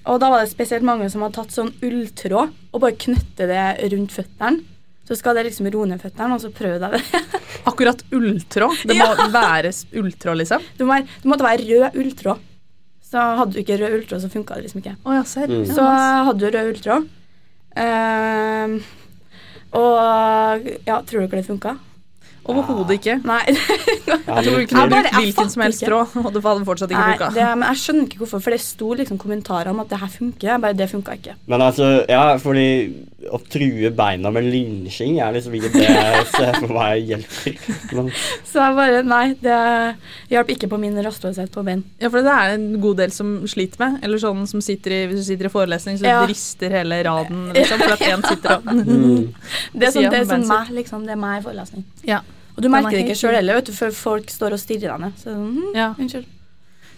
Og 0.07 0.19
da 0.19 0.29
var 0.31 0.43
det 0.45 0.51
spesielt 0.53 0.83
mange 0.87 1.09
som 1.11 1.23
hadde 1.25 1.35
tatt 1.41 1.51
sånn 1.55 1.73
ulltråd 1.83 2.53
og 2.71 2.81
bare 2.83 2.95
knytte 3.03 3.47
det 3.51 3.65
rundt 3.93 4.15
føttene. 4.15 4.63
Så 5.03 5.17
skal 5.19 5.35
det 5.35 5.43
liksom 5.49 5.67
roe 5.75 5.87
ned 5.91 5.99
føttene, 5.99 6.37
og 6.37 6.39
så 6.43 6.49
prøvde 6.55 6.87
jeg 6.87 7.03
det. 7.03 7.03
Akkurat 7.67 7.99
ulltråd. 8.15 8.85
Det 8.87 8.95
må 8.99 9.09
være 9.35 9.73
s- 9.75 9.83
ulltråd, 9.91 10.39
liksom. 10.39 10.63
Det, 10.79 10.87
må 10.87 11.01
det 11.03 11.27
måtte 11.27 11.43
være 11.49 11.67
rød 11.67 11.99
ulltråd. 11.99 12.49
Så 13.13 13.21
hadde 13.21 13.53
du 13.53 13.61
ikke 13.61 13.77
rød 13.77 13.99
ultra, 13.99 14.17
så 14.19 14.29
funka 14.33 14.55
det 14.57 14.65
liksom 14.65 14.81
ikke. 14.81 14.95
Oh, 15.05 15.13
ja. 15.13 15.21
Mm. 15.21 15.65
Så 15.69 15.83
hadde 15.85 16.39
du 16.41 16.47
rød 16.49 16.69
ultra. 16.71 16.95
Uh, 17.73 18.77
og 19.77 20.69
ja, 20.87 20.97
tror 21.01 21.19
du 21.19 21.25
ikke 21.27 21.37
det 21.37 21.45
funka? 21.45 21.75
Overhodet 22.43 22.97
ikke. 22.99 23.15
Nei. 23.23 23.41
Jeg 23.53 24.45
tror 24.47 24.59
ikke 24.65 24.83
bare- 24.91 25.13
hvilken 25.15 25.49
som 25.53 25.63
helst 25.63 25.83
tråd, 25.85 26.15
og 26.19 26.29
det 26.33 26.43
hadde 26.43 26.65
fortsatt 26.67 26.91
ikke 26.91 27.05
funka. 27.13 27.45
men 27.55 27.67
jeg 27.69 27.81
skjønner 27.83 28.07
ikke 28.09 28.19
hvorfor, 28.23 28.41
for 28.43 28.55
det 28.55 28.59
sto 28.63 28.93
liksom 28.99 29.17
kommentarer 29.21 29.71
om 29.71 29.79
at 29.83 29.89
det 29.93 29.99
her 30.01 30.11
funker. 30.11 30.57
Bare, 30.63 30.75
det 30.77 30.89
funka 30.91 31.15
ikke. 31.19 31.35
Men 31.47 31.61
altså, 31.63 31.89
ja, 32.09 32.25
fordi 32.41 32.67
å 33.31 33.39
true 33.47 33.91
beina 33.95 34.31
med 34.35 34.47
lynsjing 34.51 35.19
er 35.23 35.31
liksom 35.37 35.55
ikke 35.55 35.71
det 35.77 35.85
jeg 35.87 36.25
ser 36.33 36.57
for 36.59 36.73
meg 36.75 37.05
hjelper. 37.07 37.55
Men 37.95 38.09
Så 38.51 38.59
jeg 38.59 38.77
bare 38.79 39.01
Nei, 39.07 39.23
det 39.43 39.57
hjalp 40.33 40.51
ikke 40.55 40.69
på 40.71 40.79
min 40.81 40.99
rastløshet 41.05 41.51
på 41.53 41.63
bein. 41.65 41.83
Ja, 42.03 42.09
for 42.11 42.25
det 42.25 42.33
er 42.35 42.57
en 42.57 42.67
god 42.83 42.99
del 43.03 43.15
som 43.15 43.35
sliter 43.49 43.79
med. 43.83 43.99
Eller 44.03 44.21
sånn 44.21 44.43
som 44.49 44.63
sitter 44.63 44.97
i, 44.97 45.01
hvis 45.11 45.23
du 45.23 45.27
sitter 45.31 45.47
i 45.47 45.53
forelesning, 45.53 45.99
så 46.01 46.09
Ja. 46.11 46.21
rister 46.29 46.73
hele 46.81 46.99
raden, 47.07 47.51
liksom, 47.55 47.79
for 47.79 47.95
at 47.95 48.05
én 48.11 48.27
sitter 48.27 48.57
og 48.57 48.65
mm. 48.67 49.33
Det 49.79 49.87
er 49.87 49.95
sånn, 49.95 50.09
det 50.11 50.21
er 50.23 50.29
sånn 50.29 50.47
meg, 50.49 50.71
liksom. 50.81 51.05
Det 51.07 51.15
er 51.15 51.21
meg 51.23 51.39
i 51.39 51.45
forelesning. 51.47 51.85
Ja. 52.07 52.21
Og 52.55 52.61
du 52.61 52.67
er 52.69 52.73
merker 52.75 52.95
det 52.97 53.03
ikke 53.07 53.17
sjøl 53.17 53.35
heller, 53.39 53.59
vet 53.61 53.65
du, 53.71 53.73
før 53.73 53.91
folk 53.97 54.29
står 54.29 54.53
og 54.55 54.59
stirrer 54.61 54.93
deg 54.93 55.03
ned. 55.07 55.19
Så 55.23 55.33
hm, 55.33 55.73
Ja, 55.75 55.91
unnskyld. 55.97 56.25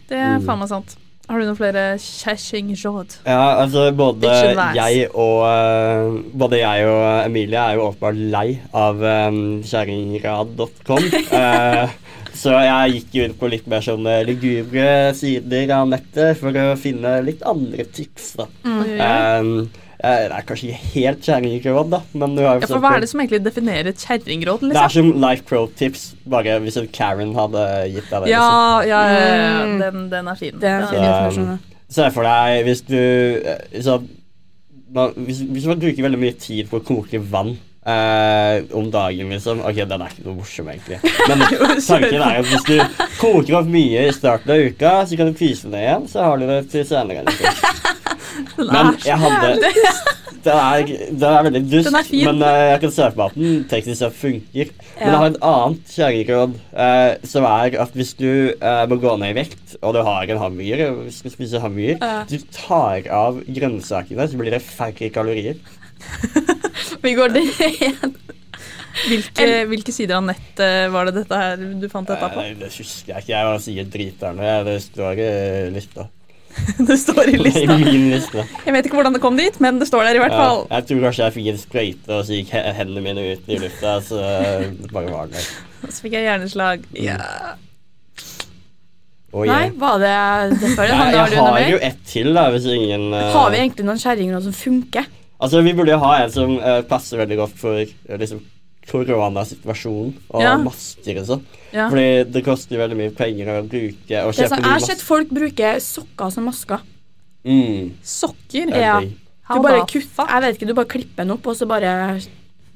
det 0.09 0.17
er 0.19 0.37
Mm. 0.39 0.45
faen 0.45 0.59
meg 0.59 0.69
sant. 0.69 0.95
Har 1.25 1.39
du 1.41 1.45
noen 1.47 1.57
flere 1.57 1.83
kjæsjingråd? 1.97 3.15
Ja, 3.25 3.55
altså 3.63 3.87
både 3.97 4.29
jeg 4.77 5.07
og 5.09 5.39
eh, 5.49 6.19
Både 6.37 6.59
jeg 6.59 6.85
og 6.85 7.25
Emilie 7.25 7.57
er 7.57 7.79
jo 7.79 7.87
åpenbart 7.87 8.19
lei 8.35 8.59
av 8.77 9.01
um, 9.01 9.39
kjerringrad.com. 9.65 11.07
uh, 11.33 11.89
så 12.41 12.53
jeg 12.61 12.93
gikk 12.99 13.17
jo 13.17 13.25
inn 13.25 13.33
på 13.39 13.49
litt 13.49 13.65
mer 13.71 13.81
sånne 13.81 14.19
lugubre 14.27 15.15
sider 15.17 15.73
av 15.73 15.89
nettet 15.89 16.37
for 16.37 16.53
å 16.61 16.75
finne 16.77 17.17
litt 17.25 17.41
andre 17.47 17.87
tips, 17.89 18.35
da. 18.37 18.45
Mm. 18.67 18.77
Oi. 18.83 18.99
Um, 19.01 19.84
eh, 20.05 20.23
det 20.29 20.37
er 20.37 20.45
kanskje 20.47 20.69
ikke 20.69 20.89
helt 20.93 21.27
kjerringråd, 21.27 21.89
da, 21.95 21.99
men 22.21 22.35
du 22.37 22.41
har 22.45 22.59
jo 22.59 22.63
Ja, 22.65 22.69
for 22.71 22.83
hva 22.85 22.91
er 22.97 23.03
det 23.05 23.09
som 23.11 23.23
egentlig 23.23 23.41
definerer 23.45 23.89
et 23.91 24.03
kjerringråd, 24.05 24.63
Det 24.67 24.71
er 24.71 24.81
liksom? 24.81 25.11
som 25.13 25.21
Life 25.25 25.43
Pro-tips, 25.49 26.03
bare 26.35 26.59
hvis 26.63 26.77
en 26.81 26.87
Karen 26.93 27.33
hadde 27.37 27.63
gitt 27.93 28.09
deg 28.11 28.25
det. 28.25 28.27
liksom. 28.27 28.35
Ja, 28.35 28.81
ja, 28.91 29.01
ja, 29.09 29.23
ja, 29.35 29.65
Mm. 29.65 29.79
den, 29.81 30.09
den 30.13 30.27
er 30.27 30.35
fin. 30.35 30.59
Det 30.59 30.69
er 30.69 30.79
Den 30.85 30.89
fin 30.93 30.99
Så, 30.99 31.05
informasjon. 31.11 31.47
ja. 31.55 31.57
Se 31.95 32.09
for 32.11 32.23
deg 32.25 32.63
hvis 32.65 32.81
du 32.87 32.97
eh, 32.97 33.81
så, 33.85 33.99
hvis, 35.15 35.39
hvis 35.51 35.65
man 35.69 35.79
bruker 35.79 36.03
veldig 36.05 36.19
mye 36.21 36.35
tid 36.39 36.69
på 36.71 36.79
å 36.79 36.83
koke 36.85 37.19
vann 37.21 37.51
eh, 37.85 38.63
om 38.73 38.87
dagen, 38.93 39.29
liksom. 39.33 39.59
Ok, 39.67 39.75
den 39.85 40.01
er 40.01 40.13
ikke 40.13 40.25
noe 40.25 40.37
morsom, 40.39 40.69
egentlig. 40.73 40.97
Men 41.29 41.43
tanken 41.89 42.21
er 42.25 42.39
at 42.41 42.49
hvis 42.49 42.65
du 42.65 42.79
koker 43.19 43.59
opp 43.59 43.69
mye 43.69 44.07
i 44.07 44.13
starten 44.15 44.55
av 44.55 44.63
uka, 44.71 44.93
så 45.05 45.19
kan 45.19 45.29
du 45.29 45.37
fryse 45.37 45.69
ned 45.69 45.83
igjen, 45.83 46.07
så 46.09 46.23
har 46.25 46.41
du 46.41 46.47
det 46.49 46.61
til 46.73 46.85
senere. 46.89 47.25
Liksom. 47.27 47.83
Men 48.57 48.95
jeg 49.05 49.17
hadde 49.21 49.69
den 50.45 50.59
er, 50.61 50.89
den 51.09 51.23
er 51.29 51.45
veldig 51.47 51.61
dust, 51.71 51.87
Den 51.87 51.97
er 51.99 52.07
fin. 52.07 52.25
men 52.27 52.43
uh, 52.43 52.57
jeg 52.69 52.81
kan 52.83 52.91
se 52.93 53.07
for 53.07 53.19
meg 53.21 53.31
at 53.31 53.37
den 53.39 53.63
teknisk 53.71 53.99
sett 54.01 54.17
funker. 54.19 54.73
Men 54.99 55.07
jeg 55.09 55.21
har 55.21 55.29
et 55.31 55.39
annet 55.49 55.95
kjerringråd, 55.95 56.57
uh, 56.75 57.27
som 57.31 57.47
er 57.49 57.77
at 57.85 57.97
hvis 57.97 58.13
du 58.19 58.29
uh, 58.61 58.83
må 58.91 58.99
gå 59.01 59.15
ned 59.21 59.33
i 59.33 59.39
vekt, 59.39 59.77
og 59.81 59.95
du 59.97 60.01
har 60.05 60.29
en 60.35 60.43
hamburger, 60.43 60.85
og 60.91 61.09
skal 61.15 61.33
spise 61.33 61.63
hamburger, 61.63 61.97
Ja. 62.01 62.21
du 62.29 62.37
tar 62.53 63.09
av 63.09 63.41
grønnsakene, 63.47 64.29
så 64.29 64.41
blir 64.41 64.53
det 64.53 64.61
færre 64.65 65.09
kalorier. 65.09 65.57
Vi 67.05 67.13
går 67.17 67.33
det 67.33 67.47
igjen. 67.71 68.15
Hvilke, 69.05 69.47
hvilke 69.69 69.93
sider 69.93 70.17
av 70.17 70.23
nettet 70.25 70.91
var 70.93 71.09
det 71.09 71.17
dette 71.19 71.39
her 71.39 71.59
du 71.81 71.87
fant 71.91 72.07
dette 72.07 72.29
på? 72.31 72.43
Eh, 72.45 72.53
det 72.59 72.69
husker 72.71 73.11
jeg 73.11 73.25
ikke. 73.25 73.33
Jeg 73.33 73.49
var 73.49 73.63
sikkert 73.65 73.91
driterne. 73.95 74.53
Det 74.69 74.75
står 74.85 75.19
litt, 75.19 75.73
lista. 75.75 76.07
Det 76.89 76.97
står 76.99 77.29
i 77.33 77.35
I 77.63 77.65
min 77.67 78.07
liste. 78.13 78.45
Jeg 78.65 78.73
vet 78.75 78.87
ikke 78.87 78.97
hvordan 78.99 79.15
det 79.17 79.21
kom 79.23 79.37
dit, 79.39 79.59
men 79.63 79.79
det 79.81 79.87
står 79.89 80.07
der 80.07 80.19
i 80.19 80.23
hvert 80.23 80.33
Ja, 80.35 80.41
fall. 80.45 80.63
jeg 80.71 80.87
tror 80.89 81.03
kanskje 81.07 81.23
jeg 81.27 81.35
fikk 81.37 81.51
en 81.51 81.61
sprøyte, 81.61 82.09
og 82.15 82.25
så 82.27 82.39
gikk 82.39 82.53
hendene 82.79 83.03
mine 83.05 83.27
ut 83.33 83.51
i 83.51 83.59
lufta, 83.61 83.97
så 84.05 84.23
det 84.71 84.91
bare 84.93 85.11
var 85.13 85.31
det. 85.33 85.45
Så 85.85 86.01
fikk 86.01 86.15
jeg 86.17 86.25
hjerneslag. 86.25 86.81
Ja. 86.97 87.19
Og 89.35 89.43
Nei, 89.45 89.59
jeg, 89.67 89.73
var 89.77 89.99
det 89.99 90.13
det 90.61 90.71
før? 90.77 90.87
jeg, 90.87 90.95
Har 90.95 91.11
jeg 91.11 91.43
har 91.43 91.69
jo 91.69 91.79
ett 91.83 92.01
til, 92.07 92.31
da, 92.33 92.47
hvis 92.53 92.65
ingen 92.71 93.09
uh... 93.11 93.19
Har 93.35 93.51
vi 93.51 93.59
egentlig 93.59 93.85
noen 93.85 93.99
kjerringråd 93.99 94.45
som 94.47 94.55
funker? 94.55 95.09
Altså, 95.43 95.61
Vi 95.65 95.73
burde 95.75 95.91
jo 95.91 95.99
ha 96.01 96.11
en 96.23 96.31
som 96.31 96.53
uh, 96.57 96.79
passer 96.87 97.19
veldig 97.19 97.37
godt 97.41 97.57
for 97.59 97.81
uh, 97.83 98.15
liksom, 98.21 98.39
koronasituasjonen 98.91 100.13
og 100.29 100.41
Ja. 100.41 100.57
masker 100.57 101.19
og 101.21 101.25
sånn. 101.27 101.43
Ja. 101.73 101.89
Fordi 101.89 102.31
det 102.31 102.43
koster 102.45 102.77
veldig 102.77 102.97
mye 102.97 103.11
penger 103.15 103.47
å 103.47 103.67
bruke 103.67 104.23
og 104.25 104.33
kjøpe 104.33 104.37
nye 104.37 104.47
kjøpe 104.47 104.49
sånn, 104.49 104.63
jeg 104.63 104.71
har 104.71 104.79
sett 104.79 105.01
folk 105.01 105.29
bruke 105.29 105.75
sokker 105.81 106.31
som 106.31 106.45
masker. 106.45 106.79
Mm, 107.45 107.91
Sokker. 108.03 108.71
er 108.73 108.79
Ja. 108.81 108.99
Du 109.01 109.61
bare 109.61 109.85
kutter 109.85 110.27
jeg 110.27 110.41
vet 110.41 110.55
ikke, 110.57 110.67
du 110.67 110.73
bare 110.73 110.85
klipper 110.89 111.17
den 111.17 111.31
opp, 111.31 111.45
og 111.45 111.55
så 111.55 111.67
bare 111.67 112.19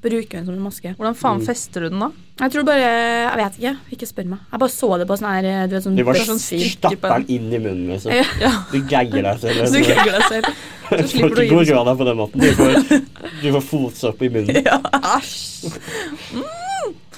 bruker 0.01 0.37
den 0.39 0.45
som 0.47 0.55
en 0.55 0.63
maske. 0.63 0.93
Hvordan 0.97 1.15
faen 1.19 1.39
Mm. 1.41 1.45
fester 1.45 1.81
du 1.81 1.89
den, 1.89 1.99
da? 1.99 2.09
Jeg 2.39 2.51
tror 2.53 2.63
bare 2.63 2.79
Jeg 2.79 3.37
vet 3.39 3.57
ikke. 3.59 3.73
Ikke 3.91 4.07
spør 4.07 4.25
meg. 4.31 4.39
Jeg 4.51 4.59
bare 4.59 4.69
så 4.71 4.89
det 4.99 5.07
på 5.09 5.17
sånn 5.19 5.29
her 5.33 5.67
du 5.67 5.75
vet, 5.75 5.83
sånn 5.83 5.95
Du 5.97 6.03
bare 6.07 6.25
sånn 6.25 6.39
stapper 6.39 7.19
den 7.19 7.25
inn 7.35 7.53
i 7.53 7.59
munnen, 7.59 7.87
liksom. 7.93 8.11
Ja. 8.15 8.23
Ja. 8.39 8.51
Du 8.71 8.79
gagger 8.87 9.21
deg 9.27 9.39
selv. 9.39 9.65
Så 9.67 9.71
du 9.73 9.79
liksom. 9.79 9.95
gagger 9.95 10.11
deg 10.19 10.23
selv. 10.29 10.45
Så 10.89 10.95
Du 10.97 11.03
får 11.03 11.09
slipper 11.11 11.35
du 11.35 11.41
å 11.59 11.63
gi 11.63 11.73
deg 11.85 11.97
på 11.99 12.05
den 12.07 12.17
måten. 12.17 12.41
Du 12.41 12.51
får, 12.57 13.01
du 13.43 13.51
får 13.53 13.61
fotsopp 13.67 14.21
i 14.25 14.29
munnen. 14.33 14.63
Ja. 14.65 14.79
Æsj. 15.19 15.69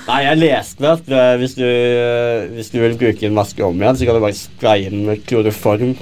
Nei, 0.08 0.18
jeg 0.26 0.40
leste 0.42 0.90
at 0.90 1.10
eh, 1.14 1.36
hvis, 1.40 1.54
du, 1.56 1.64
eh, 1.64 2.48
hvis 2.56 2.72
du 2.74 2.80
vil 2.82 2.98
bruke 2.98 3.28
en 3.30 3.36
maske 3.38 3.62
om 3.64 3.78
igjen, 3.80 3.96
så 4.00 4.08
kan 4.10 4.18
du 4.18 4.24
bare 4.24 4.36
spraye 4.36 4.90
den 4.90 5.06
med 5.06 5.22
kloroform. 5.30 5.94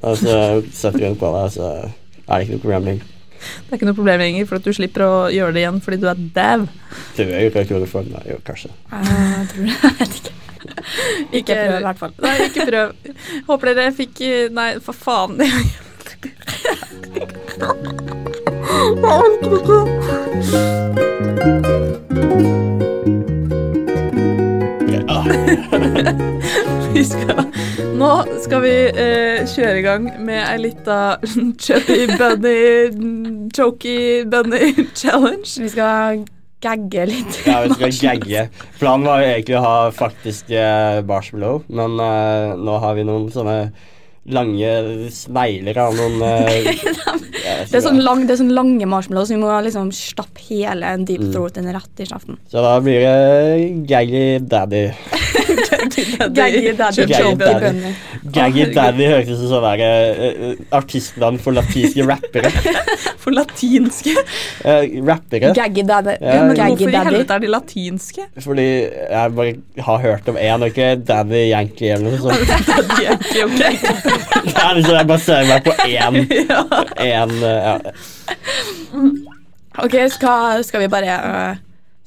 Og 0.00 0.16
så 0.16 0.36
setter 0.72 0.98
du 1.02 1.04
den 1.10 1.18
på 1.20 1.32
deg, 1.34 1.50
så 1.58 1.66
er 1.82 2.30
det 2.30 2.44
ikke 2.46 2.54
noe 2.54 2.62
problem 2.64 2.86
lenger. 2.88 3.08
Det 3.40 3.70
er 3.70 3.78
ikke 3.78 3.88
noe 3.88 3.98
problem 3.98 4.20
lenger, 4.24 4.48
for 4.50 4.60
at 4.60 4.66
du 4.66 4.72
slipper 4.76 5.06
å 5.06 5.14
gjøre 5.32 5.56
det 5.56 5.64
igjen 5.64 5.80
fordi 5.84 6.00
du 6.02 6.06
er 6.10 6.20
dau. 6.36 6.66
Det 7.16 7.26
er 7.26 7.46
jo 7.46 7.52
ikke 7.52 7.66
kloroform, 7.72 8.12
for 8.14 8.28
Jo, 8.28 8.36
kanskje. 8.46 8.70
Jeg 8.92 9.46
tror 9.54 9.62
det. 9.64 9.74
Jeg 9.90 9.94
vet 10.00 10.14
ikke. 10.20 10.36
Ikke 11.32 11.54
prøv, 11.56 11.76
i 11.78 11.84
hvert 11.86 12.00
fall. 12.00 12.12
Nei, 12.20 12.34
ikke 12.46 12.66
prøv. 12.68 12.88
Håper 13.48 13.72
dere 13.72 13.94
fikk 13.96 14.20
Nei, 14.52 14.70
for 14.84 14.92
faen. 14.96 15.40
Jeg 15.40 15.50
orker 15.56 16.28
ikke. 19.56 19.90
Ja. 24.90 26.60
Vi 26.94 27.04
skal, 27.06 27.44
nå 27.94 28.08
skal 28.42 28.62
vi 28.64 28.72
eh, 28.88 29.44
kjøre 29.46 29.76
i 29.78 29.82
gang 29.84 30.08
med 30.26 30.40
ei 30.42 30.56
lita 30.58 30.96
chubby 31.62 32.08
bunny, 32.18 33.46
choky 33.54 34.24
bunny 34.26 34.72
challenge. 35.00 35.54
Vi 35.62 35.70
skal 35.70 36.24
gagge 36.60 37.06
litt. 37.08 37.38
Ja, 37.46 37.60
vi 37.62 37.76
skal 37.78 37.94
gagge. 37.94 38.42
Planen 38.80 39.06
var 39.06 39.22
jo 39.22 39.30
egentlig 39.30 39.56
å 39.60 39.62
ha 39.64 39.76
faktiske 39.94 40.64
marshmallow, 41.06 41.62
men 41.70 41.94
eh, 42.02 42.58
nå 42.58 42.80
har 42.82 42.98
vi 42.98 43.06
noen 43.06 43.30
sånne 43.32 43.58
lange 44.28 45.08
snegler 45.14 45.78
av 45.80 45.96
noen 45.96 46.20
uh, 46.24 46.50
Det 47.70 47.78
er 47.78 47.84
sånn, 47.84 48.02
lang, 48.04 48.26
det 48.28 48.34
er 48.34 48.40
sånn 48.42 48.52
lange 48.54 48.88
marshmallows, 48.88 49.30
så 49.30 49.36
vi 49.36 49.40
må 49.40 49.54
liksom 49.64 49.92
stappe 49.96 50.44
hele 50.50 50.86
en 50.94 51.06
deep 51.08 51.20
Mm. 51.20 51.32
throat 51.34 51.58
en 51.60 51.68
rett 51.74 52.00
i 52.00 52.06
kjeften. 52.08 52.38
Så 52.48 52.62
da 52.64 52.78
blir 52.80 53.02
det 53.04 53.86
Gaggy 53.90 54.38
Daddy. 54.48 54.86
Gaggy 56.34 56.72
daddy, 56.76 57.04
Gaggy 58.32 58.64
daddy. 58.74 59.06
høres 59.08 59.28
ut 59.30 59.38
som 59.40 59.50
sånn 59.50 59.82
eh, 59.84 60.60
artistnavn 60.76 61.38
for 61.42 61.56
latinske 61.56 62.04
rappere. 62.08 62.50
For 63.20 63.34
latinske. 63.36 64.14
Uh, 64.64 64.86
rappere. 65.04 65.50
Gaggy 65.56 65.84
daddy. 65.88 66.14
Ja, 66.24 66.46
Gaggy 66.56 66.86
hvorfor 66.86 66.94
i 66.94 67.02
helvete 67.10 67.36
er 67.36 67.42
de 67.44 67.50
latinske? 67.52 68.26
Fordi 68.40 68.66
jeg 68.88 69.34
bare 69.36 69.84
har 69.88 70.00
hørt 70.06 70.30
om 70.32 70.38
én, 70.40 70.64
og 70.64 70.72
ikke 70.72 70.88
Daddy 71.04 71.42
Yankee 71.50 71.92
eller 71.96 72.16
noe 72.16 72.22
sånt. 72.24 72.48
Daddy 72.70 73.04
Yankee, 73.04 73.44
ikke 73.44 74.09
Det 74.50 74.60
er 74.62 74.76
liksom, 74.78 74.94
jeg 74.96 75.08
baserer 75.08 75.48
meg 75.48 75.66
på 75.66 75.72
én. 75.86 76.14
Ja. 76.50 76.62
én 77.00 77.34
eh, 77.42 77.58
ja. 77.66 77.74
Ok, 79.80 79.96
skal, 80.12 80.64
skal 80.66 80.82
vi 80.82 80.88
bare 80.92 81.16
uh, 81.20 81.60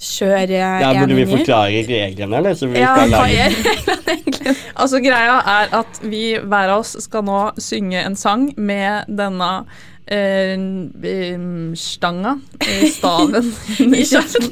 kjøre 0.04 0.48
ja, 0.52 0.92
en 0.92 1.00
Burde 1.00 1.16
vi 1.18 1.26
forklare 1.30 1.84
reglene, 1.88 2.38
eller? 2.38 2.58
Så 2.60 2.68
vi 2.72 2.82
Ja, 2.82 2.94
kan 2.98 3.14
hva 3.14 3.24
lage 3.24 3.40
er 3.46 3.56
reglene 3.56 4.18
egentlig? 4.18 4.56
Altså 4.76 5.00
Greia 5.04 5.40
er 5.56 5.74
at 5.80 6.02
vi 6.04 6.26
hver 6.42 6.74
av 6.76 6.84
oss 6.84 6.96
skal 7.06 7.26
nå 7.28 7.40
synge 7.62 8.04
en 8.04 8.18
sang 8.20 8.50
med 8.58 9.08
denne 9.08 9.52
uh, 10.14 10.56
stanga, 11.80 12.36
staven, 12.92 13.54
i 14.02 14.04
kjeften. 14.04 14.52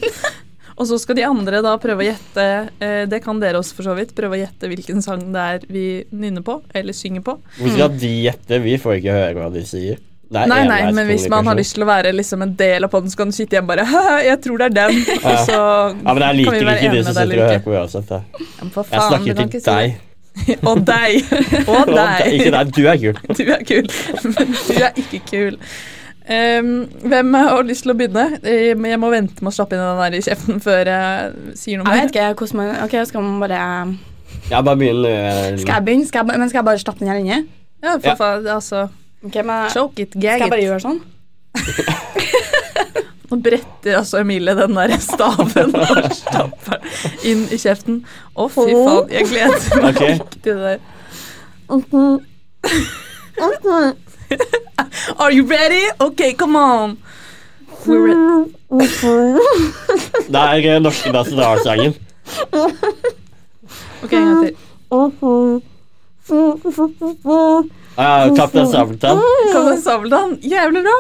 Og 0.82 0.88
så 0.89 0.98
skal 0.98 1.20
de 1.20 1.26
andre 1.28 1.60
da 1.62 1.76
prøve 1.82 2.02
å 2.02 2.08
gjette 2.08 2.46
eh, 2.82 3.04
Det 3.10 3.20
kan 3.22 3.38
dere 3.41 3.60
også 3.62 3.78
for 3.78 3.86
så 3.86 3.94
vidt. 3.98 4.15
Prøve 4.17 4.38
å 4.38 4.41
gjette 4.41 4.70
hvilken 4.72 5.04
sang 5.06 5.28
det 5.34 5.44
er 5.56 5.65
vi 5.70 5.86
nynner 6.10 6.46
på, 6.46 6.58
eller 6.74 6.98
synger 6.98 7.26
på. 7.28 7.38
Hvor 7.60 7.76
skal 7.76 8.00
de 8.02 8.13
gjette? 8.26 8.62
Vi 8.65 8.80
får 8.82 8.98
ikke 8.98 9.20
høre 9.20 9.36
hva 9.38 9.52
de 9.54 9.65
sier. 9.67 10.02
Er 10.32 10.48
Nei, 10.48 10.62
nei, 10.63 10.80
men 10.96 11.10
hvis 11.10 11.26
man 11.28 11.44
har 11.50 11.58
lyst 11.60 11.76
til 11.76 11.84
å 11.84 11.88
være 11.89 12.13
liksom 12.15 12.46
en 12.46 12.54
del 12.56 12.88
av 12.88 12.91
podden, 12.94 13.12
så 13.12 13.20
kan 13.20 13.34
du 13.34 13.36
sitte 13.36 13.58
igjen 13.58 13.67
bare 13.67 13.84
jeg 14.30 14.38
tror 14.46 14.62
det 14.62 14.70
er 14.70 14.78
den. 14.78 15.02
Og 15.28 15.41
så 15.44 15.58
Ja, 15.60 16.13
men 16.15 16.24
jeg 16.24 16.30
kan 16.30 16.38
liker 16.39 16.72
ikke 16.78 16.94
de 16.96 17.02
som 17.04 17.17
sitter 17.17 17.34
og 17.36 17.44
hører 17.44 17.65
på 17.65 17.76
uansett. 17.76 18.13
Ja, 18.15 18.70
faen, 18.78 18.94
Jeg 18.96 19.10
snakker 19.12 19.41
til 19.44 19.65
deg. 19.67 20.00
Og 20.72 20.86
deg. 20.88 21.34
Og 21.67 21.91
deg. 21.91 22.22
Ikke 22.38 22.54
deg, 22.56 22.72
du 22.78 22.86
er 22.88 23.02
kul. 23.02 23.20
Du 23.36 23.44
er 23.44 23.65
kul, 23.67 23.91
men 24.32 24.56
du 24.56 24.78
er 24.80 25.02
ikke 25.04 25.20
kul. 25.28 25.60
Ehm, 26.32 26.72
hvem 27.04 27.34
har 27.36 27.63
lyst 27.67 27.84
til 27.84 27.91
å 27.91 27.98
begynne? 28.00 28.26
Eh, 28.44 28.72
Jeg 28.72 29.00
må 29.02 29.10
vente 29.12 29.41
med 29.44 29.52
å 29.52 29.56
slappe 29.56 29.76
inn 29.76 29.82
den 29.84 30.00
der 30.00 30.15
i 30.17 30.22
kjeften 30.24 30.62
før 30.63 30.86
jeg 30.88 31.56
sier 31.60 31.78
noe 31.82 31.86
Jeg 31.89 31.91
mer. 31.91 32.02
vet 32.08 32.15
ikke 32.15 32.34
hvordan 32.39 32.56
man 32.62 32.70
Ok, 32.86 32.94
skal 33.10 33.22
man 33.26 33.39
bare 33.41 33.62
Ja, 34.52 34.62
bare 34.62 34.78
begynn. 34.80 35.06
eh, 35.06 35.58
Skal 35.60 35.74
jeg 35.76 35.86
begynne? 35.89 36.08
Skal 36.08 36.20
jeg, 36.24 36.39
men 36.39 36.50
skal 36.50 36.60
jeg 36.62 36.65
bare 36.70 36.80
slappe 36.84 37.00
den 37.04 37.08
her 37.12 37.20
inne? 37.20 37.39
Ja, 37.84 37.98
for 37.98 38.08
Ja. 38.08 38.15
faen, 38.15 38.48
altså 38.48 38.88
okay, 39.26 39.41
men 39.44 39.70
Choke 39.74 40.00
it, 40.06 40.12
Skal 40.13 40.22
jeg 40.39 40.50
bare 40.50 40.62
it. 40.62 40.65
gjøre 40.70 40.82
sånn? 40.86 41.02
Nå 43.32 43.38
bretter 43.41 43.96
altså 43.98 44.20
Emilie 44.20 44.56
den 44.56 44.74
der 44.76 44.91
staven 45.00 45.76
og 45.76 46.12
stapper 46.15 46.80
inn 47.24 47.46
i 47.48 47.56
kjeften. 47.58 48.02
Å, 48.36 48.48
fy 48.52 48.65
faen. 48.76 49.08
Jeg 49.12 49.26
gleder 49.32 49.82
meg 49.82 49.96
Ok. 49.96 50.02
ikke 50.20 50.41
til 50.44 50.56
det 50.60 50.63
der. 50.67 50.80
Are 55.17 55.31
you 55.31 55.45
ready? 55.45 55.89
Ok, 55.99 56.37
come 56.37 56.55
on. 56.55 56.97
We're 57.85 58.01
ready. 58.07 58.53
Det 60.31 60.41
er 60.41 60.75
eh, 60.75 60.79
norske 60.81 61.11
nasjonalsangen. 61.11 61.95
Ok, 64.03 64.13
en 64.13 64.25
gang 64.27 64.45
til. 64.45 64.55
Ah, 67.97 68.29
Kaptein 68.35 68.67
Sabeltann. 68.71 69.19
Kaptein 69.51 69.81
Sabeltann. 69.81 70.37
Jævlig 70.41 70.83
bra. 70.85 70.97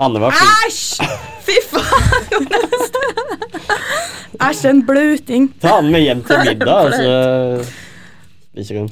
Anne 0.00 0.20
var 0.20 0.30
flink. 0.34 0.50
Æsj! 0.66 1.02
Fy 1.46 1.56
faen. 1.70 2.48
Æsj, 4.48 4.66
en 4.70 4.82
bløting. 4.86 5.48
Ta 5.62 5.76
den 5.80 5.92
med 5.94 6.00
hjem 6.08 6.24
til 6.26 6.36
middag, 6.48 6.74
og 6.74 6.92
så 6.92 7.08
spiser 8.50 8.78
hun. 8.82 8.90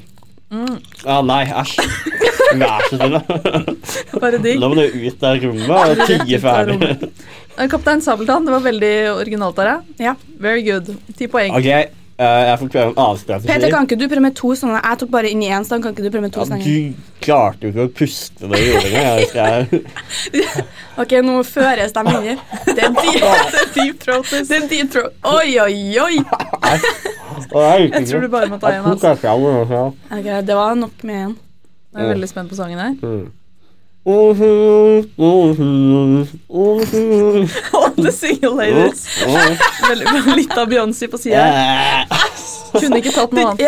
Mm, 0.53 0.75
Ah, 1.09 1.21
nei, 1.25 1.43
æsj. 1.49 1.79
Vær 2.61 2.83
så 2.89 2.97
snill. 2.99 3.15
bare 4.21 4.37
digg. 4.43 4.59
Nå 4.61 4.69
må 4.69 4.75
du 4.77 4.83
ut 5.07 5.23
av 5.25 5.39
rommet 5.41 5.69
og 5.89 6.03
tigge 6.07 6.39
ferdig. 6.43 7.09
Kaptein 7.73 8.01
Sabeltann, 8.05 8.45
det 8.45 8.53
var 8.53 8.63
veldig 8.65 8.93
originalt 9.17 9.59
av 9.63 9.65
deg. 9.71 9.91
Ja. 10.05 10.13
Very 10.41 10.61
good. 10.65 10.93
Ti 11.17 11.27
poeng. 11.31 11.55
Ok, 11.57 11.65
Eh, 11.65 11.89
jeg 12.17 12.59
får 12.59 12.67
prøve 12.69 12.85
en 12.91 12.99
annen 13.01 13.17
strategi. 13.17 13.47
Peter, 13.49 13.69
kan 13.73 13.87
ikke 13.87 13.97
du 13.97 14.05
prøve 14.07 14.21
med 14.21 14.35
to 14.37 14.51
sånne? 14.57 14.79
Jeg 14.83 14.99
tok 15.01 15.11
bare 15.15 15.31
inn 15.33 15.41
i 15.41 15.49
én 15.49 15.65
stang. 15.65 15.81
Kan 15.83 15.95
ikke 15.95 16.05
du 16.05 16.09
prøve 16.13 16.25
med 16.27 16.33
to 16.35 16.43
ja, 16.43 16.47
sanger? 16.51 16.65
du 16.67 17.19
klarte 17.23 17.65
jo 17.65 17.73
ikke 17.73 17.85
å 17.87 17.91
puste 17.97 18.49
da 18.49 18.53
du 18.53 18.65
gjorde 18.69 18.89
det. 19.33 19.81
Ok, 21.03 21.15
nå 21.25 21.39
føres 21.47 21.95
de 21.95 22.01
inni. 22.11 22.35
Det 22.67 22.83
er 22.85 22.91
deep, 22.93 23.23
er 23.25 23.71
deep 23.73 24.03
throat. 24.03 24.29
Det 24.29 24.57
er 24.59 24.67
deep 24.69 24.91
throat. 24.93 25.15
Oi, 25.25 25.55
oi, 25.63 25.77
oi. 26.03 26.19
Jeg 27.49 28.05
tror 28.11 28.21
du 28.21 28.29
bare 28.29 28.51
må 28.51 28.59
ta 28.61 28.75
én. 28.75 28.85
altså. 28.85 29.15
Okay, 30.11 30.41
det 30.45 30.59
var 30.59 30.77
nok 30.77 31.01
med 31.09 31.23
én. 31.23 31.33
Jeg 31.93 32.05
er 32.05 32.13
veldig 32.13 32.29
spent 32.29 32.53
på 32.53 32.57
sangen 32.57 32.79
her. 32.81 33.23
Mm. 34.05 35.07
Mhm, 35.17 36.27
mhm, 36.49 37.49
All 37.73 37.91
the 37.95 38.11
single 38.11 38.55
ladies. 38.55 39.07
Litt 40.35 40.57
av 40.57 40.67
Beyoncé 40.67 41.07
på 41.07 41.17
sida. 41.17 41.45
Eh, 41.47 42.05
Kunne 42.73 42.99
ikke 42.99 43.13
tatt 43.15 43.31
noe 43.31 43.53
annet. 43.53 43.61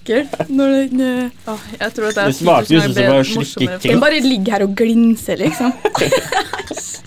Ekkelt 0.00 0.48
når 0.50 0.72
det 0.74 0.98
det- 0.98 1.30
Åh, 1.46 1.58
jeg 1.80 1.92
tror 1.94 2.08
at 2.08 2.14
det 2.14 2.22
er 2.22 2.26
Det 2.26 2.36
smaker 2.36 2.66
10 2.66 2.74
000 2.74 2.90
ut 2.90 2.94
som 2.94 3.02
er 3.04 3.12
morsommere. 3.12 3.78
kring. 3.80 3.92
Den 3.92 4.00
bare 4.00 4.20
ligger 4.20 4.52
her 4.52 4.62
og 4.62 4.74
glinser, 4.76 5.36
liksom. 5.36 5.72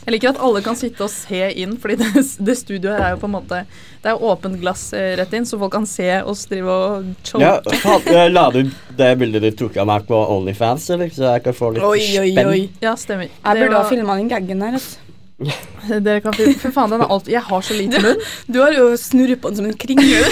Jeg 0.03 0.11
liker 0.17 0.33
at 0.33 0.39
alle 0.43 0.59
kan 0.61 0.75
sitte 0.75 0.99
og 1.05 1.09
se 1.09 1.39
inn, 1.63 1.77
fordi 1.79 1.95
det, 2.01 2.23
det 2.43 2.55
studioet 2.59 2.97
her 2.99 3.05
er 3.05 3.13
jo 3.13 3.19
på 3.21 3.27
en 3.29 3.35
måte 3.37 3.61
Det 4.03 4.09
er 4.11 4.19
åpent 4.27 4.57
glass 4.59 4.81
eh, 4.99 5.13
rett 5.15 5.31
inn, 5.37 5.45
så 5.47 5.55
folk 5.61 5.71
kan 5.71 5.85
se 5.87 6.09
oss 6.27 6.41
drive 6.51 6.67
og 6.67 7.05
choke. 7.23 7.39
Ja, 7.39 7.61
faen, 7.85 8.33
La 8.33 8.49
du 8.51 8.65
det 8.99 9.17
bildet 9.21 9.41
du 9.45 9.51
tok 9.63 9.77
av 9.79 9.87
meg 9.87 10.03
på 10.09 10.19
Onlyfans, 10.35 10.89
eller? 10.91 11.07
Så 11.15 11.23
jeg 11.31 11.43
kan 11.45 11.55
få 11.55 11.71
litt 11.77 11.87
Oi, 11.87 12.01
oi, 12.19 12.33
spenn? 12.33 12.51
oi. 12.51 12.65
Ja, 12.83 12.97
stemmer. 12.99 13.31
Jeg 13.31 13.61
burde 13.63 13.71
ha 13.77 13.79
var- 13.79 13.89
filma 13.93 14.17
den 14.19 14.27
gaggen 14.33 14.59
der. 14.59 14.75
Altså. 14.75 14.99
Dere 16.05 16.21
kan 16.21 16.33
fi- 16.37 16.53
For 16.61 16.71
faen, 16.71 16.91
den 16.93 17.01
er 17.03 17.09
alt 17.11 17.27
Jeg 17.31 17.41
har 17.43 17.63
så 17.65 17.73
liten 17.75 18.03
munn. 18.05 18.19
Du 18.53 18.59
har 18.61 18.75
jo 18.75 18.91
snurret 18.99 19.41
på 19.41 19.49
den 19.49 19.57
som 19.59 19.65
en 19.67 19.77
kringle. 19.77 20.23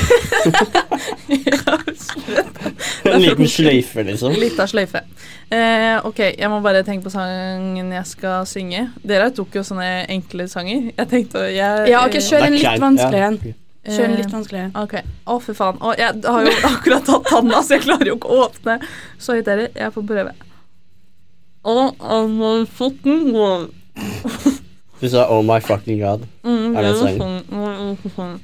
En 3.12 3.22
liten 3.22 3.48
sløyfe, 3.50 4.04
liksom. 4.08 4.36
Litt 4.40 4.60
av 4.62 4.70
sløyfe. 4.72 5.02
Eh, 5.52 5.98
ok, 6.08 6.20
jeg 6.38 6.50
må 6.52 6.62
bare 6.64 6.84
tenke 6.88 7.04
på 7.08 7.12
sangen 7.14 7.90
jeg 7.92 8.08
skal 8.08 8.46
synge. 8.50 8.86
Dere 9.04 9.32
tok 9.36 9.58
jo 9.58 9.64
sånne 9.68 9.90
enkle 10.12 10.48
sanger. 10.52 10.92
Jeg 10.96 11.10
tenkte 11.12 11.42
å 11.42 11.50
jeg, 11.50 11.90
Ja, 11.92 12.06
ok, 12.08 12.20
kjør 12.24 12.48
en 12.48 12.56
litt 12.56 12.86
vanskelig 12.86 13.26
en. 13.28 13.40
Kjør 13.82 14.06
en 14.06 14.16
litt 14.20 14.34
vanskeligere. 14.36 14.72
Ok. 14.78 14.96
Å, 15.26 15.40
fy 15.42 15.56
faen. 15.58 15.82
Å, 15.82 15.94
jeg 15.98 16.22
har 16.28 16.48
jo 16.48 16.56
akkurat 16.70 17.08
tatt 17.08 17.30
tanna, 17.32 17.62
så 17.66 17.78
jeg 17.78 17.86
klarer 17.88 18.12
jo 18.12 18.18
ikke 18.20 18.30
å 18.32 18.44
åpne. 18.46 18.78
Sorry, 19.18 19.42
er. 19.50 19.68
Jeg 19.74 19.94
får 19.98 20.08
prøve. 20.14 20.36
Å, 21.66 21.78
I'm 22.00 22.66
fucking 22.70 23.32
god. 25.02 25.02
Du 25.02 25.10
sa 25.10 25.26
'Oh 25.30 25.42
my 25.44 25.60
fucking 25.60 26.00
god'. 26.00 26.22
Mm, 26.44 26.76
Er 26.78 26.82
det 26.82 26.94
det 26.94 27.00
sangen? 27.00 27.44
sånn. 28.16 28.40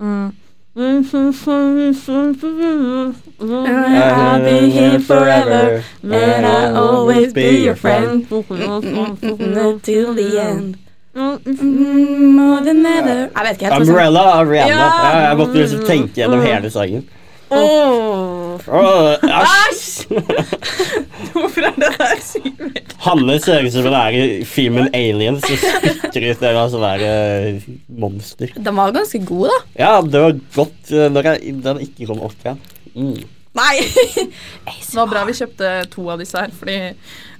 Mm. 0.00 0.32
I'll 0.76 1.02
be 4.40 4.70
here 4.70 4.98
forever, 4.98 5.84
and 6.02 6.46
I'll 6.46 6.76
always 6.76 7.32
be 7.32 7.58
your 7.62 7.76
friend. 7.76 8.28
Till 8.28 8.44
the 10.14 10.38
end. 10.40 10.76
More 11.14 12.60
than 12.64 12.84
ever. 12.86 13.30
Jeg 13.36 13.44
vet 13.44 13.52
ikke 13.52 13.64
helt. 13.64 13.74
hva 13.74 13.84
som- 13.84 13.88
Umbrella 13.88 14.20
av 14.20 14.48
Rihanna. 14.48 14.68
Ja. 14.68 15.12
Ja, 15.12 15.18
jeg 15.28 15.36
måtte 15.38 15.54
liksom 15.54 15.84
tenke 15.86 16.14
gjennom 16.20 16.40
hele 16.42 16.70
sangen. 16.70 17.04
Åh. 17.50 18.60
Åh, 18.66 19.16
Æsj! 19.22 20.06
Er 21.64 21.76
det 21.80 21.90
der 21.98 22.20
sykt? 22.24 22.94
Hanne 23.04 23.36
ser 23.42 23.64
ut 23.66 23.72
som 23.74 23.86
hun 23.88 23.96
er 23.98 24.16
i 24.18 24.24
filmen 24.48 24.88
Aliens 24.96 25.44
og 25.48 25.58
spytter 25.62 26.26
ut 26.30 26.42
en 26.48 26.58
sånn 26.72 26.84
der 26.84 27.04
eh, 27.08 27.68
monster. 28.00 28.52
Den 28.56 28.76
var 28.78 28.92
ganske 28.96 29.20
god, 29.28 29.48
da. 29.52 29.58
Ja, 29.80 29.92
det 30.04 30.22
var 30.26 30.36
godt 30.56 30.92
eh, 30.94 31.08
når 31.12 31.30
jeg, 31.32 31.54
den 31.64 31.82
ikke 31.86 32.08
kom 32.12 32.22
opp 32.26 32.36
igjen. 32.44 32.60
Mm. 32.94 33.16
Nei! 33.54 33.74
Det 34.94 34.96
var 34.98 35.08
bra 35.10 35.20
vi 35.26 35.32
kjøpte 35.38 35.68
to 35.92 36.04
av 36.10 36.20
disse 36.22 36.38
her, 36.38 36.50
fordi 36.54 36.74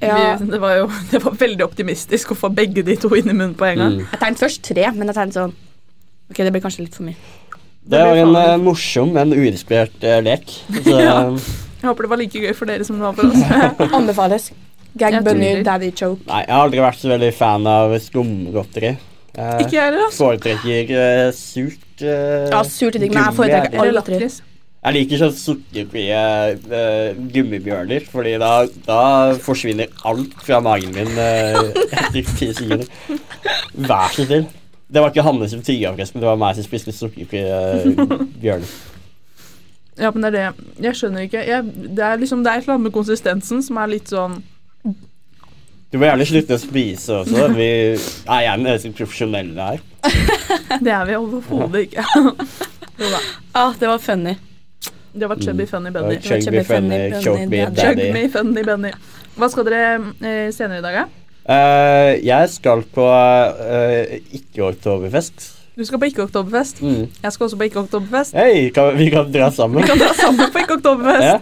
Ja. 0.02 0.14
vi, 0.38 0.46
det, 0.50 0.58
var 0.62 0.76
jo, 0.80 0.88
det 1.12 1.20
var 1.24 1.36
veldig 1.38 1.64
optimistisk 1.66 2.32
å 2.34 2.36
få 2.38 2.50
begge 2.54 2.82
de 2.86 2.94
to 3.02 3.10
inn 3.18 3.30
i 3.30 3.34
munnen 3.34 3.54
på 3.58 3.66
en 3.68 3.78
gang. 3.80 3.96
Mm. 4.00 4.08
Jeg 4.12 4.20
tegnet 4.22 4.42
først 4.42 4.62
tre, 4.66 4.84
men 4.94 5.10
jeg 5.10 5.16
tegnet 5.20 5.38
sånn 5.38 5.54
Ok, 6.30 6.38
det 6.40 6.50
blir 6.54 6.62
kanskje 6.64 6.86
litt 6.86 6.94
for 6.96 7.04
mye. 7.06 7.18
Det 7.84 7.98
Det 7.98 8.00
var 8.08 8.16
en 8.16 8.30
faen- 8.32 8.50
eh, 8.54 8.62
morsom, 8.64 9.10
men 9.12 9.34
uinspirert 9.36 10.06
uh, 10.08 10.18
lek. 10.24 10.54
Så, 10.86 10.94
Ja. 11.02 11.18
Eh, 11.84 11.88
Jeg 11.88 11.90
håper 11.92 12.06
det 12.08 12.10
var 12.14 12.22
like 12.24 12.44
gøy 12.48 12.54
for 12.56 12.70
dere 12.72 12.84
som 12.88 12.96
det 12.96 13.04
var 13.04 13.18
for 13.18 13.28
oss. 13.28 13.92
Anbefales. 14.00 14.50
Gag 14.96 15.12
Jeg 15.18 15.24
bunny, 15.26 15.50
tror- 15.56 15.64
daddy 15.68 15.90
choke. 15.90 16.22
Nei, 16.28 16.40
jeg 16.46 16.54
har 16.54 16.64
aldri 16.68 16.80
vært 16.84 17.00
så 17.02 17.10
veldig 17.10 17.30
fan 17.34 17.66
av 17.66 17.94
skumgodteri. 18.00 18.92
Eh, 19.34 19.54
Ikke 19.64 19.74
jeg 19.74 19.82
heller, 19.88 20.04
altså. 20.06 20.28
foretrekker 20.28 20.92
eh, 20.94 21.30
surt 21.34 22.02
eh, 22.06 22.44
Ja, 22.52 22.60
surte 22.62 23.00
ting, 23.02 23.10
men 23.10 23.18
jeg 23.18 23.24
gummi. 23.32 23.36
foretrekker 23.40 23.72
Eller 23.74 23.88
alle 23.88 23.96
lakris. 23.98 24.36
Jeg 24.84 24.92
liker 24.98 25.16
sånn 25.22 25.32
sukkerfrie 25.32 26.16
uh, 26.68 27.14
gummibjørner, 27.32 28.04
fordi 28.12 28.34
da, 28.38 28.50
da 28.84 28.98
forsvinner 29.40 29.88
alt 30.04 30.34
fra 30.44 30.58
magen 30.60 30.92
min 30.92 31.08
uh, 31.16 31.72
etter 31.88 32.20
ti 32.36 32.50
sekunder. 32.52 32.84
Vær 33.88 34.12
så 34.12 34.26
snill. 34.28 34.44
Det 34.92 35.00
var 35.00 35.08
ikke 35.10 35.24
Hanne 35.24 35.48
som 35.48 35.62
tygga, 35.64 35.94
forresten. 35.96 36.20
Det 36.20 36.28
var 36.28 36.36
meg 36.36 36.58
som 36.60 36.66
spiste 36.68 36.92
sukkerfrie 36.92 37.48
uh, 37.48 38.12
bjørner. 38.44 38.74
Ja, 40.00 40.10
men 40.10 40.24
det 40.24 40.30
er 40.32 40.36
det. 40.36 40.66
Jeg 40.82 40.98
skjønner 40.98 41.26
ikke. 41.28 41.42
Jeg, 41.46 41.64
det 41.94 42.04
er 42.04 42.18
liksom, 42.18 42.42
det 42.44 42.50
er 42.50 42.58
et 42.58 42.66
eller 42.66 42.76
annet 42.76 42.88
med 42.88 42.94
konsistensen 42.96 43.62
som 43.62 43.78
er 43.78 43.92
litt 43.92 44.10
sånn 44.10 44.40
Du 45.92 46.00
må 46.00 46.08
gjerne 46.08 46.26
slutte 46.26 46.56
å 46.56 46.62
spise 46.62 47.20
også. 47.20 47.48
Vi 47.54 47.68
er 47.94 48.46
gjerne 48.48 48.78
profesjonelle 48.98 49.68
her. 49.70 49.84
Det 50.84 50.90
er 50.90 51.04
vi 51.06 51.18
overhodet 51.18 51.86
ikke. 51.88 52.04
Jo 52.94 53.08
da. 53.10 53.18
Ah, 53.58 53.72
det 53.74 53.88
var 53.90 53.98
funny. 53.98 54.36
Det 55.14 55.26
var 55.26 55.40
chubby 55.42 55.64
funny 55.66 55.90
Benny. 55.90 56.20
Chubby, 56.22 56.44
chubby, 56.44 56.62
funny, 56.62 56.98
funny, 57.10 57.22
choke 57.24 57.46
me, 57.50 57.64
daddy. 57.74 58.12
Me 58.14 58.28
funny 58.30 58.62
Benny. 58.62 58.92
Hva 59.34 59.48
skal 59.50 59.66
dere 59.66 59.80
eh, 60.22 60.52
senere 60.54 60.78
i 60.78 60.84
dag, 60.84 61.00
da? 61.00 61.24
Eh, 61.54 62.12
jeg 62.24 62.50
skal 62.54 62.84
på 62.94 63.04
uh, 63.04 64.14
ikke-oktoberfest. 64.38 65.48
Du 65.74 65.84
skal 65.84 65.98
på 65.98 66.06
ikke-oktoberfest. 66.06 66.82
Mm. 66.82 67.08
Jeg 67.22 67.32
skal 67.32 67.44
også 67.44 67.56
på 67.58 67.66
ikke-oktoberfest. 67.66 68.36
Hei, 68.38 68.70
vi 68.98 69.08
kan 69.10 69.32
dra 69.34 69.50
sammen. 69.50 69.82
Vi 69.82 69.88
kan 69.88 69.98
dra 69.98 70.12
sammen 70.14 70.52
på 70.52 70.62
ikke-oktoberfest. 70.62 71.24
Ja. 71.26 71.38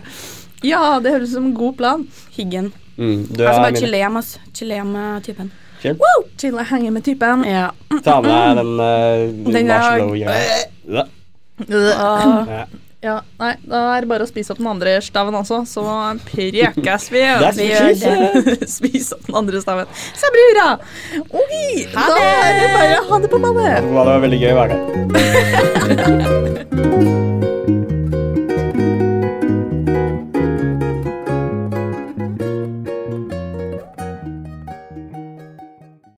Ja, 0.63 1.01
det 1.03 1.13
høres 1.13 1.29
ut 1.29 1.35
som 1.35 1.51
en 1.51 1.55
god 1.55 1.75
plan. 1.77 2.07
Higgen. 2.33 2.73
Mm, 2.97 3.27
du 3.27 3.43
er 3.43 3.51
bare 3.51 3.73
min. 3.73 3.81
chille 3.81 3.97
hjem, 3.97 4.17
ass. 4.17 4.39
Chille 4.55 4.79
hjem 4.79 4.93
med 4.95 5.23
typen. 5.27 5.53
Chille, 6.39 6.65
henge 6.71 6.91
med 6.91 7.03
typen. 7.03 7.45
Ja. 7.45 7.69
Ta 8.05 8.21
med 8.23 8.31
deg 8.31 8.63
den 8.63 8.73
uh, 8.79 9.67
marshmallow-greia. 9.69 10.37
Ja. 10.89 11.05
Ah, 11.99 12.67
Ja. 13.03 13.17
Nei, 13.41 13.57
da 13.67 13.81
er 13.97 14.05
det 14.05 14.09
bare 14.13 14.23
å 14.23 14.29
spise 14.31 14.53
opp 14.55 14.61
den 14.61 14.69
andre 14.71 14.93
staven 15.03 15.35
også, 15.35 15.65
så 15.67 15.83
prekes 16.29 17.09
vi. 17.11 17.23
Vi. 17.59 17.67
Spise 18.77 19.17
opp 19.19 19.27
den 19.27 19.39
andre 19.43 19.63
staven. 19.65 19.91
Så 20.15 20.31
brura! 20.37 20.69
Oi, 21.19 21.83
Ha 21.97 22.07
da 22.13 22.21
er 22.23 22.61
det 22.61 22.69
bare 22.77 23.03
ha 23.11 23.19
det 23.25 23.33
på 23.33 23.43
mandag. 23.43 23.83
Det 23.83 23.93
var 23.99 24.23
veldig 24.29 24.41
gøy 24.45 24.53
å 24.55 24.59
være 24.63 24.75
her. 24.79 24.83